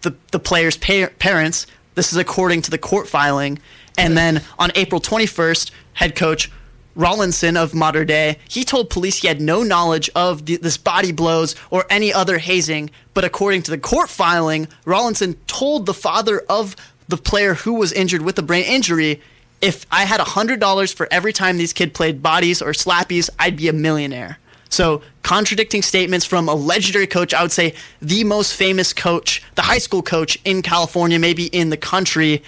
[0.02, 1.68] the the players' pa- parents.
[1.96, 3.60] This is according to the court filing.
[3.98, 6.52] And then on April 21st, head coach
[6.98, 11.12] Rollinson of Mater Dei, he told police he had no knowledge of the, this body
[11.12, 12.90] blows or any other hazing.
[13.14, 16.76] But according to the court filing, Rollinson told the father of
[17.08, 19.22] the player who was injured with the brain injury,
[19.62, 23.68] if I had $100 for every time these kids played bodies or slappies, I'd be
[23.68, 24.40] a millionaire.
[24.70, 29.62] So, contradicting statements from a legendary coach, I would say the most famous coach, the
[29.62, 32.44] high school coach in California, maybe in the country,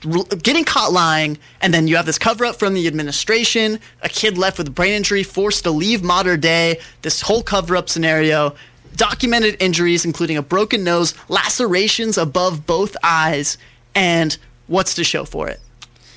[0.00, 4.38] getting caught lying, and then you have this cover up from the administration, a kid
[4.38, 8.54] left with a brain injury, forced to leave Mater Dei, this whole cover up scenario,
[8.96, 13.58] documented injuries, including a broken nose, lacerations above both eyes,
[13.94, 14.36] and
[14.66, 15.60] what's to show for it?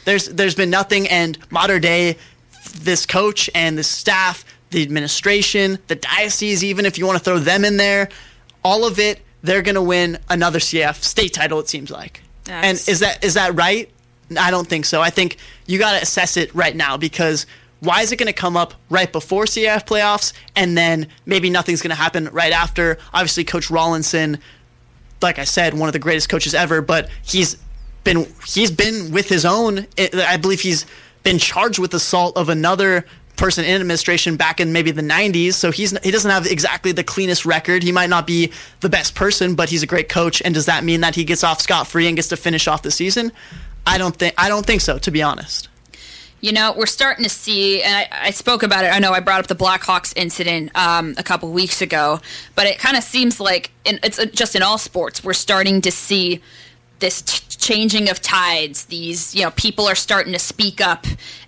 [0.05, 2.17] There's there's been nothing, and Mater Dei,
[2.79, 7.39] this coach and this staff, the administration, the diocese, even if you want to throw
[7.39, 8.09] them in there,
[8.63, 11.59] all of it, they're gonna win another CIF state title.
[11.59, 12.21] It seems like.
[12.55, 13.89] And is that is that right?
[14.37, 15.01] I don't think so.
[15.01, 17.45] I think you got to assess it right now because
[17.81, 21.81] why is it going to come up right before CIF playoffs and then maybe nothing's
[21.81, 22.97] going to happen right after?
[23.13, 24.39] Obviously, Coach Rollinson,
[25.21, 27.57] like I said, one of the greatest coaches ever, but he's
[28.03, 29.87] been he's been with his own.
[29.97, 30.85] I believe he's
[31.23, 33.05] been charged with assault of another
[33.41, 35.53] person in administration back in maybe the 90s.
[35.53, 37.81] So he's he doesn't have exactly the cleanest record.
[37.81, 40.41] He might not be the best person, but he's a great coach.
[40.45, 42.83] And does that mean that he gets off scot free and gets to finish off
[42.83, 43.31] the season?
[43.85, 45.67] I don't think I don't think so, to be honest.
[46.39, 48.87] You know, we're starting to see, and I, I, spoke about it.
[48.87, 52.19] I know I brought up the Blackhawks incident um, a couple weeks ago,
[52.55, 55.91] but it kind of seems like in, it's just in all sports we're starting to
[55.91, 56.41] see
[56.97, 58.85] this t- changing of tides.
[58.85, 61.05] These, you know, people are starting to speak up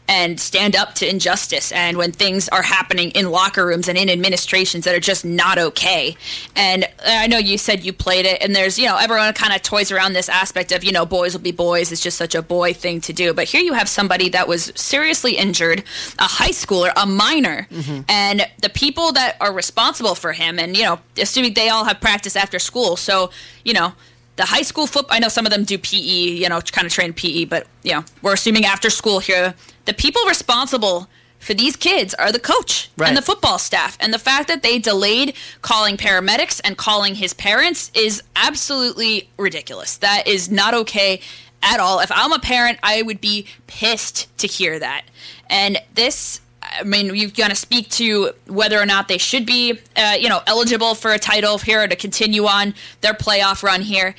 [0.08, 4.10] and stand up to injustice and when things are happening in locker rooms and in
[4.10, 6.16] administrations that are just not okay.
[6.56, 9.62] And I know you said you played it and there's, you know, everyone kind of
[9.62, 11.92] toys around this aspect of, you know, boys will be boys.
[11.92, 13.34] It's just such a boy thing to do.
[13.34, 15.84] But here you have somebody that was seriously injured,
[16.20, 18.02] a high schooler, a minor, mm-hmm.
[18.10, 22.02] and the people that are responsible for him and, you know, assuming they all have
[22.02, 22.98] practice after school.
[22.98, 23.32] So,
[23.64, 23.94] you know,
[24.36, 26.94] the high school football, I know some of them do PE, you know, kind of
[26.94, 29.54] train PE, but, you know, we're assuming after school here
[29.86, 31.08] the people responsible
[31.40, 33.10] for these kids are the coach right.
[33.10, 33.98] and the football staff.
[34.00, 39.98] And the fact that they delayed calling paramedics and calling his parents is absolutely ridiculous.
[39.98, 41.20] That is not okay
[41.62, 42.00] at all.
[42.00, 45.04] If I'm a parent, I would be pissed to hear that.
[45.50, 46.40] And this
[46.80, 50.30] I mean, you've got to speak to whether or not they should be, uh, you
[50.30, 54.16] know, eligible for a title here to continue on their playoff run here.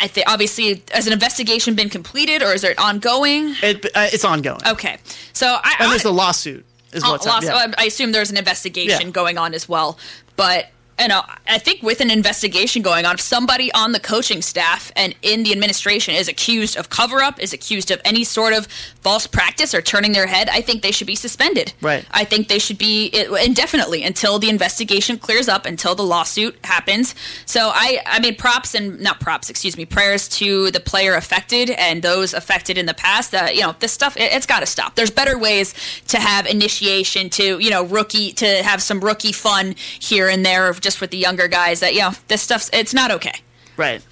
[0.00, 3.54] I think obviously has an investigation been completed or is it ongoing?
[3.62, 4.60] It, uh, it's ongoing.
[4.66, 4.98] Okay,
[5.32, 6.64] so I, and there's a lawsuit.
[6.92, 7.72] Is what's lawsuit, yeah.
[7.78, 9.12] I assume there's an investigation yeah.
[9.12, 9.98] going on as well,
[10.36, 10.66] but
[11.08, 15.14] know, I think with an investigation going on, if somebody on the coaching staff and
[15.22, 18.66] in the administration is accused of cover up, is accused of any sort of
[19.00, 21.72] false practice or turning their head, I think they should be suspended.
[21.80, 22.04] Right.
[22.10, 23.12] I think they should be
[23.42, 27.14] indefinitely until the investigation clears up, until the lawsuit happens.
[27.46, 31.70] So I, I mean, props and not props, excuse me, prayers to the player affected
[31.70, 33.34] and those affected in the past.
[33.34, 34.94] Uh, you know, this stuff, it, it's got to stop.
[34.94, 35.74] There's better ways
[36.08, 40.68] to have initiation, to, you know, rookie, to have some rookie fun here and there
[40.68, 43.40] of just with the younger guys that, you know, this stuff's, it's not okay.
[43.76, 44.02] Right.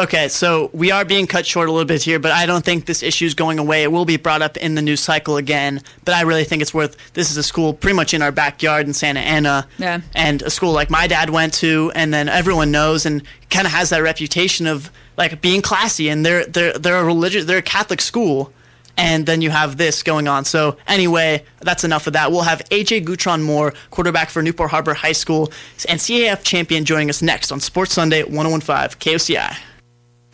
[0.00, 2.86] Okay, so we are being cut short a little bit here, but I don't think
[2.86, 3.82] this issue is going away.
[3.82, 6.72] It will be brought up in the news cycle again, but I really think it's
[6.72, 6.96] worth.
[7.12, 10.00] This is a school pretty much in our backyard in Santa Ana, yeah.
[10.14, 13.72] and a school like my dad went to, and then everyone knows, and kind of
[13.72, 17.62] has that reputation of like being classy, and they're they're they're a religious, they're a
[17.62, 18.50] Catholic school,
[18.96, 20.44] and then you have this going on.
[20.44, 22.30] So anyway, that's enough of that.
[22.30, 25.52] We'll have AJ Gutron Moore, quarterback for Newport Harbor High School
[25.88, 29.56] and CIF champion, joining us next on Sports Sunday 1015 KOCI.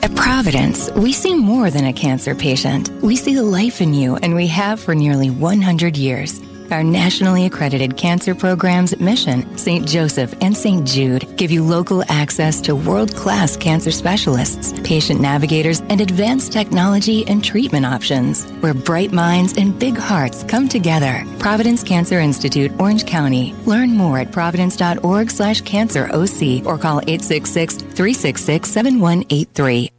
[0.00, 2.88] At Providence, we see more than a cancer patient.
[3.02, 6.40] We see the life in you, and we have for nearly 100 years.
[6.70, 9.88] Our nationally accredited cancer programs at Mission, St.
[9.88, 10.86] Joseph, and St.
[10.86, 17.26] Jude give you local access to world class cancer specialists, patient navigators, and advanced technology
[17.26, 21.24] and treatment options where bright minds and big hearts come together.
[21.38, 23.54] Providence Cancer Institute, Orange County.
[23.64, 29.90] Learn more at providence.org slash cancer OC or call 866 366 7183.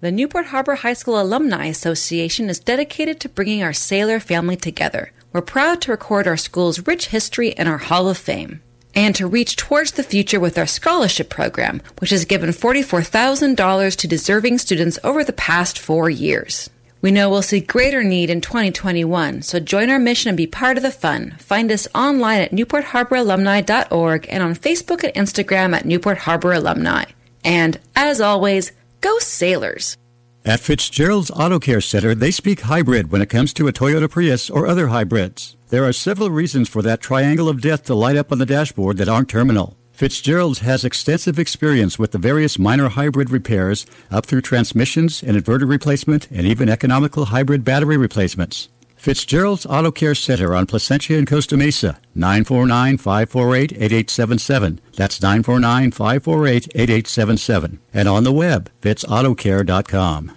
[0.00, 5.12] The Newport Harbor High School Alumni Association is dedicated to bringing our sailor family together.
[5.32, 8.62] We're proud to record our school's rich history in our Hall of Fame
[8.94, 14.06] and to reach towards the future with our scholarship program, which has given $44,000 to
[14.06, 16.68] deserving students over the past four years.
[17.00, 20.76] We know we'll see greater need in 2021, so join our mission and be part
[20.76, 21.34] of the fun.
[21.38, 27.04] Find us online at newportharboralumni.org and on Facebook and Instagram at Newport Harbor Alumni.
[27.42, 29.96] And as always, go Sailors!
[30.44, 34.50] At Fitzgerald's Auto Care Center, they speak hybrid when it comes to a Toyota Prius
[34.50, 35.56] or other hybrids.
[35.68, 38.96] There are several reasons for that triangle of death to light up on the dashboard
[38.96, 39.76] that aren't terminal.
[39.92, 45.68] Fitzgerald's has extensive experience with the various minor hybrid repairs up through transmissions and inverter
[45.68, 48.68] replacement and even economical hybrid battery replacements.
[49.02, 54.78] Fitzgerald's Auto Care Center on Placentia and Costa Mesa, 949-548-8877.
[54.94, 57.78] That's 949-548-8877.
[57.92, 60.36] And on the web, fitzautocare.com.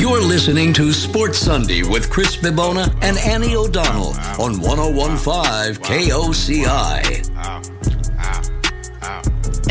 [0.00, 7.28] You're listening to Sports Sunday with Chris Bibona and Annie O'Donnell on 1015 KOCI.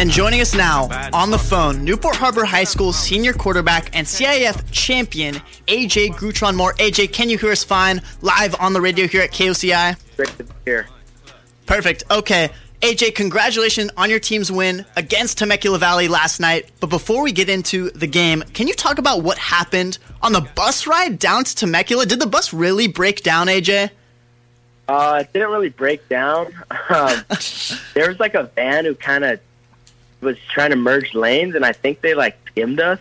[0.01, 4.71] And joining us now on the phone, Newport Harbor High School senior quarterback and CIF
[4.71, 5.35] champion,
[5.67, 6.73] AJ Gutron Moore.
[6.79, 9.95] AJ, can you hear us fine live on the radio here at KOCI?
[10.17, 10.87] Great to be here.
[11.67, 12.03] Perfect.
[12.09, 12.49] Okay.
[12.81, 16.71] AJ, congratulations on your team's win against Temecula Valley last night.
[16.79, 20.41] But before we get into the game, can you talk about what happened on the
[20.55, 22.07] bus ride down to Temecula?
[22.07, 23.91] Did the bus really break down, AJ?
[24.87, 26.51] Uh, it didn't really break down.
[26.89, 27.23] Um,
[27.93, 29.39] there was like a van who kind of
[30.21, 32.99] was trying to merge lanes, and I think they like skimmed us.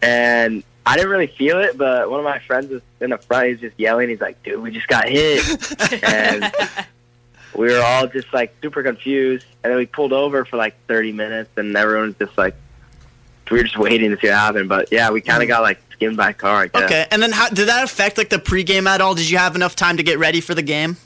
[0.00, 3.48] And I didn't really feel it, but one of my friends was in the front.
[3.48, 4.08] He's just yelling.
[4.08, 6.52] He's like, "Dude, we just got hit!" and
[7.54, 9.46] we were all just like super confused.
[9.62, 12.54] And then we pulled over for like 30 minutes, and everyone was just like,
[13.50, 14.68] we were just waiting to see what happened.
[14.68, 16.62] But yeah, we kind of got like skimmed by a car.
[16.62, 16.82] I guess.
[16.84, 19.14] Okay, and then how did that affect like the pregame at all?
[19.14, 20.96] Did you have enough time to get ready for the game?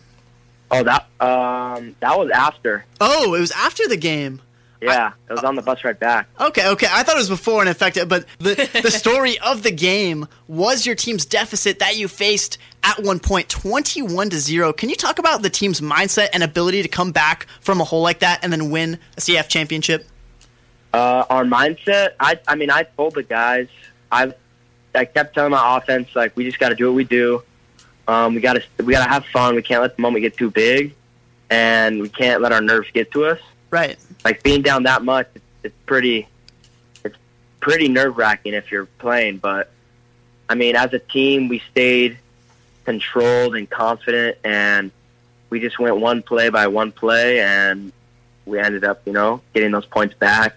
[0.70, 2.84] Oh, that um, that was after.
[3.00, 4.40] Oh, it was after the game.
[4.82, 6.28] Yeah, it was on the bus ride back.
[6.40, 6.88] Okay, okay.
[6.90, 10.84] I thought it was before and affected, but the the story of the game was
[10.84, 14.72] your team's deficit that you faced at one point, twenty-one to zero.
[14.72, 18.02] Can you talk about the team's mindset and ability to come back from a hole
[18.02, 20.04] like that and then win a CIF championship?
[20.92, 22.14] Uh, our mindset.
[22.18, 23.68] I, I mean, I told the guys.
[24.10, 24.34] I,
[24.96, 27.44] I kept telling my offense like we just got to do what we do.
[28.08, 29.54] Um, we got to we got to have fun.
[29.54, 30.96] We can't let the moment get too big,
[31.50, 33.38] and we can't let our nerves get to us.
[33.72, 33.98] Right.
[34.24, 36.28] Like being down that much, it's, it's pretty.
[37.02, 37.16] It's
[37.58, 39.72] pretty nerve wracking if you're playing, but
[40.48, 42.18] I mean, as a team, we stayed
[42.84, 44.92] controlled and confident, and
[45.48, 47.92] we just went one play by one play, and
[48.44, 50.56] we ended up, you know, getting those points back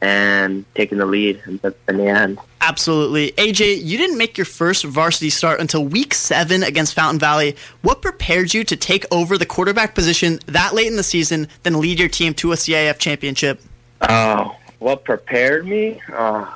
[0.00, 2.38] and taking the lead in the, in the end.
[2.60, 3.32] Absolutely.
[3.32, 7.56] AJ, you didn't make your first varsity start until week seven against Fountain Valley.
[7.82, 11.80] What prepared you to take over the quarterback position that late in the season, then
[11.80, 13.60] lead your team to a CIF championship?
[14.02, 16.00] Oh, what prepared me?
[16.12, 16.52] Uh,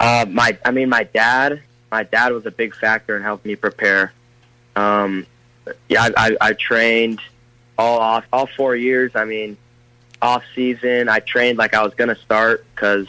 [0.00, 1.62] uh, my, I mean, my dad.
[1.90, 4.12] My dad was a big factor in helping me prepare.
[4.74, 5.26] Um,
[5.88, 7.20] yeah, I, I, I trained
[7.78, 9.12] all off all four years.
[9.14, 9.56] I mean,
[10.26, 13.06] off season, I trained like I was going to start because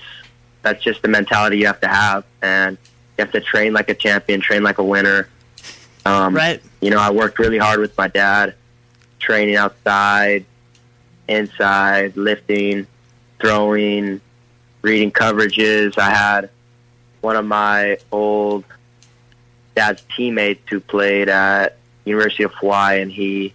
[0.61, 2.77] that's just the mentality you have to have, and
[3.17, 5.27] you have to train like a champion, train like a winner.
[6.05, 6.61] Um, right.
[6.79, 8.53] You know, I worked really hard with my dad,
[9.19, 10.45] training outside,
[11.27, 12.85] inside, lifting,
[13.39, 14.21] throwing,
[14.83, 15.97] reading coverages.
[15.97, 16.51] I had
[17.21, 18.63] one of my old
[19.75, 23.53] dad's teammates who played at University of Hawaii, and he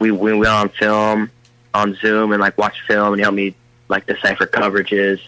[0.00, 1.30] we we went on film
[1.74, 3.54] on Zoom and like watch film, and he helped me
[3.88, 5.20] like decipher coverages,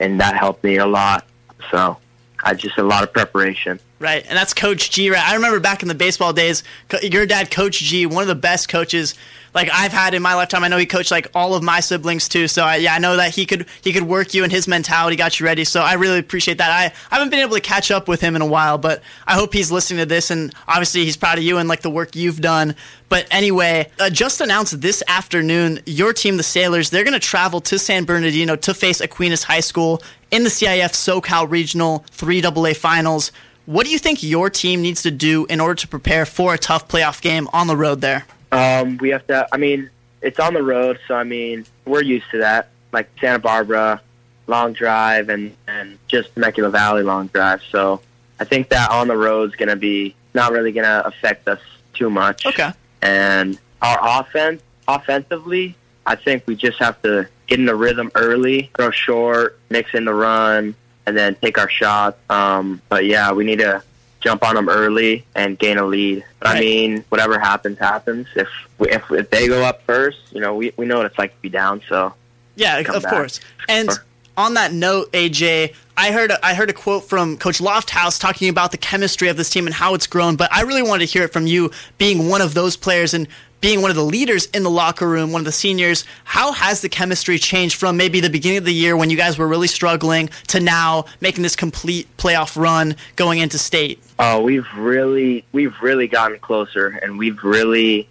[0.00, 1.26] and that helped me a lot.
[1.70, 1.98] So
[2.42, 3.80] I just a lot of preparation.
[3.98, 5.10] Right, and that's Coach G.
[5.10, 6.62] Right, I remember back in the baseball days,
[7.02, 9.14] your dad, Coach G, one of the best coaches
[9.54, 10.64] like I've had in my lifetime.
[10.64, 12.48] I know he coached like all of my siblings too.
[12.48, 15.16] So I, yeah, I know that he could he could work you and his mentality
[15.16, 15.64] got you ready.
[15.64, 16.70] So I really appreciate that.
[16.70, 19.34] I, I haven't been able to catch up with him in a while, but I
[19.34, 22.16] hope he's listening to this and obviously he's proud of you and like the work
[22.16, 22.74] you've done.
[23.08, 27.60] But anyway, uh, just announced this afternoon, your team, the Sailors, they're going to travel
[27.60, 30.02] to San Bernardino to face Aquinas High School
[30.32, 33.30] in the CIF SoCal Regional 3AA Finals.
[33.66, 36.58] What do you think your team needs to do in order to prepare for a
[36.58, 38.26] tough playoff game on the road there?
[38.54, 39.46] Um, we have to.
[39.52, 39.90] I mean,
[40.22, 42.70] it's on the road, so I mean, we're used to that.
[42.92, 44.00] Like Santa Barbara,
[44.46, 47.62] long drive, and and just Temecula Valley long drive.
[47.70, 48.00] So
[48.38, 51.48] I think that on the road is going to be not really going to affect
[51.48, 51.60] us
[51.94, 52.46] too much.
[52.46, 52.70] Okay.
[53.02, 55.76] And our offense, offensively,
[56.06, 60.04] I think we just have to get in the rhythm early, throw short, mix in
[60.04, 60.74] the run,
[61.06, 62.18] and then take our shots.
[62.30, 63.82] Um, but yeah, we need to
[64.24, 66.24] jump on them early and gain a lead.
[66.40, 68.26] But I mean, whatever happens, happens.
[68.34, 68.48] If
[68.78, 71.32] we, if if they go up first, you know, we we know what it's like
[71.36, 71.82] to be down.
[71.88, 72.14] So
[72.56, 73.12] Yeah, of back.
[73.12, 73.38] course.
[73.68, 73.90] And
[74.36, 78.72] on that note, AJ, I heard I heard a quote from Coach Lofthouse talking about
[78.72, 80.34] the chemistry of this team and how it's grown.
[80.36, 83.28] But I really wanted to hear it from you, being one of those players and
[83.64, 86.04] being one of the leaders in the locker room, one of the seniors.
[86.24, 89.38] How has the chemistry changed from maybe the beginning of the year when you guys
[89.38, 94.02] were really struggling to now making this complete playoff run going into state?
[94.18, 98.06] Oh, we've really we've really gotten closer, and we've really,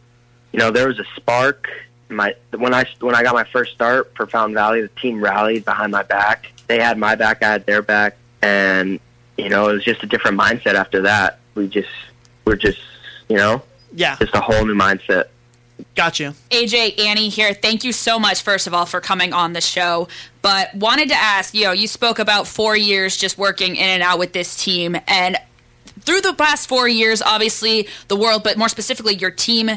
[0.52, 1.70] you know, there was a spark.
[2.10, 5.66] My when I when I got my first start for Fountain Valley, the team rallied
[5.66, 6.52] behind my back.
[6.66, 9.00] They had my back, I had their back, and
[9.38, 11.38] you know, it was just a different mindset after that.
[11.54, 11.92] We just
[12.44, 12.82] we're just
[13.30, 13.62] you know
[13.94, 15.26] Yeah, just a whole new mindset.
[15.96, 16.34] Got you.
[16.50, 17.54] AJ, Annie here.
[17.54, 20.08] Thank you so much, first of all, for coming on the show.
[20.42, 24.04] But wanted to ask, you know, you spoke about four years just working in and
[24.04, 24.98] out with this team.
[25.08, 25.38] And
[26.02, 29.72] through the past four years, obviously, the world, but more specifically, your team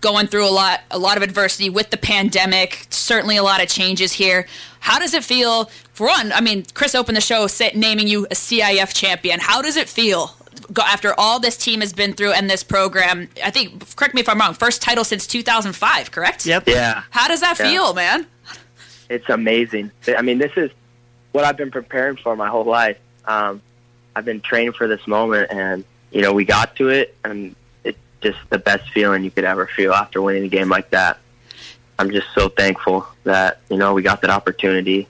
[0.00, 3.68] going through a lot a lot of adversity with the pandemic certainly a lot of
[3.68, 4.46] changes here
[4.80, 8.34] how does it feel for one i mean chris opened the show naming you a
[8.34, 10.36] cif champion how does it feel
[10.72, 13.28] go after all this team has been through and this program.
[13.44, 16.46] I think, correct me if I'm wrong, first title since 2005, correct?
[16.46, 16.64] Yep.
[16.68, 17.02] Yeah.
[17.10, 17.70] How does that Yeah.
[17.70, 18.26] feel, man?
[19.08, 19.90] it's amazing.
[20.16, 20.70] I mean, this is
[21.32, 22.96] what I've been preparing for my whole life.
[23.24, 23.62] Um,
[24.16, 27.98] I've been training for this moment, and you know, we got to it, and it's
[28.20, 31.18] just the best feeling you could ever feel after winning a game like that.
[31.98, 35.06] I'm just so thankful that you know we got that opportunity.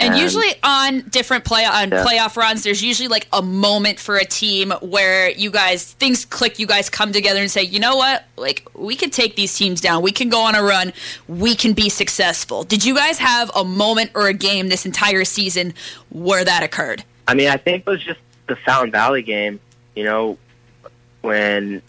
[0.00, 2.04] And And- usually on different play on Yeah.
[2.04, 6.58] playoff runs, there's usually like a moment for a team where you guys things click.
[6.60, 9.80] You guys come together and say, you know what, like we can take these teams
[9.80, 10.02] down.
[10.02, 10.92] We can go on a run.
[11.26, 12.62] We can be successful.
[12.62, 15.74] Did you guys have a moment or a game this entire season
[16.10, 17.02] where that occurred?
[17.26, 19.58] I mean, I think it was just the Fountain Valley game.
[19.96, 20.38] You know,
[21.22, 21.82] when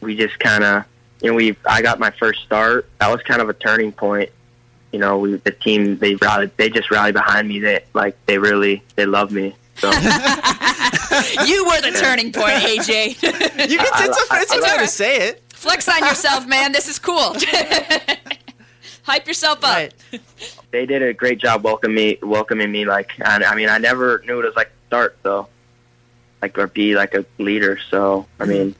[0.00, 0.84] we just kind of,
[1.20, 2.88] you know, we I got my first start.
[3.00, 4.30] That was kind of a turning point.
[4.92, 6.56] You know, we the team they rallied.
[6.56, 7.58] They just rallied behind me.
[7.60, 9.54] They like they really they love me.
[9.76, 13.08] So you were the turning point, AJ.
[13.70, 15.42] You can, it's, I- it's I, okay to say it.
[15.52, 16.72] Flex on yourself, man.
[16.72, 17.34] This is cool.
[19.02, 19.74] Hype yourself up.
[19.74, 19.94] Right.
[20.70, 22.18] they did a great job welcoming me.
[22.22, 25.16] Welcoming me like I, I mean, I never knew what it was like start.
[25.22, 25.48] So
[26.42, 27.78] like or be like a leader.
[27.90, 28.50] So I mm-hmm.
[28.50, 28.74] mean,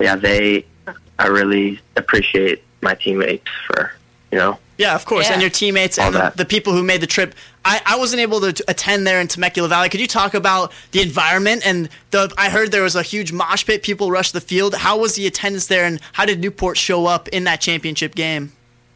[0.00, 0.66] yeah, they.
[1.16, 3.92] I really appreciate my teammates for
[4.32, 5.34] you know Yeah, of course, Yeah.
[5.34, 7.34] and your teammates All and the, the people who made the trip.
[7.64, 9.88] I, I wasn't able to t- attend there in Temecula Valley.
[9.88, 12.32] Could you talk about the environment and the?
[12.36, 13.82] I heard there was a huge mosh pit.
[13.82, 14.74] People rushed the field.
[14.74, 18.52] How was the attendance there, and how did Newport show up in that championship game?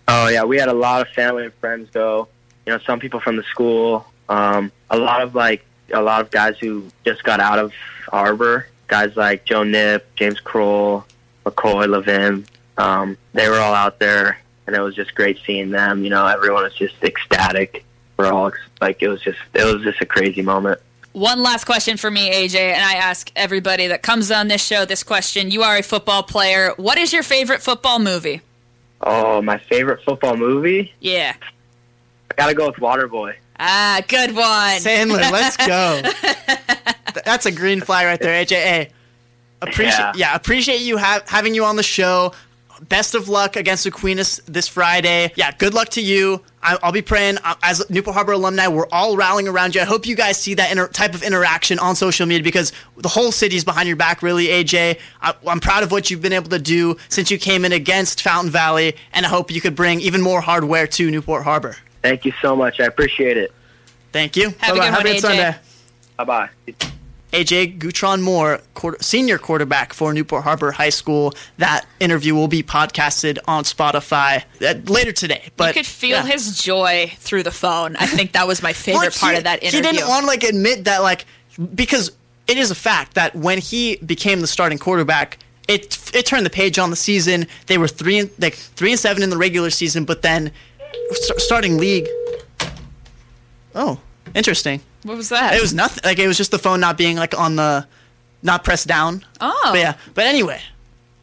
[0.08, 2.28] Oh yeah, we had a lot of family and friends go.
[2.66, 4.04] You know, some people from the school.
[4.28, 7.72] Um, a lot of like a lot of guys who just got out of
[8.08, 8.66] Harbor.
[8.88, 11.04] Guys like Joe Nip, James Kroll,
[11.46, 12.46] McCoy, Levin.
[12.78, 14.38] Um, they were all out there,
[14.68, 16.04] and it was just great seeing them.
[16.04, 17.84] You know, everyone was just ecstatic.
[18.18, 20.78] We're all like, it was just it was just a crazy moment.
[21.12, 24.84] One last question for me, AJ, and I ask everybody that comes on this show
[24.84, 25.50] this question.
[25.50, 26.74] You are a football player.
[26.76, 28.42] What is your favorite football movie?
[29.00, 30.92] Oh, my favorite football movie.
[31.00, 31.34] Yeah.
[32.30, 33.36] I gotta go with Waterboy.
[33.58, 34.44] Ah, good one.
[34.80, 36.02] Sandler, let's go.
[37.24, 38.50] That's a green flag right there, AJ.
[38.50, 38.90] Hey,
[39.62, 40.34] appreciate yeah, Yeah.
[40.34, 42.32] appreciate you ha- having you on the show.
[42.80, 45.32] Best of luck against Aquinas this Friday.
[45.36, 46.42] Yeah, good luck to you.
[46.62, 48.68] I- I'll be praying uh, as Newport Harbor alumni.
[48.68, 49.80] We're all rallying around you.
[49.80, 53.08] I hope you guys see that inter- type of interaction on social media because the
[53.08, 54.22] whole city's behind your back.
[54.22, 54.98] Really, AJ.
[55.20, 58.22] I- I'm proud of what you've been able to do since you came in against
[58.22, 61.76] Fountain Valley, and I hope you could bring even more hardware to Newport Harbor.
[62.02, 62.78] Thank you so much.
[62.80, 63.52] I appreciate it.
[64.12, 64.54] Thank you.
[64.58, 65.20] Have a good Have one, AJ.
[65.20, 65.56] Sunday.
[66.16, 66.94] Bye bye.
[67.32, 71.34] AJ Gutron Moore, quarter, senior quarterback for Newport Harbor High School.
[71.58, 75.50] That interview will be podcasted on Spotify uh, later today.
[75.56, 76.26] But you could feel yeah.
[76.26, 77.96] his joy through the phone.
[77.96, 79.90] I think that was my favorite Well, part he- of that interview.
[79.90, 81.26] He didn't want to like admit that like
[81.74, 82.12] because
[82.46, 85.38] it is a fact that when he became the starting quarterback,
[85.68, 87.46] it it turned the page on the season.
[87.66, 90.50] They were three and like three and seven in the regular season, but then
[91.12, 92.08] st- starting league.
[93.74, 94.00] Oh,
[94.34, 94.80] interesting.
[95.02, 95.54] What was that?
[95.54, 96.02] It was nothing.
[96.04, 97.86] Like it was just the phone not being like on the,
[98.42, 99.24] not pressed down.
[99.40, 99.70] Oh.
[99.72, 99.96] But yeah.
[100.14, 100.60] But anyway,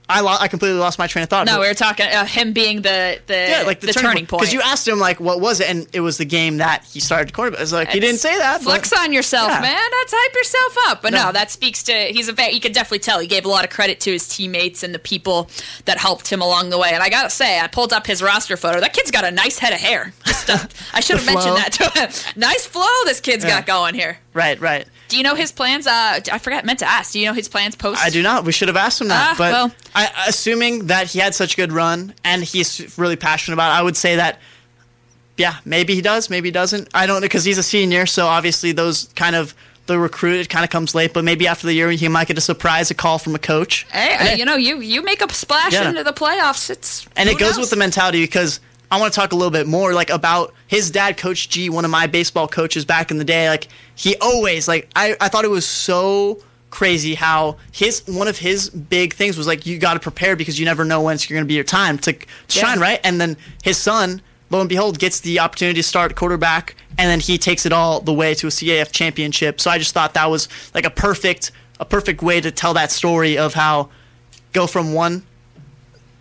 [0.07, 1.47] I lo- I completely lost my train of thought.
[1.47, 4.25] no, But- we were talking uh, him being the the, yeah, like the, the turning
[4.27, 4.41] point.
[4.41, 6.99] Because you asked him like what was it, and it was the game that he
[6.99, 7.59] started to quarterback.
[7.61, 8.57] It's like he didn't say that.
[8.59, 9.61] but- Flex on yourself, Yeah.
[9.61, 9.73] man.
[9.91, 11.01] That's hype yourself up.
[11.01, 11.25] But no.
[11.25, 11.31] No.
[11.31, 12.53] that speaks to he's a.
[12.53, 14.99] You could definitely tell he gave a lot of credit to his teammates and the
[14.99, 15.49] people
[15.85, 16.91] that helped him along the way.
[16.93, 18.79] And I gotta say, I pulled up his roster photo.
[18.79, 20.13] That kid's got a nice head of hair.
[20.25, 20.57] Just, uh,
[20.93, 22.09] I should have mentioned that to him.
[22.35, 23.57] nice flow this kid's Yeah.
[23.61, 24.19] got going here.
[24.33, 24.85] Right, right.
[25.07, 25.85] Do you know his plans?
[25.87, 27.13] Uh, I forgot meant to ask.
[27.13, 28.03] Do you know his plans post?
[28.03, 28.43] I do not.
[28.45, 29.33] We should have asked him that.
[29.33, 29.71] Ah, but well.
[29.93, 33.79] I, assuming that he had such a good run and he's really passionate about it,
[33.79, 34.39] I would say that,
[35.37, 36.89] yeah, maybe he does, maybe he doesn't.
[36.93, 39.53] I don't know because he's a senior, so obviously those kind of
[39.87, 41.13] the recruit it kind of comes late.
[41.13, 43.85] But maybe after the year he might get a surprise, a call from a coach.
[43.91, 45.89] Hey, you know, you you make a splash Yeah.
[45.89, 46.69] into the playoffs.
[46.69, 47.59] It's And it goes knows?
[47.65, 48.59] with the mentality because
[48.91, 51.85] I want to talk a little bit more like about his dad, Coach G, one
[51.85, 53.49] of my baseball coaches back in the day.
[53.49, 56.39] Like he always like I, I thought it was so
[56.69, 60.59] crazy how his one of his big things was like you got to prepare because
[60.59, 62.99] you never know when it's going to be your time to, to shine right.
[63.03, 67.19] And then his son, lo and behold, gets the opportunity to start quarterback, and then
[67.19, 69.61] he takes it all the way to a CIF championship.
[69.61, 72.91] So I just thought that was like a perfect a perfect way to tell that
[72.91, 73.89] story of how
[74.53, 75.23] go from one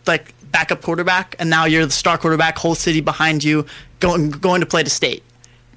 [0.07, 3.67] like backup quarterback, and now you're the star quarterback, whole city behind you,
[4.01, 5.23] going going to play to state,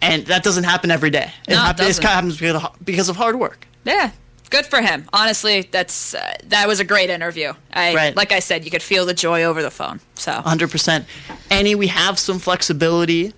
[0.01, 1.31] and that doesn't happen every day.
[1.47, 2.01] It, No, it doesn't.
[2.03, 3.67] kind of happens because of, because of hard work.
[3.83, 4.11] Yeah,
[4.51, 5.05] good for him.
[5.11, 7.53] Honestly, that's uh, that was a great interview.
[7.73, 8.15] I Right.
[8.15, 9.99] like I said, you could feel the joy over the phone.
[10.15, 11.05] So hundred percent.
[11.49, 13.33] Annie, we have some flexibility.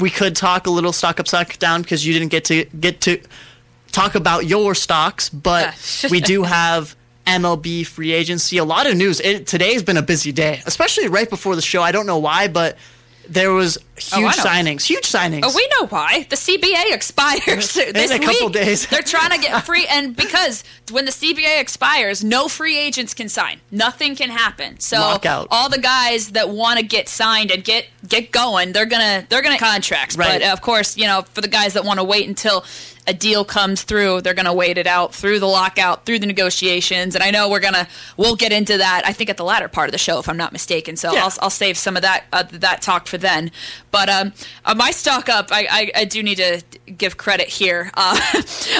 [0.00, 3.00] We could talk a little stock up, stock down because you didn't get to get
[3.02, 3.20] to
[3.92, 5.74] talk about your stocks, but
[6.10, 6.96] we do have
[7.30, 8.58] MLB free agency.
[8.58, 9.20] A lot of news.
[9.20, 11.82] It, today's been a busy day, especially right before the show.
[11.82, 12.76] I don't know why, but
[13.28, 13.78] there was
[14.12, 14.42] Oh, huge know.
[14.44, 14.82] signings.
[14.82, 15.42] Huge signings.
[15.44, 16.26] Oh, we know why.
[16.30, 18.54] The CBA expires this a couple week.
[18.54, 18.86] days.
[18.86, 23.28] They're trying to get free, and because when the CBA expires, no free agents can
[23.28, 23.60] sign.
[23.70, 24.80] Nothing can happen.
[24.80, 25.48] So Lockout.
[25.50, 29.42] all the guys that want to get signed and get get going, they're gonna they're
[29.42, 30.16] gonna contracts.
[30.16, 30.40] Right.
[30.40, 32.64] But of course, you know, for the guys that want to wait until
[33.06, 37.14] a deal comes through, they're gonna wait it out through the lockout, through the negotiations.
[37.14, 39.02] And I know we're gonna we'll get into that.
[39.04, 40.96] I think at the latter part of the show, if I'm not mistaken.
[40.96, 41.24] So Yeah.
[41.24, 43.50] I'll I'll save some of that uh, that talk for then.
[43.90, 44.32] But um,
[44.64, 46.62] uh, my stock up, I, I, I do need to
[46.96, 47.90] give credit here.
[47.94, 48.14] Uh,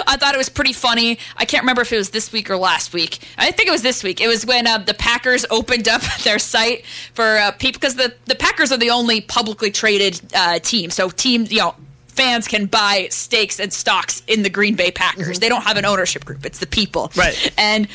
[0.07, 1.19] I thought it was pretty funny.
[1.37, 3.19] I can't remember if it was this week or last week.
[3.37, 4.21] I think it was this week.
[4.21, 6.85] It was when uh, the Packers opened up their site
[7.15, 10.91] for uh, people because the the Packers are the only publicly traded uh, team.
[10.91, 11.75] So teams, you know.
[12.21, 15.39] Fans can buy stakes and stocks in the Green Bay Packers.
[15.39, 17.11] They don't have an ownership group; it's the people.
[17.17, 17.53] Right.
[17.57, 17.89] And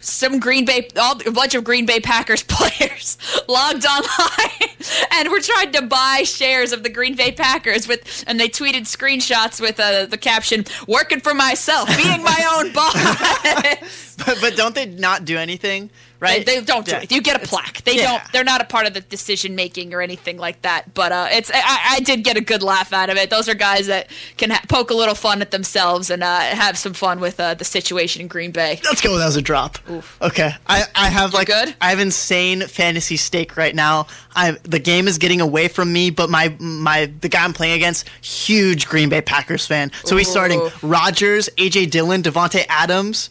[0.00, 3.16] some Green Bay, all a bunch of Green Bay Packers players
[3.48, 4.70] logged online
[5.12, 8.82] and were trying to buy shares of the Green Bay Packers with, and they tweeted
[8.82, 14.74] screenshots with uh, the caption "Working for myself, being my own boss." but, but don't
[14.74, 15.90] they not do anything?
[16.20, 16.44] Right?
[16.44, 17.00] They, they don't do Yeah.
[17.02, 17.10] it.
[17.12, 17.82] You get a plaque.
[17.84, 18.18] They yeah.
[18.18, 18.32] don't.
[18.32, 20.92] They're not a part of the decision making or anything like that.
[20.94, 21.50] But uh, it's.
[21.52, 23.30] I, I did get a good laugh out of it.
[23.30, 26.76] Those are guys that can ha- poke a little fun at themselves and uh, have
[26.76, 28.80] some fun with uh, the situation in Green Bay.
[28.84, 29.78] Let's go that was a drop.
[30.20, 30.52] Okay.
[30.66, 31.74] I, I have like good?
[31.80, 34.06] I have insane fantasy stake right now.
[34.36, 37.74] I the game is getting away from me, but my my the guy I'm playing
[37.74, 39.90] against, huge Green Bay Packers fan.
[40.04, 40.70] So he's starting Ooh.
[40.82, 43.30] Rodgers, AJ Dillon, Davante Adams.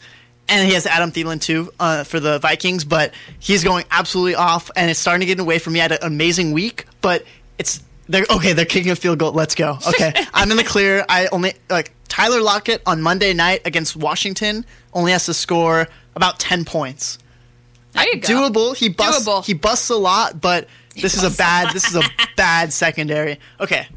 [0.50, 4.72] And he has Adam Thielen too uh, for the Vikings, but he's going absolutely off,
[4.76, 5.80] and it's starting to get away from me.
[5.80, 7.24] I had an amazing week, but
[7.58, 8.54] it's they're okay.
[8.54, 9.32] They're kicking a field goal.
[9.32, 9.78] Let's go.
[9.88, 11.06] Okay, I'm in the clear.
[11.08, 16.40] I only like Tyler Lockett on Monday night against Washington only has to score about
[16.40, 17.20] ten points.
[17.94, 18.28] There you go.
[18.28, 18.76] Doable.
[18.76, 19.28] He busts.
[19.28, 19.46] Doable.
[19.46, 21.74] He busts a lot, but this is a bad.
[21.74, 22.02] this is a
[22.36, 23.40] bad secondary.
[23.60, 23.88] Okay,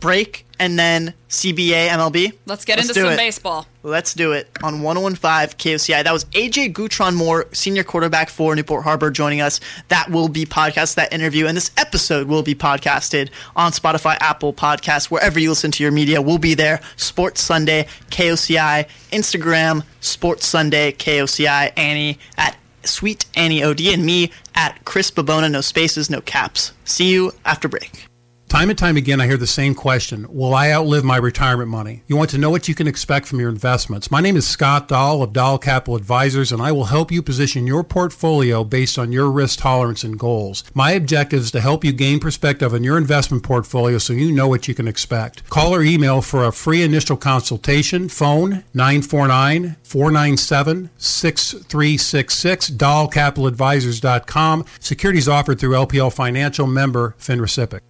[0.00, 2.32] break and then CBA MLB.
[2.46, 3.16] Let's get Let's into some it.
[3.16, 3.66] baseball.
[3.82, 6.04] Let's do it on 1015 KOCI.
[6.04, 9.60] That was AJ Gutron Moore, senior quarterback for Newport Harbor, joining us.
[9.88, 14.52] That will be podcast, that interview, and this episode will be podcasted on Spotify, Apple
[14.52, 16.20] Podcasts, wherever you listen to your media.
[16.20, 16.80] We'll be there.
[16.96, 24.84] Sports Sunday, KOCI, Instagram, Sports Sunday, KOCI, Annie at Sweet Annie OD, and me at
[24.84, 26.72] Chris Babona, no spaces, no caps.
[26.84, 28.07] See you after break.
[28.48, 32.02] Time and time again, I hear the same question Will I outlive my retirement money?
[32.06, 34.10] You want to know what you can expect from your investments.
[34.10, 37.66] My name is Scott Dahl of Dahl Capital Advisors, and I will help you position
[37.66, 40.64] your portfolio based on your risk tolerance and goals.
[40.72, 44.48] My objective is to help you gain perspective on your investment portfolio so you know
[44.48, 45.46] what you can expect.
[45.50, 48.08] Call or email for a free initial consultation.
[48.08, 54.64] Phone 949 497 6366, dahlcapitaladvisors.com.
[54.80, 57.80] Securities offered through LPL Financial member FINRA/SIPC.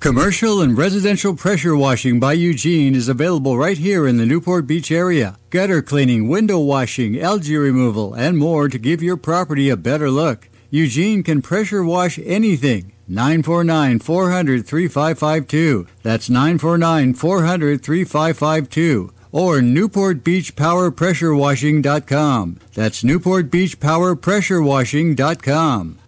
[0.00, 4.92] Commercial and residential pressure washing by Eugene is available right here in the Newport Beach
[4.92, 5.36] area.
[5.50, 10.48] Gutter cleaning, window washing, algae removal, and more to give your property a better look.
[10.70, 12.92] Eugene can pressure wash anything.
[13.08, 15.86] 949 400 3552.
[16.02, 19.12] That's 949 400 3552.
[19.32, 22.58] Or NewportBeachPowerPressureWashing.com.
[22.74, 25.98] That's NewportBeachPowerPressureWashing.com.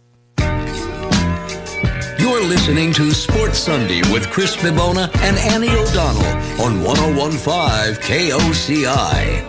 [2.19, 9.49] You're listening to Sports Sunday with Chris Bibona and Annie O'Donnell on 1015 KOCI.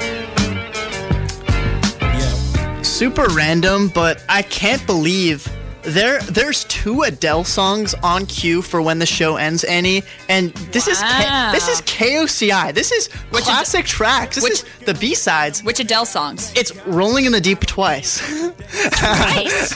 [2.02, 2.82] Yeah.
[2.84, 5.48] super random, but I can't believe
[5.82, 10.04] there there's two Adele songs on cue for when the show ends, Annie.
[10.28, 12.74] And this is K- this is KOCI.
[12.74, 14.36] This is Which is- classic tracks.
[14.36, 15.64] This which- is the B sides.
[15.64, 16.54] Which Adele songs?
[16.56, 18.22] It's rolling in the deep twice.
[19.02, 19.74] Nice.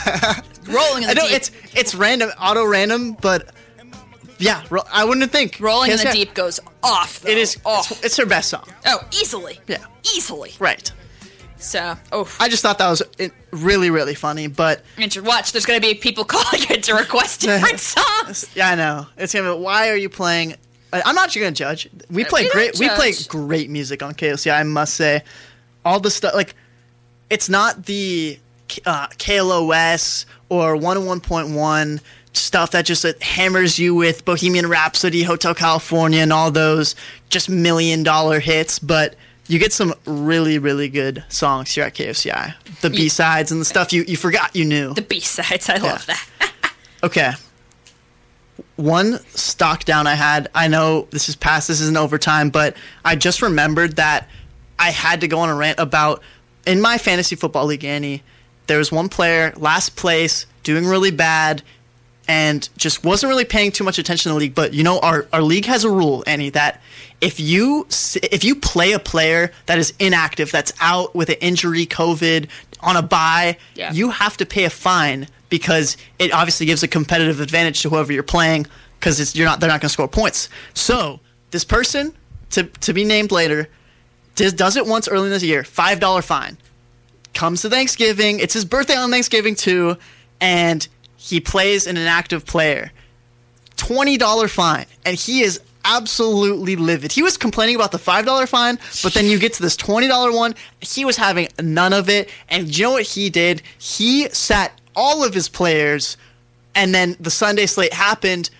[0.67, 1.37] Rolling in I the know deep.
[1.37, 3.53] it's it's random, auto random, but
[4.39, 6.11] yeah, ro- I wouldn't think Rolling in the KOCI.
[6.13, 7.21] deep goes off.
[7.21, 7.29] Though.
[7.29, 7.57] It is.
[7.65, 7.91] off.
[7.91, 8.67] It's, it's her best song.
[8.85, 9.59] oh, easily.
[9.67, 9.85] Yeah.
[10.15, 10.53] Easily.
[10.59, 10.91] Right.
[11.57, 13.01] So, oh, I just thought that was
[13.51, 15.53] really really funny, but you watch.
[15.53, 18.49] There's going to be people calling it to request different songs.
[18.53, 19.07] Yeah, I know.
[19.17, 19.55] It's gonna.
[19.55, 20.55] Be, why are you playing?
[20.91, 21.89] I'm not gonna judge.
[22.11, 22.79] We play we great.
[22.79, 24.53] We play great music on KOC.
[24.53, 25.23] I must say,
[25.85, 26.53] all the stuff like,
[27.29, 28.37] it's not the
[28.85, 32.01] uh, KLOS or 101.1
[32.33, 36.95] stuff that just uh, hammers you with Bohemian Rhapsody, Hotel California, and all those
[37.29, 39.15] just million dollar hits, but.
[39.47, 42.53] You get some really, really good songs here at KOCI.
[42.79, 44.93] The B sides and the stuff you, you forgot you knew.
[44.93, 45.67] The B sides.
[45.69, 46.25] I love that.
[47.03, 47.33] Okay.
[48.77, 50.49] one stock down I had.
[50.55, 54.29] I know this is past, this isn't overtime, but I just remembered that
[54.79, 56.23] I had to go on a rant about
[56.65, 58.23] in my fantasy football league, Annie.
[58.67, 61.61] There was one player, last place, doing really bad,
[62.27, 64.55] and just wasn't really paying too much attention to the league.
[64.55, 66.81] But you know, our, our league has a rule, Annie, that
[67.19, 67.85] if you
[68.31, 72.47] if you play a player that is inactive, that's out with an injury, COVID,
[72.81, 73.91] on a buy, Yeah.
[73.93, 78.11] you have to pay a fine because it obviously gives a competitive advantage to whoever
[78.13, 78.65] you're playing
[78.99, 80.47] because it's you're not they're not going to score points.
[80.73, 81.19] So
[81.51, 82.13] this person
[82.51, 83.67] to to be named later
[84.35, 86.57] does, does it once early in the year, five dollar fine.
[87.33, 89.97] Comes to Thanksgiving, it's his birthday on Thanksgiving too,
[90.39, 90.87] and
[91.17, 92.91] he plays in an inactive player.
[93.75, 97.11] Twenty dollar fine, and he is absolutely livid.
[97.11, 100.07] He was complaining about the five dollar fine, but then you get to this twenty
[100.07, 100.53] dollar one.
[100.79, 103.61] He was having none of it, and you know what he did?
[103.79, 106.17] He sat all of his players,
[106.75, 108.51] and then the Sunday slate happened,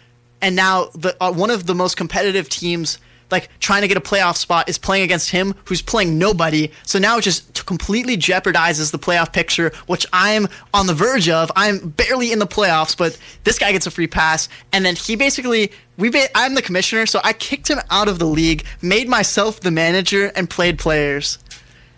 [0.42, 2.98] and now the uh, one of the most competitive teams.
[3.34, 6.70] Like trying to get a playoff spot is playing against him, who's playing nobody.
[6.86, 11.52] So now it just completely jeopardizes the playoff picture, which I'm on the verge of.
[11.56, 15.16] I'm barely in the playoffs, but this guy gets a free pass, and then he
[15.16, 16.10] basically we.
[16.12, 19.72] Ba- I'm the commissioner, so I kicked him out of the league, made myself the
[19.72, 21.40] manager, and played players.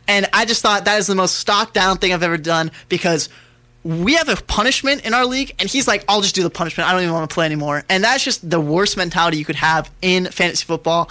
[0.08, 3.28] And I just thought that is the most stock down thing I've ever done because
[3.86, 6.90] we have a punishment in our league, and he's like, I'll just do the punishment.
[6.90, 7.86] I don't even want to play anymore.
[7.88, 11.08] And that's just the worst mentality you could have in fantasy football.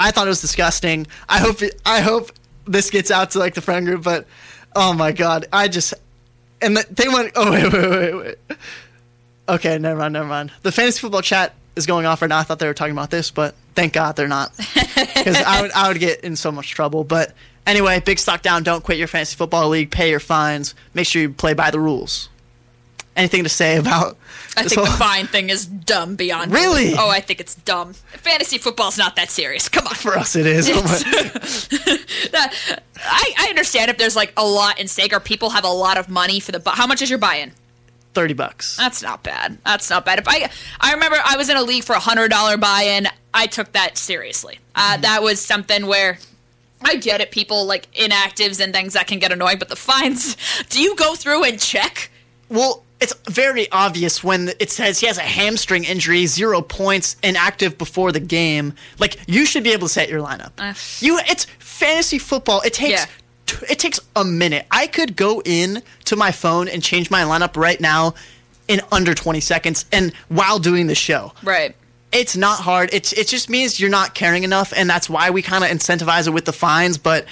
[0.00, 1.06] I thought it was disgusting.
[1.28, 2.32] I hope it, I hope
[2.66, 4.26] this gets out to like the friend group, but
[4.74, 5.94] oh my god, I just
[6.60, 7.32] and the, they went.
[7.36, 8.58] Oh wait, wait, wait, wait.
[9.48, 10.50] Okay, never mind, never mind.
[10.62, 12.38] The fantasy football chat is going off right now.
[12.38, 15.70] I thought they were talking about this, but thank God they're not, because I would
[15.72, 17.04] I would get in so much trouble.
[17.04, 17.34] But
[17.66, 18.62] anyway, big stock down.
[18.62, 19.90] Don't quit your fantasy football league.
[19.90, 20.74] Pay your fines.
[20.94, 22.28] Make sure you play by the rules.
[23.16, 24.18] Anything to say about?
[24.58, 26.52] I think the fine thing is dumb beyond.
[26.52, 26.84] Really?
[26.84, 26.98] belief.
[27.00, 27.94] Oh, I think it's dumb.
[27.94, 29.70] Fantasy football's not that serious.
[29.70, 29.94] Come on.
[29.94, 30.68] For us, it is.
[32.34, 35.96] I, I understand if there's like a lot in stake or people have a lot
[35.98, 36.60] of money for the.
[36.60, 37.52] Bu- How much is your buy-in?
[38.14, 38.76] Thirty bucks.
[38.76, 39.58] That's not bad.
[39.64, 40.18] That's not bad.
[40.18, 43.08] If I I remember I was in a league for a hundred dollar buy-in.
[43.34, 44.58] I took that seriously.
[44.74, 46.18] Uh, That was something where.
[46.86, 50.36] I get it, people like inactives and things that can get annoying, but the fines.
[50.68, 52.10] Do you go through and check?
[52.48, 57.76] Well, it's very obvious when it says he has a hamstring injury, zero points, inactive
[57.76, 58.72] before the game.
[58.98, 61.02] Like you should be able to set your lineup.
[61.02, 62.62] you, it's fantasy football.
[62.62, 63.00] It takes.
[63.00, 63.06] Yeah.
[63.46, 64.66] t- It takes a minute.
[64.70, 68.14] I could go in to my phone and change my lineup right now
[68.68, 71.32] in under 20 seconds and while doing the show.
[71.42, 71.76] Right.
[72.16, 72.90] It's not hard.
[72.92, 76.26] It's it just means you're not caring enough and that's why we kind of incentivize
[76.26, 77.26] it with the fines, but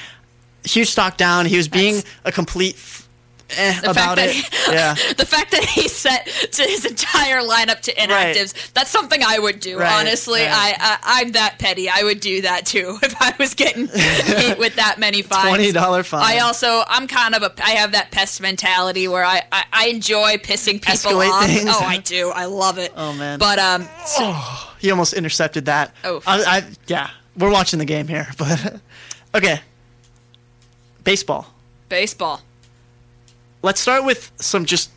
[0.64, 1.46] huge stock down.
[1.46, 3.08] He was being a complete f-
[3.56, 4.30] eh, about it.
[4.30, 4.42] he-
[4.72, 4.94] yeah.
[5.16, 9.60] the fact that he set to his entire lineup to inactives, that's something I would
[9.60, 9.78] do.
[9.78, 10.50] Right, honestly, right.
[10.80, 11.88] I, I I'm that petty.
[11.88, 15.72] I would do that too if I was getting hit with that many fines.
[15.74, 16.22] $20 fine.
[16.22, 19.86] I also I'm kind of a I have that pest mentality where I I, I
[19.88, 21.46] enjoy pissing people Escalate off.
[21.46, 21.68] things.
[21.68, 22.30] Oh, I do.
[22.30, 22.92] I love it.
[22.96, 23.38] Oh man.
[23.38, 24.40] But um, so-
[24.84, 25.94] he almost intercepted that.
[26.04, 26.20] Oh.
[26.26, 27.08] I, I, yeah,
[27.38, 28.80] we're watching the game here, but
[29.34, 29.60] okay.
[31.02, 31.46] Baseball.
[31.88, 32.42] baseball.
[33.62, 34.90] Let's start with some just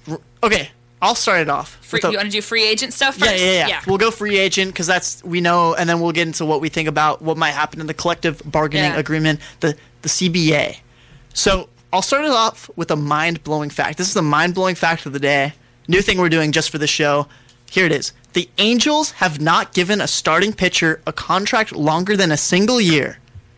[0.43, 0.69] okay.
[1.01, 1.77] I'll start it off.
[1.81, 3.43] Free, a- you want to do free agent stuff yeah, first?
[3.43, 6.43] yeah, yeah, We'll go free agent because that's we know, and then we'll get into
[6.43, 8.99] what we think about what might happen in the collective bargaining Yeah.
[8.99, 10.79] agreement, the the CBA.
[11.33, 13.97] So I'll start it off with a mind blowing fact.
[13.97, 15.53] This is the mind blowing fact of the day.
[15.87, 17.27] New thing we're doing just for the show.
[17.69, 18.11] Here it is.
[18.37, 23.17] The Angels have not given a starting pitcher a contract longer than a single year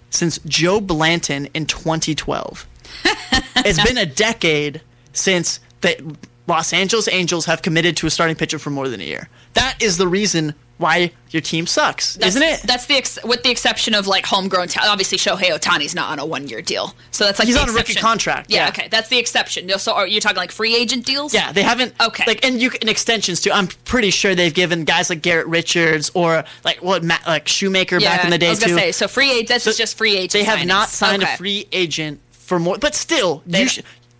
[0.09, 2.65] since Joe Blanton in 2012.
[3.57, 4.79] it's been a decade
[5.11, 6.15] since the
[6.47, 9.27] Los Angeles Angels have committed to a starting pitcher for more than a year.
[9.53, 12.61] That is the reason why your team sucks, That's, isn't it?
[12.63, 14.89] That's the ex- with the exception of like homegrown talent.
[14.91, 17.73] Obviously, Shohei Ohtani's not on a one year deal, so that's like He's on a
[17.73, 18.69] rookie contract, Yeah, yeah.
[18.69, 19.69] okay, that's the exception.
[19.77, 21.33] So, are you talking like free agent deals?
[21.33, 21.93] Yeah, they haven't.
[22.01, 22.23] Okay.
[22.25, 23.51] Like, and you and extensions too.
[23.51, 27.99] I'm pretty sure they've given guys like Garrett Richards or like what Matt, like Shoemaker
[27.99, 28.79] Yeah, back in the day I was gonna too.
[28.79, 29.07] say so.
[29.07, 29.49] Free agent.
[29.49, 30.31] This is just free agent.
[30.31, 31.33] They have not signed Okay.
[31.33, 33.79] a free agent for more, but still, They- you sh-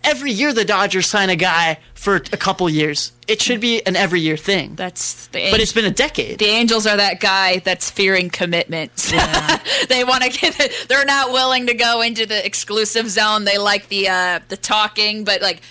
[0.10, 3.12] every year the Dodgers sign a guy for a couple years.
[3.28, 4.74] It should be an every year thing.
[4.76, 5.52] That's the.
[5.52, 6.40] but it's been a decade.
[6.40, 9.12] The Angels are that guy that's fearing commitments.
[9.90, 10.88] they want to give it.
[10.90, 13.46] They're not willing to go into the exclusive zone.
[13.46, 15.62] They like the uh, the talking, but like,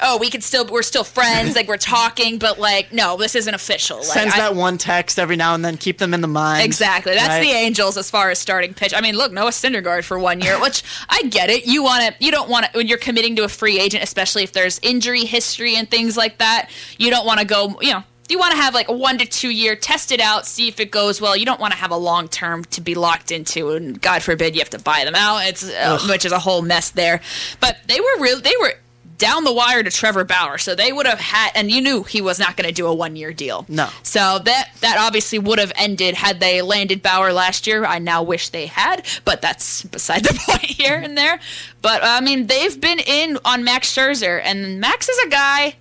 [0.00, 1.56] oh, we can still we're still friends.
[1.56, 3.98] like we're talking, but like, no, this isn't official.
[3.98, 6.64] Like, Sends I- that one text every now and then, keep them in the mind.
[6.64, 7.14] Exactly.
[7.14, 7.40] That's right?
[7.42, 8.92] the Angels as far as starting pitch.
[8.94, 11.66] I mean, look, Noah Syndergaard for one year, which I get it.
[11.66, 14.42] You want to, you don't want to when you're committing to a free agent, especially
[14.44, 16.70] if there's injury history and things like that.
[16.98, 18.04] You don't want to go, you know.
[18.28, 20.80] you want to have like a one to two year, test it out, see if
[20.80, 21.36] it goes well.
[21.36, 24.54] You don't want to have a long term to be locked into, and God forbid
[24.54, 25.46] you have to buy them out.
[25.46, 27.20] It's uh, which is a whole mess there.
[27.60, 28.40] But they were real.
[28.40, 28.74] They were
[29.18, 32.22] down the wire to Trevor Bauer, so they would have had, and you knew he
[32.22, 33.66] was not going to do a one year deal.
[33.68, 33.88] No.
[34.02, 37.84] So that that obviously would have ended had they landed Bauer last year.
[37.84, 41.40] I now wish they had, but that's beside the point here and there.
[41.82, 45.74] But I mean, they've been in on Max Scherzer, and Max is a guy.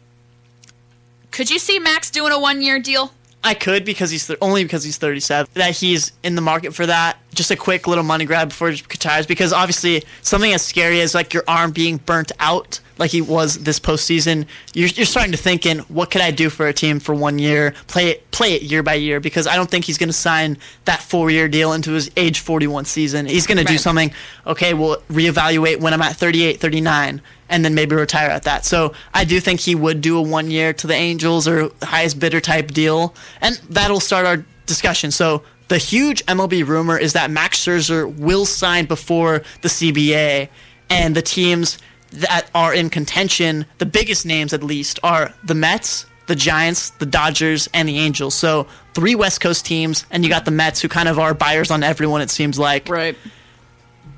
[1.32, 3.14] Could you see Max doing a one year deal?
[3.44, 5.52] I could because he's th- only because he's 37.
[5.54, 7.18] That he's in the market for that.
[7.38, 9.28] Just a quick little money grab before he retires.
[9.28, 13.60] Because obviously, something as scary as like your arm being burnt out, like he was
[13.60, 17.00] this postseason, you're, you're starting to think in what could I do for a team
[17.00, 17.76] for one year?
[17.86, 19.20] Play it, play it year by year.
[19.20, 22.40] Because I don't think he's going to sign that four year deal into his age
[22.40, 23.28] 41 season.
[23.28, 24.12] He's going to do something.
[24.48, 28.66] Okay, we'll reevaluate when I'm at 38, 39 and then maybe retire at that.
[28.66, 32.20] So I do think he would do a one year to the Angels or highest
[32.20, 35.12] bidder type deal, and that'll start our discussion.
[35.12, 40.50] So the huge MLB rumor is that Max Scherzer will sign before the CBA,
[40.90, 41.78] and the teams
[42.12, 46.06] that are in contention, the biggest names at least, are the Mets.
[46.28, 48.36] The Giants, the Dodgers, and the Angels.
[48.36, 51.72] So three West Coast teams, and you got the Mets, who kind of are buyers
[51.72, 52.20] on everyone.
[52.20, 52.90] It seems like.
[52.90, 53.16] Right.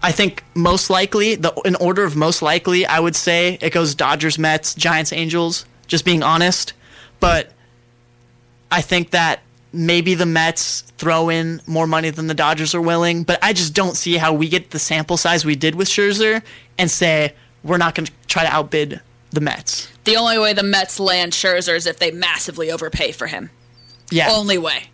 [0.01, 3.93] I think most likely, the in order of most likely, I would say it goes
[3.93, 5.65] Dodgers, Mets, Giants, Angels.
[5.85, 6.73] Just being honest,
[7.19, 7.51] but
[8.71, 13.23] I think that maybe the Mets throw in more money than the Dodgers are willing.
[13.23, 16.41] But I just don't see how we get the sample size we did with Scherzer
[16.77, 17.33] and say
[17.63, 19.01] we're not going to try to outbid
[19.31, 19.89] the Mets.
[20.05, 23.51] The only way the Mets land Scherzer is if they massively overpay for him.
[24.11, 24.89] Yeah, Only way.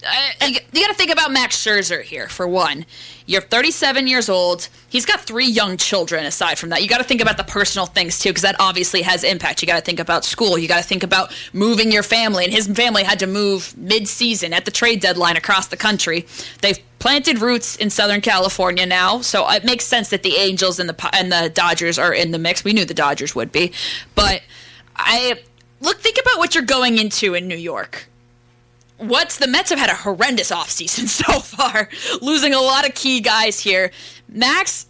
[0.00, 2.86] You got to think about Max Scherzer here for one.
[3.26, 4.68] You're 37 years old.
[4.88, 6.24] He's got three young children.
[6.24, 9.02] Aside from that, you got to think about the personal things too, because that obviously
[9.02, 9.60] has impact.
[9.60, 10.56] You got to think about school.
[10.56, 14.52] You got to think about moving your family, and his family had to move mid-season
[14.52, 16.26] at the trade deadline across the country.
[16.62, 20.88] They've planted roots in Southern California now, so it makes sense that the Angels and
[20.88, 22.62] the and the Dodgers are in the mix.
[22.62, 23.72] We knew the Dodgers would be,
[24.14, 24.42] but
[24.94, 25.42] I
[25.80, 25.98] look.
[25.98, 28.07] Think about what you're going into in New York
[28.98, 31.88] what's the Mets have had a horrendous offseason so far,
[32.20, 33.90] losing a lot of key guys here.
[34.28, 34.86] Max,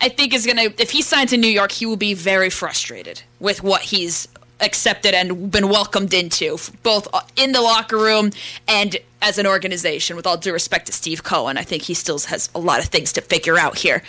[0.00, 2.50] I think, is going to, if he signs in New York, he will be very
[2.50, 4.28] frustrated with what he's
[4.60, 8.30] accepted and been welcomed into, both uh, in the locker room
[8.66, 10.16] and as an organization.
[10.16, 12.86] With all due respect to Steve Cohen, I think he still has a lot of
[12.86, 14.02] things to figure out here.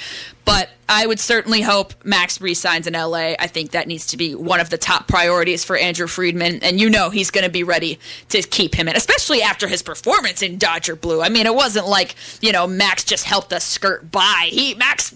[0.46, 3.34] But I would certainly hope Max resigns in LA.
[3.38, 6.64] I think that needs to be one of the top priorities for Andrew Friedman.
[6.64, 8.00] And you know he's going to be ready
[8.30, 11.22] to keep him in, especially after his performance in Dodger Blue.
[11.22, 14.48] I mean, it wasn't like, you know, Max just helped us skirt by.
[14.50, 15.16] He, Max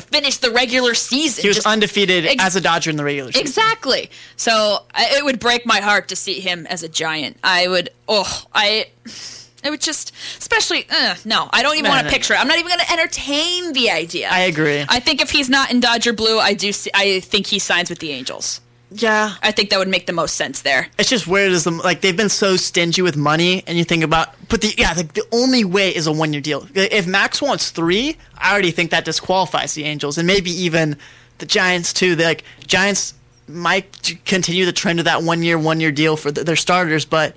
[0.00, 1.42] finished the regular season.
[1.42, 3.46] he was just- undefeated Ex- as a Dodger in the regular season.
[3.46, 4.10] Exactly.
[4.36, 7.36] So I, it would break my heart to see him as a giant.
[7.44, 7.90] I would.
[8.08, 8.86] Oh, I.
[9.64, 10.86] It would just, especially.
[10.90, 12.40] Uh, no, I don't even No, want to no, picture it.
[12.40, 14.28] I'm not even going to entertain the idea.
[14.28, 14.84] I agree.
[14.88, 16.72] I think if he's not in Dodger Blue, I do.
[16.72, 18.60] See, I think he signs with the Angels.
[18.94, 20.88] Yeah, I think that would make the most sense there.
[20.98, 24.02] it's just weird as the like they've been so stingy with money, and you think
[24.04, 26.66] about but the yeah like the only way is a one year deal.
[26.74, 30.96] If Max wants three, I already think that disqualifies the Angels and maybe even
[31.38, 32.14] the Giants too.
[32.16, 33.14] They like Giants
[33.48, 37.04] might continue the trend of that one year one year deal for th their starters,
[37.04, 37.34] but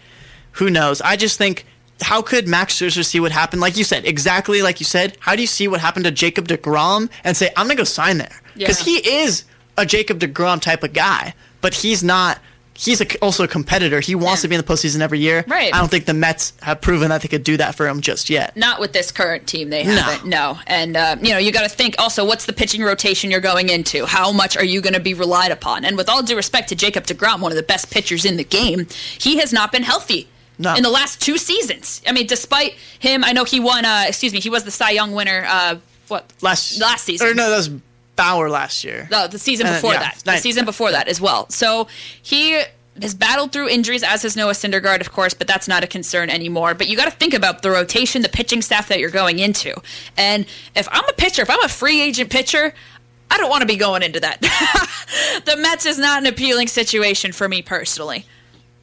[0.53, 1.01] who knows?
[1.01, 1.65] I just think.
[2.01, 3.61] How could Max Scherzer see what happened?
[3.61, 5.15] Like you said, exactly like you said.
[5.21, 8.17] How do you see what happened to Jacob DeGrom and say, "I'm gonna go sign
[8.17, 8.41] there"?
[8.53, 8.99] Because Yeah.
[9.01, 9.45] he is
[9.77, 11.33] a Jacob DeGrom type of guy,
[11.65, 12.37] but he's not.
[12.75, 13.99] He's a, also a competitor.
[13.99, 15.43] He wants to be in the postseason every year.
[15.47, 15.73] Right.
[15.73, 18.29] I don't think the Mets have proven that they could do that for him just
[18.29, 18.55] yet.
[18.55, 20.29] Not with this current team, they haven't.
[20.29, 23.39] No, and uh, you know you got to think also what's the pitching rotation you're
[23.41, 24.05] going into?
[24.05, 25.85] How much are you going to be relied upon?
[25.85, 28.43] And with all due respect to Jacob Degrom, one of the best pitchers in the
[28.43, 28.85] game,
[29.17, 30.27] he has not been healthy.
[30.59, 30.75] No.
[30.75, 33.85] In the last two seasons, I mean, despite him, I know he won.
[33.85, 35.45] Uh, excuse me, he was the Cy Young winner.
[35.47, 35.77] Uh,
[36.09, 37.27] what Last last season?
[37.27, 37.71] or no, that was
[38.15, 39.07] Bauer last year.
[39.11, 40.21] No, the season Uh, before yeah, that.
[40.23, 40.41] The nice.
[40.41, 41.49] season before that as well.
[41.49, 41.87] So
[42.21, 42.61] he
[43.01, 46.29] has battled through injuries, as has Noah Syndergaard, of course, but that's not a concern
[46.29, 46.73] anymore.
[46.73, 49.73] But you got to think about the rotation, the pitching staff that you're going into.
[50.15, 52.73] And if I'm a pitcher, if I'm a free agent pitcher,
[53.29, 54.39] I don't want to be going into that.
[55.45, 58.25] the Mets is not an appealing situation for me personally.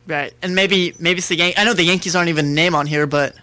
[0.06, 2.74] Right, and maybe maybe it's the Yan- I know the Yankees aren't even a name
[2.74, 3.36] on here, but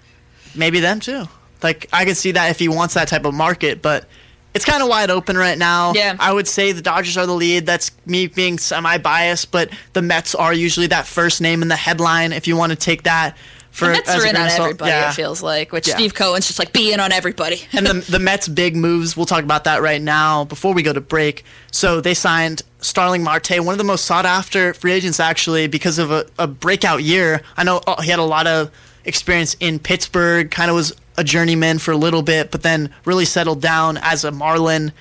[0.54, 1.24] maybe them too.
[1.64, 4.08] Like I could see that if he wants that type of market, but
[4.54, 5.94] it's kind of wide open right now.
[5.94, 6.16] Yeah.
[6.20, 7.66] I would say the Dodgers are the lead.
[7.66, 12.32] That's me being semi-biased, but the Mets are usually that first name in the headline
[12.34, 13.38] if you want to take that.
[13.72, 14.90] for the Mets are in on everybody.
[14.90, 15.12] yeah.
[15.12, 15.94] It feels like, which Yeah.
[15.96, 17.62] Steve Cohen's just like being on everybody.
[17.74, 20.94] and the, the Mets' big moves, we'll talk about that right now before we go
[20.94, 21.44] to break.
[21.72, 26.00] So they signed Starling Marte, one of the most sought after free agents, actually, because
[26.00, 27.42] of a, a breakout year.
[27.56, 28.72] I know uh, he had a lot of
[29.06, 33.26] experience in Pittsburgh, kind of was a journeyman for a little bit, but then really
[33.26, 34.92] settled down as a Marlin.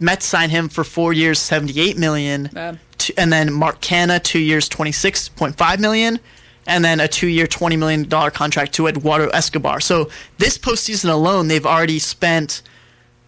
[0.00, 2.76] Mets signed him for four years, seventy-eight million, Yeah.
[2.98, 6.18] T- and then Mark Canha, two years, twenty-six point five million,
[6.66, 9.80] and then a two-year, twenty million dollar contract to Eduardo Escobar.
[9.80, 12.62] So this postseason alone, they've already spent.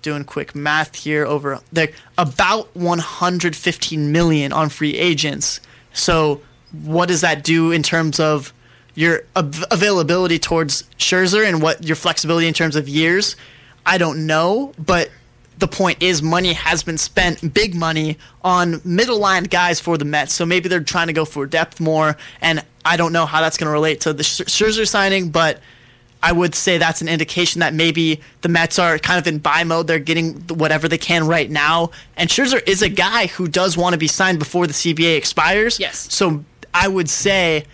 [0.01, 5.61] Doing quick math here over they're about 115 million on free agents.
[5.93, 6.41] So
[6.85, 8.53] what does that do in terms of
[8.99, 13.37] your av- availability towards Scherzer and what your flexibility in terms of years?
[13.87, 15.09] I don't know, but
[15.59, 20.05] the point is money has been spent, big money, on middle line guys for the
[20.05, 20.35] Mets.
[20.35, 23.57] So maybe they're trying to go for depth more, and I don't know how that's
[23.57, 25.61] going to relate to the Sch- Scherzer signing, but
[26.21, 29.63] I would say that's an indication that maybe the Mets are kind of in buy
[29.63, 29.87] mode.
[29.87, 31.93] They're getting whatever they can right now.
[32.17, 35.79] And Scherzer is a guy who does want to be signed before the CBA expires.
[35.79, 36.13] Yes.
[36.13, 36.45] So
[36.75, 37.65] I would say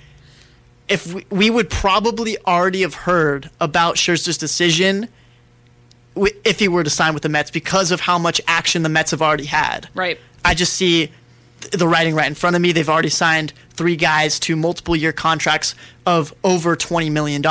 [0.88, 5.08] if we, we would probably already have heard about Scherzer's decision
[6.16, 9.10] if he were to sign with the Mets because of how much action the Mets
[9.10, 9.88] have already had.
[9.94, 10.18] Right.
[10.44, 11.10] I just see
[11.70, 12.72] the writing right in front of me.
[12.72, 15.74] They've already signed three guys to multiple year contracts
[16.06, 17.44] of over $20 million.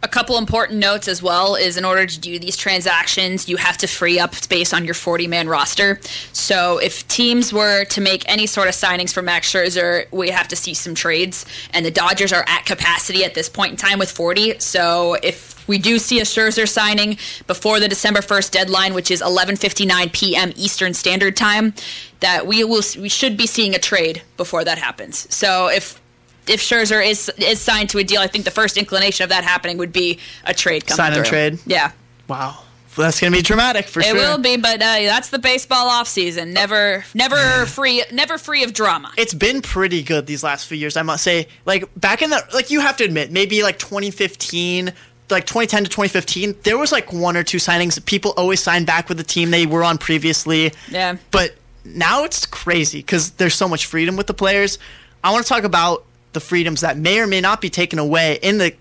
[0.00, 3.76] A couple important notes as well is in order to do these transactions, you have
[3.78, 5.98] to free up space on your 40 man roster.
[6.32, 10.46] So if teams were to make any sort of signings for Max Scherzer, we have
[10.48, 11.44] to see some trades.
[11.72, 14.60] And the Dodgers are at capacity at this point in time with 40.
[14.60, 19.20] So if we do see a Scherzer signing before the December 1st deadline, which is
[19.20, 20.52] 11:59 p.m.
[20.56, 21.74] Eastern Standard Time,
[22.20, 25.32] that we will we should be seeing a trade before that happens.
[25.34, 26.00] So if
[26.48, 29.44] if Scherzer is is signed to a deal, I think the first inclination of that
[29.44, 31.24] happening would be a trade coming Sign and through.
[31.30, 31.58] trade?
[31.66, 31.92] Yeah.
[32.28, 32.64] Wow.
[32.96, 34.16] Well, that's going to be dramatic for it sure.
[34.16, 36.48] It will be, but uh, that's the baseball offseason.
[36.52, 37.36] Never, never
[37.66, 39.12] free, never free of drama.
[39.16, 41.46] it's been pretty good these last few years, I must say.
[41.64, 44.92] Like back in the like you have to admit, maybe like 2015,
[45.30, 48.04] like 2010 to 2015, there was like one or two signings.
[48.04, 50.72] People always signed back with the team they were on previously.
[50.90, 51.18] Yeah.
[51.30, 51.54] But
[51.94, 54.78] now it's crazy because there's so much freedom with the players.
[55.22, 58.38] I want to talk about the freedoms that may or may not be taken away
[58.42, 58.74] in the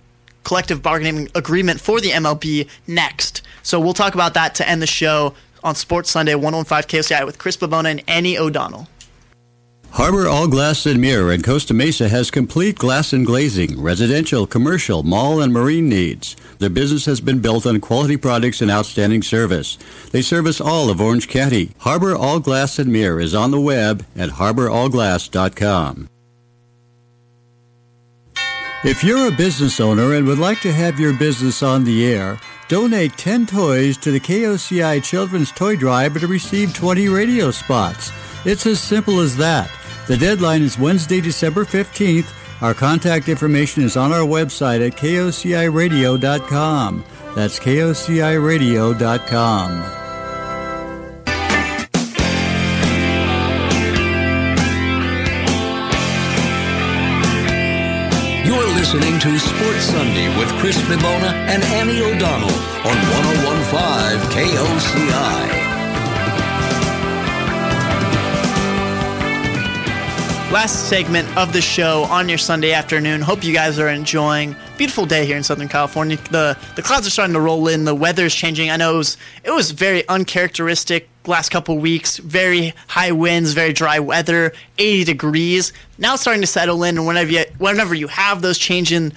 [0.44, 3.42] collective bargaining agreement for the MLB next.
[3.64, 7.38] So we'll talk about that to end the show on Sports Sunday 115 KOCI with
[7.38, 8.88] Chris Babona and Annie O'Donnell.
[9.98, 15.02] Harbor All Glass and Mirror in Costa Mesa has complete glass and glazing, residential, commercial,
[15.02, 16.36] mall, and marine needs.
[16.60, 19.76] Their business has been built on quality products and outstanding service.
[20.12, 21.72] They service all of Orange County.
[21.80, 26.10] Harbor All Glass and Mirror is on the web at harborallglass.com.
[28.84, 32.40] If you're a business owner and would like to have your business on the air,
[32.68, 38.12] donate 10 toys to the KOCI Children's Toy Drive to receive 20 radio spots.
[38.46, 39.72] It's as simple as that.
[40.08, 42.32] The deadline is Wednesday, December 15th.
[42.62, 47.04] Our contact information is on our website at kociradio.com.
[47.36, 49.84] That's kociradio.com.
[58.46, 62.50] You're listening to Sports Sunday with Chris Bibona and Annie O'Donnell
[62.88, 65.67] on 1015 KOCI.
[70.52, 73.20] Last segment of the show on your Sunday afternoon.
[73.20, 74.56] Hope you guys are enjoying.
[74.78, 76.16] Beautiful day here in Southern California.
[76.32, 77.84] The the clouds are starting to roll in.
[77.84, 78.70] The weather's changing.
[78.70, 82.18] I know it was it was very uncharacteristic last couple weeks.
[82.18, 85.74] Very high winds, very dry weather, 80 degrees.
[85.98, 86.98] Now it's starting to settle in.
[86.98, 89.14] And whenever you whenever you have those change in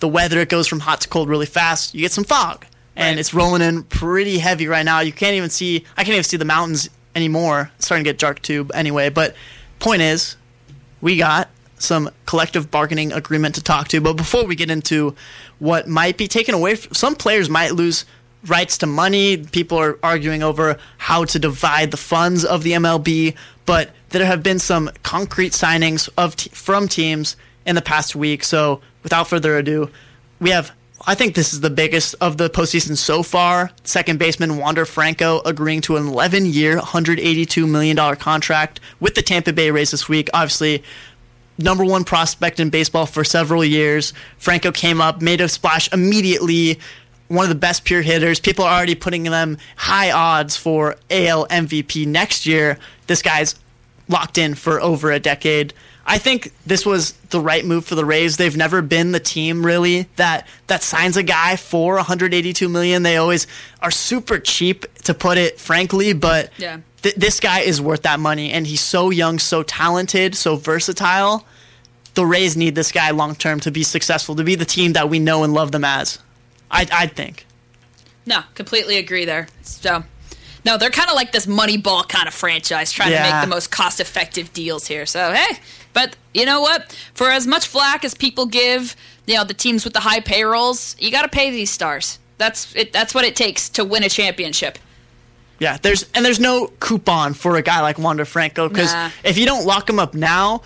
[0.00, 1.94] the weather, it goes from hot to cold really fast.
[1.94, 2.64] You get some fog,
[2.96, 5.00] and it's rolling in pretty heavy right now.
[5.00, 5.84] You can't even see.
[5.96, 7.70] I can't even see the mountains anymore.
[7.76, 8.66] It's starting to get dark too.
[8.72, 9.36] Anyway, but
[9.78, 10.36] point is,
[11.04, 14.00] we got some collective bargaining agreement to talk to.
[14.00, 15.14] But before we get into
[15.58, 18.06] what might be taken away, some players might lose
[18.46, 19.36] rights to money.
[19.36, 23.36] People are arguing over how to divide the funds of the MLB.
[23.66, 27.36] But there have been some concrete signings of t- from teams
[27.66, 28.42] in the past week.
[28.42, 29.90] So without further ado,
[30.40, 30.72] we have.
[31.06, 33.70] I think this is the biggest of the postseason so far.
[33.84, 39.52] Second baseman Wander Franco agreeing to an 11 year, $182 million contract with the Tampa
[39.52, 40.30] Bay Rays this week.
[40.32, 40.82] Obviously,
[41.58, 44.14] number one prospect in baseball for several years.
[44.38, 46.80] Franco came up, made a splash immediately.
[47.28, 48.40] One of the best pure hitters.
[48.40, 52.78] People are already putting them high odds for AL MVP next year.
[53.08, 53.56] This guy's
[54.08, 55.74] locked in for over a decade.
[56.06, 58.36] I think this was the right move for the Rays.
[58.36, 63.02] They've never been the team really that that signs a guy for 182 million.
[63.02, 63.46] They always
[63.80, 66.78] are super cheap to put it frankly, but Yeah.
[67.02, 71.46] th- this guy is worth that money and he's so young, so talented, so versatile.
[72.14, 75.08] The Rays need this guy long term to be successful, to be the team that
[75.08, 76.18] we know and love them as.
[76.70, 77.46] I I think.
[78.26, 79.48] No, completely agree there.
[79.62, 80.04] So,
[80.64, 83.70] no, they're kind of like this Moneyball kind of franchise, trying to make the most
[83.70, 85.06] cost-effective deals here.
[85.06, 85.58] So, hey,
[85.92, 86.96] but you know what?
[87.14, 88.96] For as much flack as people give,
[89.26, 92.18] you know, the teams with the high payrolls, you got to pay these stars.
[92.38, 92.92] That's it.
[92.92, 94.78] That's what it takes to win a championship.
[95.60, 99.10] Yeah, there's and there's no coupon for a guy like Wander Franco because Nah.
[99.22, 100.62] if you don't lock him up now,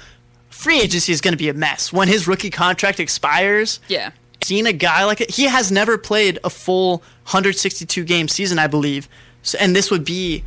[0.48, 3.80] free agency is going to be a mess when his rookie contract expires.
[3.88, 4.12] Yeah.
[4.42, 8.66] Seeing a guy like it, he has never played a full 162 game season, I
[8.66, 9.08] believe,
[9.42, 10.44] so, and this would be,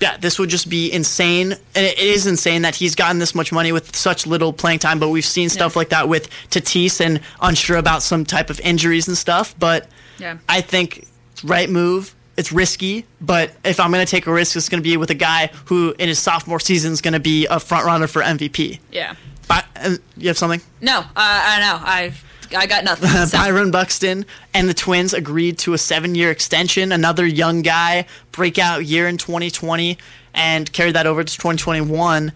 [0.00, 1.52] yeah, this would just be insane.
[1.52, 4.98] And it, is insane that he's gotten this much money with such little playing time.
[4.98, 9.06] But we've seen stuff like that with Tatis and unsure about some type of injuries
[9.08, 9.54] and stuff.
[9.58, 9.88] But
[10.18, 10.38] Yeah.
[10.48, 11.06] I think
[11.44, 12.14] right move.
[12.34, 15.10] It's risky, but if I'm going to take a risk, it's going to be with
[15.10, 18.22] a guy who, in his sophomore season, is going to be a front runner for
[18.22, 18.78] MVP.
[18.90, 19.16] Yeah.
[19.48, 20.62] By, uh, you have something?
[20.80, 21.86] No, uh, I don't know.
[21.86, 22.12] I
[22.54, 23.08] I got nothing.
[23.26, 26.92] So- Byron Buxton and the Twins agreed to a seven-year extension.
[26.92, 29.98] Another young guy, breakout year in 2020,
[30.34, 32.32] and carried that over to 2021.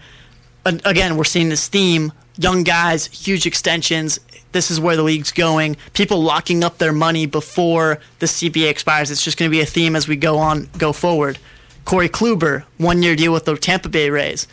[0.64, 4.20] And again, we're seeing this theme: young guys, huge extensions.
[4.52, 5.76] This is where the league's going.
[5.92, 9.10] People locking up their money before the CBA expires.
[9.10, 11.38] It's just going to be a theme as we go on, go forward.
[11.84, 14.46] Corey Kluber, one-year deal with the Tampa Bay Rays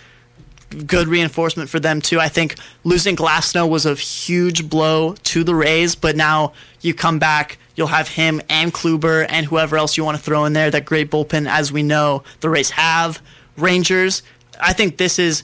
[0.74, 2.20] good reinforcement for them too.
[2.20, 7.20] I think losing Glasnow was a huge blow to the Rays, but now you come
[7.20, 10.70] back, you'll have him and Kluber and whoever else you want to throw in there.
[10.72, 13.22] That great bullpen, as we know, the Rays have.
[13.56, 14.24] Rangers,
[14.60, 15.44] I think this is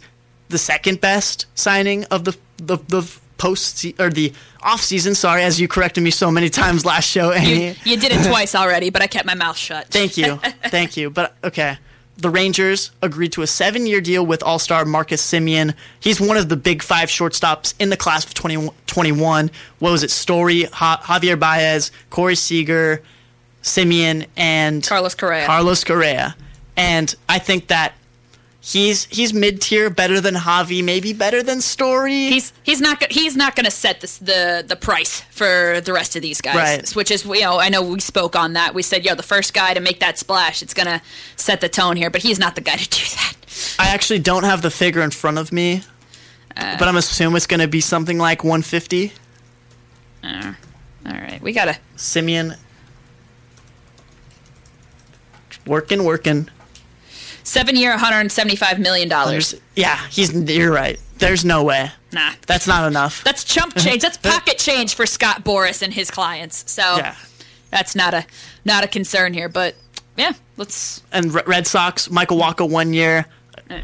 [0.49, 5.15] the second best signing of the the, the post or the off season.
[5.15, 7.31] Sorry, as you corrected me so many times last show.
[7.31, 7.69] Annie.
[7.69, 9.87] you, you did it twice already, but I kept my mouth shut.
[9.87, 10.35] Thank you.
[10.65, 11.09] Thank you.
[11.09, 11.77] But okay.
[12.19, 15.73] The Rangers agreed to a seven year deal with All Star Marcus Semien.
[16.01, 19.49] He's one of the big five shortstops in the class of 2021.
[19.79, 20.11] what was it?
[20.11, 23.01] Story, ja- Javier Baez, Corey Seager,
[23.63, 25.45] Semien, and Carlos Correa.
[25.45, 26.35] Carlos Correa.
[26.75, 27.93] And I think that
[28.61, 32.27] he's he's mid tier, better than Javi, maybe better than Story.
[32.27, 36.15] He's he's not he's not going to set this, the the price for the rest
[36.15, 36.55] of these guys.
[36.55, 36.89] Right.
[36.91, 38.73] Which is you know I know we spoke on that.
[38.73, 41.01] We said yo the first guy to make that splash, it's going to
[41.35, 42.09] set the tone here.
[42.09, 43.35] But he's not the guy to do that.
[43.79, 45.83] I actually don't have the figure in front of me,
[46.55, 49.13] but I'm assuming it's going to be something like 150.
[50.23, 50.53] Uh,
[51.05, 52.57] all right, we gotta Semien
[55.65, 56.49] working, working.
[57.43, 59.55] Seven year, 175 million dollars.
[59.75, 60.33] Yeah, he's.
[60.33, 60.99] You're right.
[61.17, 61.91] There's no way.
[62.11, 63.23] Nah, That's not enough.
[63.23, 64.01] that's chump change.
[64.01, 66.71] That's pocket change for Scott Boras and his clients.
[66.71, 67.15] So Yeah.
[67.69, 68.25] that's not a
[68.65, 69.49] not a concern here.
[69.49, 69.75] But
[70.17, 71.03] yeah, let's.
[71.11, 73.25] And Re- Red Sox, Michael Wacha one year.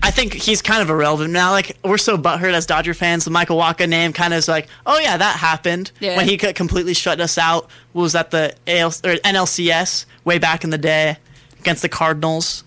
[0.02, 1.52] I think he's kind of irrelevant now.
[1.52, 4.68] Like we're so butthurt as Dodger fans, the Michael Wacha name kind of is like,
[4.88, 6.18] oh yeah, that happened Yeah.
[6.18, 7.70] when he completely shut us out.
[7.94, 11.18] Was that the AL or NLCS way back in the day
[11.60, 12.64] against the Cardinals,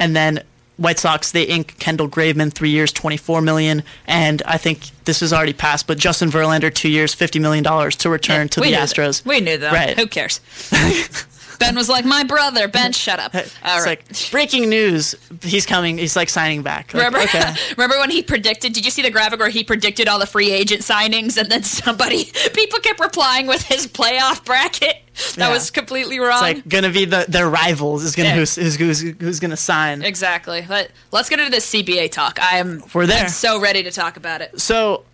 [0.00, 0.42] and then
[0.78, 5.20] White Sox they ink Kendall Graveman three years, twenty four million, and I think this
[5.22, 5.86] is already passed.
[5.86, 9.22] But Justin Verlander two years, fifty million dollars to return to the knew Astros.
[9.22, 9.28] That.
[9.28, 9.72] We knew that.
[9.72, 9.96] Right.
[9.96, 10.40] Who cares?
[11.60, 12.66] ben was like, my brother.
[12.66, 13.32] Ben, shut up.
[13.34, 13.86] All It's right.
[13.86, 15.14] like breaking news.
[15.42, 15.96] He's coming.
[15.98, 16.92] He's like signing back.
[16.92, 17.54] Like, Remember, okay.
[17.76, 18.72] remember when he predicted?
[18.72, 21.62] Did you see the graphic where he predicted all the free agent signings, and then
[21.84, 22.24] somebody,
[22.54, 24.96] people kept replying with his playoff bracket
[25.36, 25.50] that Yeah.
[25.52, 26.32] was completely wrong.
[26.32, 28.34] It's like gonna be the their rivals is gonna Yeah.
[28.36, 30.02] who's, who's, who's who's gonna sign.
[30.02, 30.64] exactly.
[30.66, 32.38] But let's get into this CBA talk.
[32.42, 32.82] I am.
[32.94, 33.24] We're there.
[33.24, 34.58] I'm so ready to talk about it.
[34.60, 35.04] So,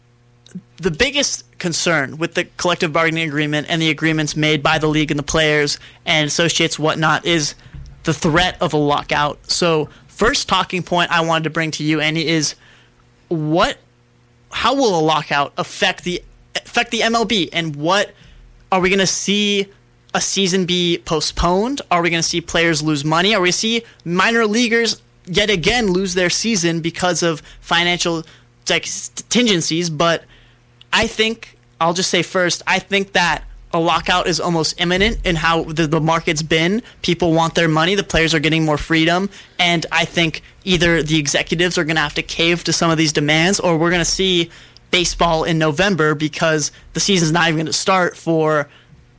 [0.79, 5.11] the biggest concern with the collective bargaining agreement and the agreements made by the league
[5.11, 7.55] and the players and associates, whatnot, is
[8.05, 9.51] the threat of a lockout.
[9.51, 12.55] So, first talking point I wanted to bring to you, Andy, is
[13.29, 13.79] what,
[14.51, 16.23] how will a lockout affect the
[16.55, 18.13] affect the MLB, and what
[18.73, 19.69] are we going to see?
[20.15, 21.83] A season be postponed?
[21.91, 23.35] Are we going to see players lose money?
[23.35, 28.25] Are we to see minor leaguers yet again lose their season because of financial
[28.65, 29.91] contingencies?
[29.91, 30.25] But
[30.97, 35.37] I think I'll just say first, I think that a lockout is almost imminent in
[35.37, 36.83] how the, the market's been.
[37.03, 39.29] People want their money, the players are getting more freedom,
[39.59, 42.97] and I think either the executives are going to have to cave to some of
[42.97, 44.51] these demands, or we're going to see
[44.91, 48.67] baseball in November because the season's not even going to start for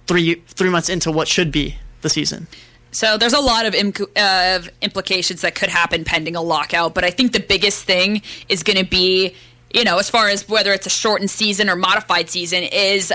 [0.08, 2.48] three three months into what should be the season.
[2.90, 7.04] So there's a lot of imc- uh, implications that could happen pending a lockout, but
[7.04, 9.36] I think the biggest thing is going to be
[9.78, 13.14] you know, as far as whether it's a shortened season or modified season, is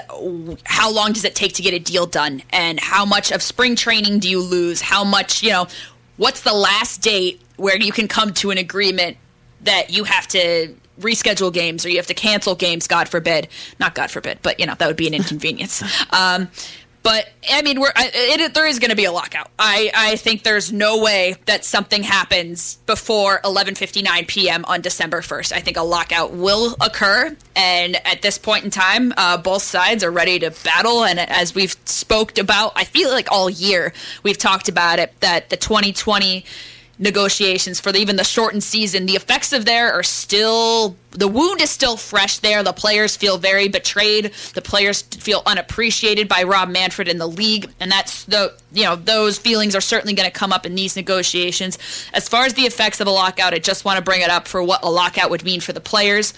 [0.65, 2.41] how long does it take to get a deal done?
[2.51, 4.81] And how much of spring training do you lose?
[4.81, 5.67] How much, you know,
[6.19, 9.17] what's the last date where you can come to an agreement
[9.63, 13.49] that you have to reschedule games or you have to cancel games, God forbid.
[13.81, 15.83] Not God forbid, but, you know, that would be an inconvenience.
[16.11, 16.49] um,
[17.03, 19.51] but I mean, we're it, it, there is going to be a lockout.
[19.59, 24.65] I, I think there's no way that something happens before 11:59 p.m.
[24.67, 25.53] on December 1st.
[25.53, 30.05] I think a lockout will occur, and at this point in time, uh, both sides
[30.05, 31.05] are ready to battle.
[31.05, 33.93] And as we've spoke about, I feel like all year
[34.23, 36.45] we've talked about it that the 2020
[37.03, 41.61] negotiations for the, even the shortened season, the effects of there are still the wound
[41.61, 42.63] is still fresh there.
[42.63, 44.33] The players feel very betrayed.
[44.55, 48.97] The players feel unappreciated by Rob Manfred in the league, and that's the you know
[48.97, 51.77] those feelings are certainly going to come up in these negotiations.
[52.15, 54.49] As far as the effects of a lockout, I just want to bring it up
[54.49, 56.33] for what a lockout would mean for the players.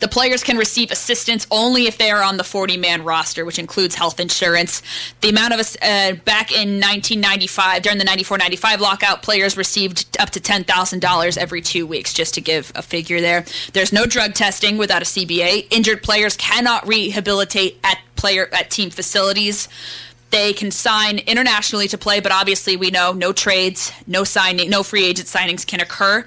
[0.00, 3.58] The players can receive assistance only if they are on the 40 man roster, which
[3.58, 4.82] includes health insurance.
[5.20, 10.30] The amount of uh, back in 1995, during the 94 95 lockout, players received up
[10.30, 13.44] to $10,000 every two weeks, just to give a figure there.
[13.72, 15.68] There's no drug testing without a CBA.
[15.70, 19.68] Injured players cannot rehabilitate at player at team facilities.
[20.30, 24.82] They can sign internationally to play, but obviously we know no trades, no signing, no
[24.82, 26.26] free agent signings can occur.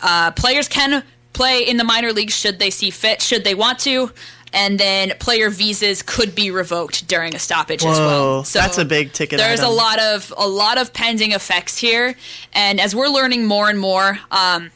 [0.00, 3.78] Uh, players can play in the minor leagues should they see fit, should they want
[3.80, 4.10] to.
[4.52, 8.44] And then player visas could be revoked during a stoppage Whoa, as well.
[8.44, 9.72] So that's a big ticket There's item.
[9.72, 12.16] a lot of a lot of pending effects here,
[12.52, 14.72] and as we're learning more and more, um,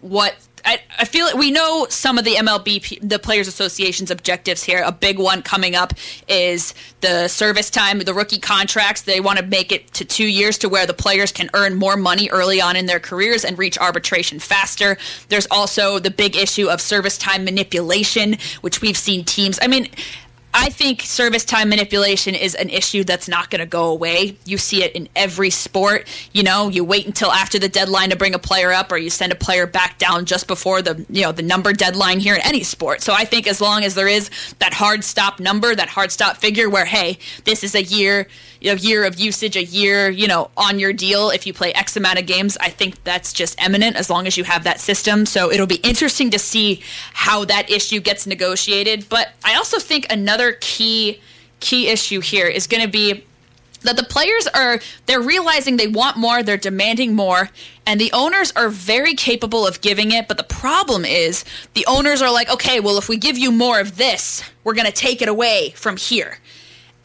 [0.00, 0.34] what
[0.64, 4.82] I, I feel like we know some of the MLB, the Players Association's objectives here.
[4.84, 5.92] A big one coming up
[6.28, 9.02] is the service time, the rookie contracts.
[9.02, 11.96] They want to make it to two years to where the players can earn more
[11.96, 14.96] money early on in their careers and reach arbitration faster.
[15.28, 19.58] There's also the big issue of service time manipulation, which we've seen teams.
[19.60, 19.88] I mean,
[20.54, 24.36] I think service time manipulation is an issue that's not going to go away.
[24.44, 26.06] You see it in every sport.
[26.32, 29.08] You know, you wait until after the deadline to bring a player up, or you
[29.08, 32.42] send a player back down just before the you know the number deadline here in
[32.42, 33.00] any sport.
[33.00, 36.36] So I think as long as there is that hard stop number, that hard stop
[36.36, 38.28] figure, where hey, this is a year,
[38.64, 41.30] a year of usage, a year, you know, on your deal.
[41.30, 44.36] If you play X amount of games, I think that's just eminent as long as
[44.36, 45.26] you have that system.
[45.26, 46.82] So it'll be interesting to see
[47.12, 49.08] how that issue gets negotiated.
[49.08, 51.20] But I also think another key
[51.60, 53.24] key issue here is going to be
[53.82, 57.50] that the players are they're realizing they want more they're demanding more
[57.86, 61.44] and the owners are very capable of giving it but the problem is
[61.74, 64.86] the owners are like okay well if we give you more of this we're going
[64.86, 66.38] to take it away from here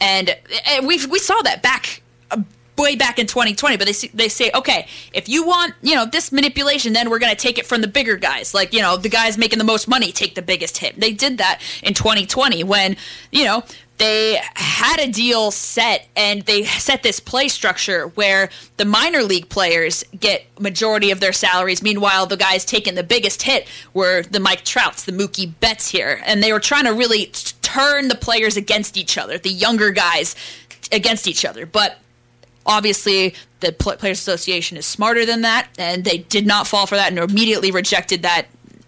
[0.00, 2.42] and, and we we saw that back uh,
[2.76, 6.30] way back in 2020 but they they say okay if you want you know this
[6.30, 8.54] manipulation then we're going to take it from the bigger guys.
[8.54, 10.98] Like you know the guys making the most money take the biggest hit.
[10.98, 12.96] They did that in 2020 when
[13.30, 13.64] you know
[13.98, 19.48] they had a deal set and they set this play structure where the minor league
[19.48, 21.82] players get majority of their salaries.
[21.82, 26.22] Meanwhile the guys taking the biggest hit were the mike trouts the mookie betts here.
[26.24, 27.32] And they were trying to really
[27.68, 30.34] turn the players against each other the younger guys
[30.90, 31.66] against each other.
[31.66, 31.98] But
[32.64, 36.96] obviously the Pl- players association is smarter than that and they did not fall for
[36.96, 38.46] that and immediately rejected that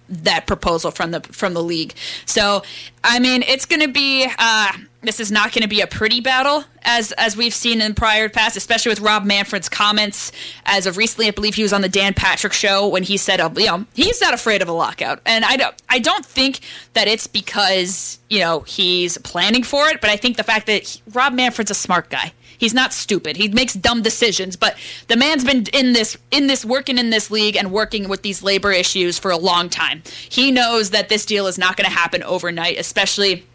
[0.09, 1.95] that proposal from the from the league.
[2.25, 2.63] So
[3.05, 6.21] i mean it's going to be uh, this is not going to be a pretty
[6.21, 10.33] battle as as we've seen in prior past especially with rob manfred's comments
[10.67, 13.41] as of recently i believe he was on the dan patrick show when he said
[13.41, 16.61] uh, you know he's not afraid of a lockout and i don't i don't think
[16.95, 20.83] that it's because you know he's planning for it but i think the fact that
[20.83, 23.39] he, rob manfred's a smart guy He's not stupid.
[23.39, 24.77] He makes dumb decisions, but
[25.09, 28.43] the man's been in this in this working in this league and working with these
[28.43, 30.03] labor issues for a long time.
[30.29, 33.47] He knows that this deal is not going to happen overnight, especially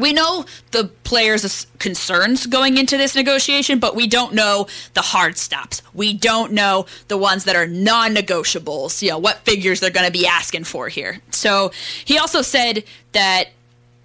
[0.00, 5.36] we know the players' concerns going into this negotiation, but we don't know the hard
[5.36, 5.82] stops.
[5.94, 9.02] We don't know the ones that are non-negotiables.
[9.02, 11.20] You know what figures they're going to be asking for here.
[11.30, 11.72] So
[12.04, 13.50] he also said that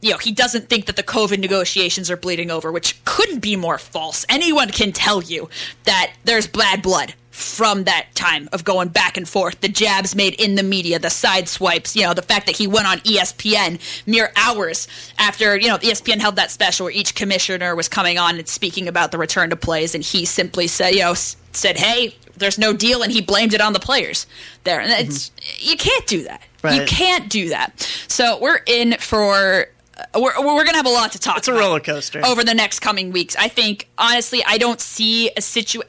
[0.02, 3.56] you know, he doesn't think that the COVID negotiations are bleeding over, which couldn't be
[3.56, 4.24] more false.
[4.30, 5.50] Anyone can tell you
[5.86, 10.34] that there's bad blood from that time of going back and forth, the jabs made
[10.36, 13.78] in the media, the side swipes, you know, the fact that he went on ESPN
[14.08, 14.88] mere hours
[15.20, 18.88] after, you know, ESPN held that special where each commissioner was coming on and speaking
[18.88, 22.72] about the return to plays, and he simply said, you know, said, hey, there's no
[22.72, 24.28] deal, and he blamed it on the players
[24.64, 24.80] there.
[24.80, 26.42] And it's, you can't do that.
[26.64, 27.82] You can't do that.
[28.08, 29.68] So we're in for
[29.98, 32.26] uh, we're, we're going to have a lot to talk It's a roller coaster.
[32.26, 33.36] over the next coming weeks.
[33.36, 35.88] I think, honestly, I don't see a situation.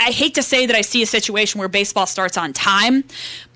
[0.00, 3.04] I hate to say that I see a situation where baseball starts on time,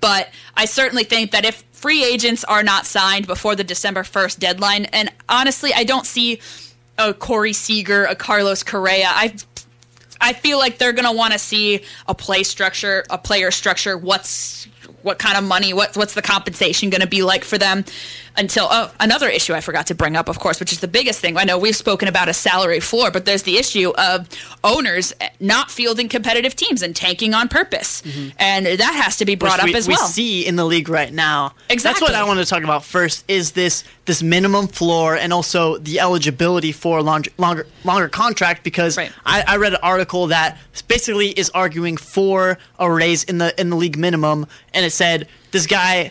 [0.01, 4.39] but I certainly think that if free agents are not signed before the December 1st
[4.39, 4.85] deadline.
[4.86, 6.40] And honestly, I don't see
[6.97, 9.09] a Corey Seager, a Carlos Correa.
[9.09, 9.35] I
[10.20, 13.98] I feel like they're going to want to see a play structure, a player structure.
[13.98, 14.69] What's
[15.02, 15.73] what kind of money?
[15.73, 17.85] What what's the compensation going to be like for them?
[18.36, 21.20] Until oh, another issue I forgot to bring up, of course, which is the biggest
[21.20, 21.36] thing.
[21.36, 24.28] I know we've spoken about a salary floor, but there's the issue of
[24.64, 28.02] owners not fielding competitive teams and tanking on purpose,
[28.38, 29.66] and that has to be brought Mm-hmm.
[29.66, 30.06] Which up we, as we well.
[30.06, 31.54] see in the league right now.
[31.68, 32.00] Exactly.
[32.00, 33.24] That's what I want to talk about first.
[33.28, 38.64] Is this this minimum floor and also the eligibility for a longer longer longer contract?
[38.64, 43.59] Because I, I read an article that basically is arguing for a raise in the
[43.60, 46.10] in the league minimum, and it said this guy.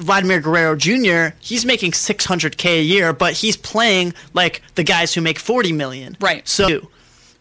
[0.00, 1.36] Vladimir Guerrero Jr.
[1.38, 6.16] He's making 600k a year, but he's playing like the guys who make 40 million.
[6.20, 6.46] Right.
[6.48, 6.88] So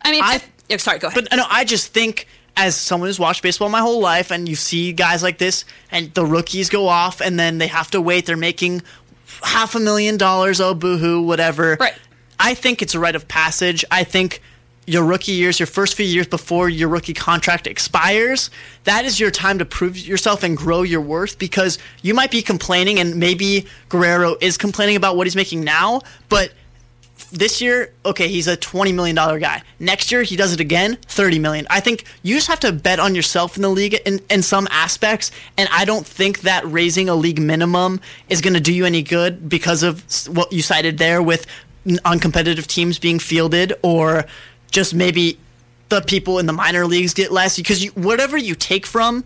[0.02, 1.28] I mean, I, yeah, sorry, go ahead.
[1.30, 2.28] But no, I just think
[2.58, 6.14] as someone who's watched baseball my whole life, and you see guys like this, and
[6.14, 8.26] the rookies go off, and then they have to wait.
[8.26, 8.82] They're making
[9.42, 10.60] half a million dollars.
[10.60, 11.78] Oh, boohoo, whatever.
[11.80, 11.94] Right.
[12.40, 13.86] I think it's a rite of passage.
[13.90, 14.42] I think
[14.90, 18.50] your rookie years, your first few years before your rookie contract expires,
[18.86, 22.42] that is your time to prove yourself and grow your worth because you might be
[22.42, 26.52] complaining, and maybe Guerrero is complaining about what he's making now, but
[27.32, 29.62] this year, okay, he's a twenty million dollar guy.
[29.80, 31.68] Next year, he does it again, 30 million.
[31.70, 34.68] I think you just have to bet on yourself in the league in, in some
[34.72, 38.00] aspects, and I don't think that raising a league minimum
[38.30, 41.46] is going to do you any good because of what you cited there with
[41.86, 44.26] uncompetitive teams being fielded, or
[44.72, 45.38] just maybe
[45.90, 49.24] the people in the minor leagues get less because you, whatever you take from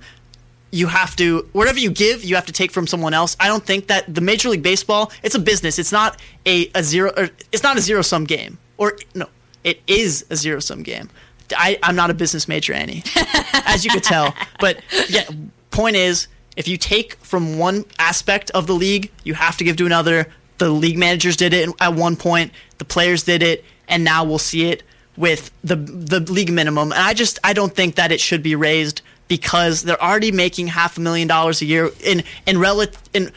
[0.72, 3.38] you have to whatever you give you have to take from someone else.
[3.40, 5.78] I don't think that the major league baseball it's a business.
[5.78, 8.57] It's not a, a zero or it's not a zero sum game.
[8.78, 9.28] Or no
[9.64, 11.10] it is a zero sum game.
[11.56, 13.03] I, i'm not a business major annie
[13.65, 14.34] as you could tell.
[14.60, 15.26] But yeah
[15.70, 19.76] point is if you take from one aspect of the league you have to give
[19.78, 20.28] to another.
[20.60, 22.52] The league managers did it at one point.
[22.78, 24.82] The players did it and now we'll see it
[25.18, 26.91] with the the league minimum.
[26.91, 30.68] And i just i don't think that it should be raised because they're already making
[30.68, 33.31] half a million dollars a year in in relative in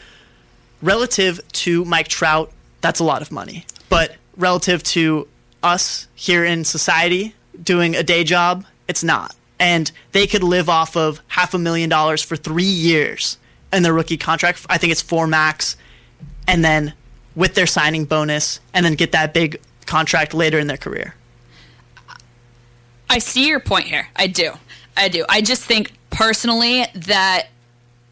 [0.81, 2.51] relative to Mike Trout
[2.81, 3.65] that's a lot of money.
[3.89, 5.27] But relative to
[5.63, 7.33] us here in society
[7.63, 9.35] doing a day job it's not.
[9.59, 13.37] And they could live off of half a million dollars for 3 years
[13.73, 14.65] in their rookie contract.
[14.69, 15.75] I think it's 4 max.
[16.47, 16.93] And then
[17.35, 21.15] with their signing bonus and then get that big contract later in their career
[23.09, 24.07] I see your point here.
[24.15, 24.51] I do.
[24.95, 25.25] I do.
[25.29, 27.47] I just think personally that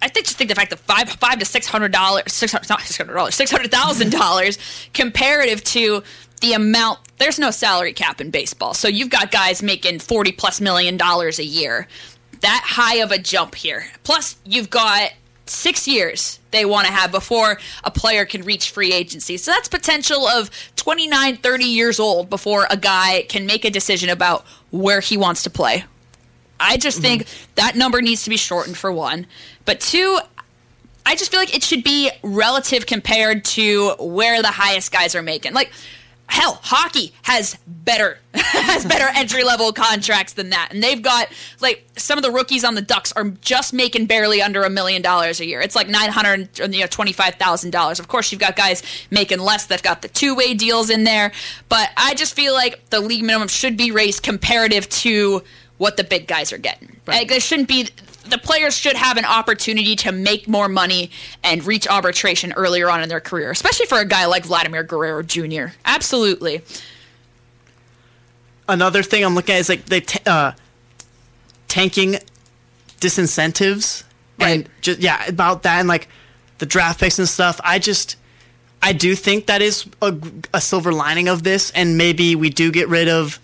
[0.01, 2.69] I think just think the fact that five five to six hundred dollars six hundred
[2.69, 4.57] not six hundred dollars six hundred thousand dollars
[4.93, 6.03] comparative to
[6.41, 8.73] the amount there's no salary cap in baseball.
[8.73, 11.87] So you've got guys making forty plus million dollars a year.
[12.41, 13.85] That high of a jump here.
[14.03, 15.11] Plus you've got
[15.45, 19.37] six years they want to have before a player can reach free agency.
[19.37, 24.09] So that's potential of 29, 30 years old before a guy can make a decision
[24.09, 25.85] about where he wants to play.
[26.59, 27.51] I just think mm-hmm.
[27.55, 29.27] that number needs to be shortened for one.
[29.65, 30.19] But two,
[31.05, 35.21] I just feel like it should be relative compared to where the highest guys are
[35.21, 35.53] making.
[35.53, 35.71] Like
[36.27, 40.69] hell, hockey has better has better entry level contracts than that.
[40.71, 41.29] And they've got
[41.61, 45.01] like some of the rookies on the Ducks are just making barely under a million
[45.01, 45.61] dollars a year.
[45.61, 47.99] It's like nine hundred you know twenty five thousand dollars.
[47.99, 51.31] Of course you've got guys making less that've got the two way deals in there.
[51.69, 55.43] But I just feel like the league minimum should be raised comparative to
[55.77, 56.95] what the big guys are getting.
[57.05, 57.89] Like, there shouldn't be
[58.29, 61.11] the players should have an opportunity to make more money
[61.43, 65.23] and reach arbitration earlier on in their career, especially for a guy like Vladimir Guerrero
[65.23, 65.67] Jr.
[65.85, 66.61] Absolutely.
[68.67, 70.53] another thing I'm looking at is like they t- uh,
[71.67, 72.15] tanking
[72.99, 74.03] disincentives
[74.39, 76.07] and just yeah about that and like
[76.57, 77.59] the draft picks and stuff.
[77.63, 78.15] I just
[78.81, 80.15] I do think that is a,
[80.53, 83.39] a silver lining of this, and maybe we do get rid of.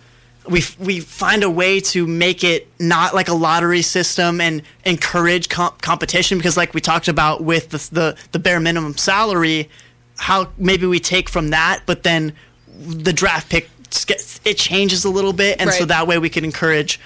[0.51, 5.49] We, we find a way to make it not like a lottery system and encourage
[5.49, 9.69] comp- competition because like we talked about with the, the the bare minimum salary
[10.17, 12.33] how maybe we take from that but then
[12.67, 13.69] the draft pick
[14.45, 15.59] it changes a little bit.
[15.59, 16.99] And so that way we can encourage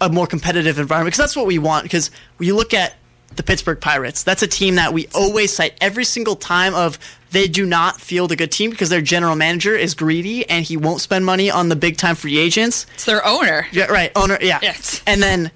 [0.00, 2.94] a more competitive environment because that's what we want because you look at
[3.36, 4.22] the Pittsburgh Pirates.
[4.22, 6.98] That's a team that we always cite every single time of
[7.30, 10.76] they do not field a good team because their general manager is greedy and he
[10.76, 12.86] won't spend money on the big time free agents.
[12.94, 13.66] It's their owner.
[13.72, 14.58] Yeah right owner yeah.
[14.62, 15.00] Yes.
[15.06, 15.50] and then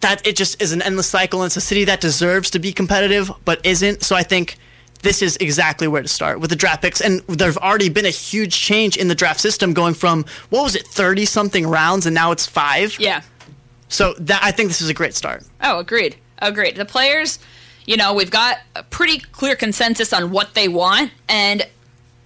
[0.00, 2.72] that it just is an endless cycle and it's a city that deserves to be
[2.72, 4.02] competitive but isn't.
[4.02, 4.56] So I think
[5.02, 7.02] this is exactly where to start with the draft picks.
[7.02, 10.74] And there's already been a huge change in the draft system going from what was
[10.74, 13.20] it 30 something rounds and now it's 5 Yeah.
[13.88, 15.44] so that I think this is a great start.
[15.62, 16.16] Oh, agreed.
[16.38, 16.76] Agreed.
[16.76, 17.38] The players,
[17.86, 21.62] You know, we've got a pretty clear consensus on what they want, and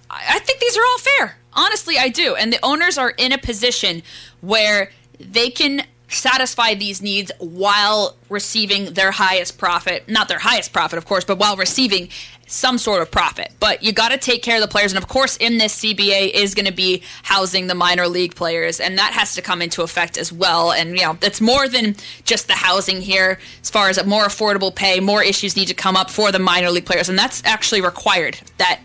[0.08, 1.36] I I think these are all fair.
[1.52, 2.36] Honestly, I do.
[2.36, 4.02] And the owners are in a position
[4.40, 10.08] where they can satisfy these needs while receiving their highest profit.
[10.08, 12.08] Not their highest profit, of course, but while receiving
[12.46, 13.52] some sort of profit.
[13.60, 14.90] But you got to take care of the players.
[14.92, 18.80] And of course, in this CBA is going to be housing the minor league players.
[18.80, 20.72] And that has to come into effect as well.
[20.72, 21.94] And, you know, it's more than
[22.24, 25.94] just the housing here as far as more affordable pay, more issues need to come
[25.96, 27.10] up for the minor league players.
[27.10, 28.80] And that's actually required that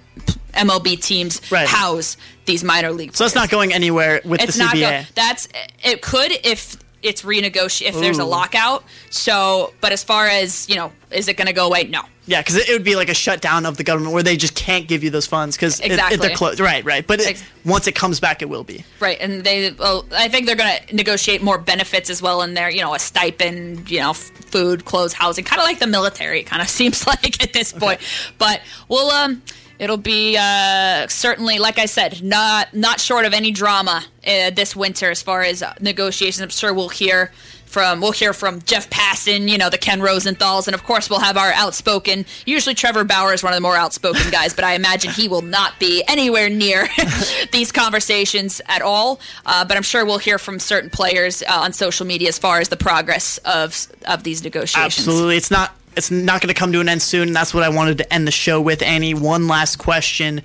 [0.53, 1.67] MLB teams Right.
[1.67, 4.79] house these minor league So it's not going anywhere with it's the not CBA.
[5.01, 5.47] go- that's
[5.83, 8.25] it could if it's renegotiate if there's a Ooh.
[8.25, 12.01] lockout so but as far as you know is it going to go away no
[12.25, 14.55] Yeah, because it, it would be like a shutdown of the government where they just
[14.55, 16.17] can't give you those funds because Exactly.
[16.17, 16.59] they're closed.
[16.61, 17.05] Right, right.
[17.05, 18.83] But it, once it comes back, it will be.
[19.01, 22.53] right and they well, i think they're going to negotiate more benefits as well in
[22.53, 25.87] there you know a stipend you know f- food clothes housing kind of like the
[25.87, 27.99] military it kind of seems like at this point
[28.37, 29.41] but we'll um
[29.83, 34.75] it'll be uh, certainly like i said not not short of any drama uh, this
[34.75, 37.31] winter as far as negotiations i'm sure we'll hear
[37.73, 41.19] from we'll hear from Jeff Passan, you know, the Ken Rosenthals, and of course we'll
[41.19, 42.23] have our outspoken.
[42.45, 45.41] Usually Trevor Bauer is one of the more outspoken guys, but I imagine he will
[45.41, 46.87] not be anywhere near
[47.51, 49.19] these conversations at all.
[49.45, 52.59] Uh, but I'm sure we'll hear from certain players uh, on social media as far
[52.59, 54.99] as the progress of of these negotiations.
[55.07, 55.37] Absolutely.
[55.37, 57.29] It's not it's not going to come to an end soon.
[57.29, 58.81] And that's what I wanted to end the show with.
[58.81, 60.41] Annie, one last question.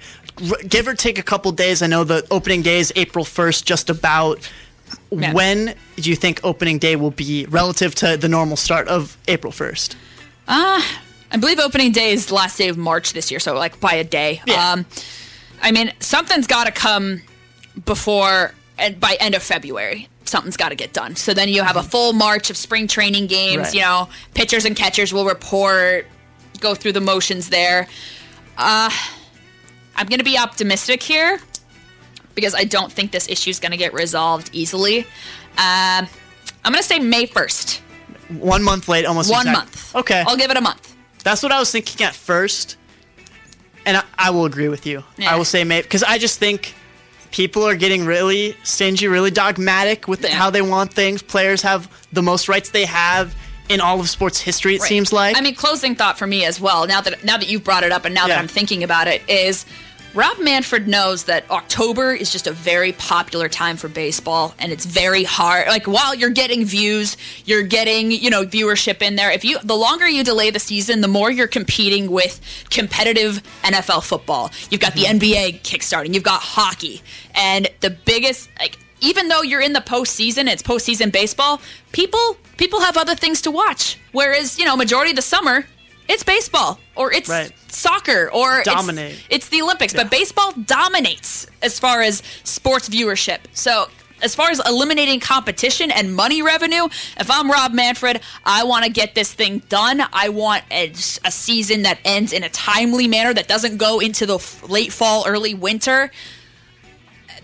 [0.50, 1.82] R- give or take a couple days.
[1.82, 4.48] I know the opening day is April 1st, just about.
[5.10, 5.32] Yeah.
[5.34, 9.52] When do you think opening day will be relative to the normal start of April
[9.52, 9.94] 1st?
[10.46, 10.82] Uh,
[11.30, 13.94] I believe opening day is the last day of March this year, so like by
[13.94, 14.40] a day.
[14.58, 14.86] Um,
[15.60, 17.20] I mean, something's got to come
[17.84, 20.08] before and by end of February.
[20.28, 21.16] Something's got to get done.
[21.16, 23.58] So then you have a full March of spring training games.
[23.58, 23.74] Right.
[23.74, 26.06] You know, pitchers and catchers will report,
[26.60, 27.88] go through the motions there.
[28.58, 28.90] Uh,
[29.96, 31.40] I'm going to be optimistic here
[32.34, 35.00] because I don't think this issue is going to get resolved easily.
[35.56, 36.06] Um,
[36.64, 37.80] I'm going to say May 1st.
[38.38, 39.96] One month late, almost One exact- month.
[39.96, 40.22] Okay.
[40.26, 40.94] I'll give it a month.
[41.24, 42.76] That's what I was thinking at first,
[43.86, 45.02] and I, I will agree with you.
[45.16, 45.32] Yeah.
[45.32, 46.74] I will say May because I just think
[47.30, 51.22] people are getting really stingy, really dogmatic with how they want things.
[51.22, 53.34] Players have the most rights they have
[53.68, 54.76] in all of sports history.
[54.76, 54.88] It Right.
[54.88, 55.36] seems like.
[55.36, 56.86] I mean, closing thought for me as well.
[56.86, 59.22] Now that now that you've brought it up, and now that I'm thinking about it,
[59.28, 59.66] is
[60.14, 64.86] Rob Manfred knows that October is just a very popular time for baseball, and it's
[64.86, 65.68] very hard.
[65.68, 69.30] Like while you're getting views, you're getting you know viewership in there.
[69.30, 72.40] If you the longer you delay the season, the more you're competing with
[72.70, 74.50] competitive NFL football.
[74.70, 75.18] You've got the mm-hmm.
[75.18, 76.14] NBA kickstarting.
[76.14, 77.02] You've got hockey,
[77.34, 81.60] and the biggest like even though you're in the postseason, it's postseason baseball.
[81.92, 83.98] People people have other things to watch.
[84.12, 85.66] Whereas you know, majority of the summer,
[86.08, 87.52] it's baseball or it's Right.
[87.68, 89.16] soccer or it's- Dominate.
[89.30, 93.38] It's, the Olympics, but baseball dominates as far as sports viewership.
[93.52, 93.88] So.
[94.20, 96.86] As far as eliminating competition and money revenue,
[97.20, 100.02] if I'm Rob Manfred, I want to get this thing done.
[100.12, 100.90] I want a,
[101.24, 104.92] a season that ends in a timely manner that doesn't go into the f- late
[104.92, 106.10] fall, early winter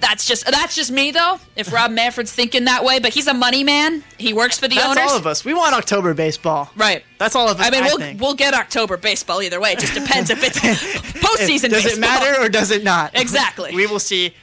[0.00, 1.38] that's just that's just me though.
[1.56, 4.02] If Rob Manfred's thinking that way, but he's a money man.
[4.18, 5.10] He works for the That's owners.
[5.10, 5.44] all of us.
[5.44, 6.70] We want October baseball.
[6.76, 7.04] Right.
[7.18, 7.66] That's all of us.
[7.66, 8.20] I mean, I we'll think.
[8.20, 9.72] we'll get October baseball either way.
[9.72, 10.58] It just depends if it's
[11.20, 11.70] postseason.
[11.70, 13.12] does it matter or does it not?
[13.18, 13.74] Exactly.
[13.74, 14.34] we will see.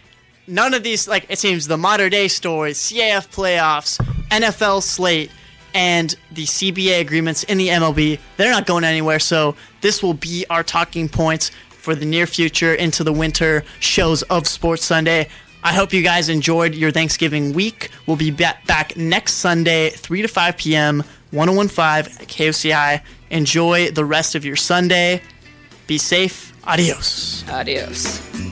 [0.48, 3.98] None of these, like it seems, the modern day stories, CIF playoffs,
[4.30, 5.32] NFL slate,
[5.74, 9.20] and the CBA agreements in the MLB, they're not going anywhere.
[9.20, 11.52] So this will be our talking points
[11.82, 15.28] for the near future into the winter shows of Sports Sunday.
[15.64, 17.90] I hope you guys enjoyed your Thanksgiving week.
[18.06, 23.02] We'll be back next Sunday, 3 to 5 p.m., 1015 KOCI.
[23.30, 25.22] Enjoy the rest of your Sunday.
[25.88, 26.54] Be safe.
[26.66, 27.44] Adios.
[27.50, 28.51] Adios.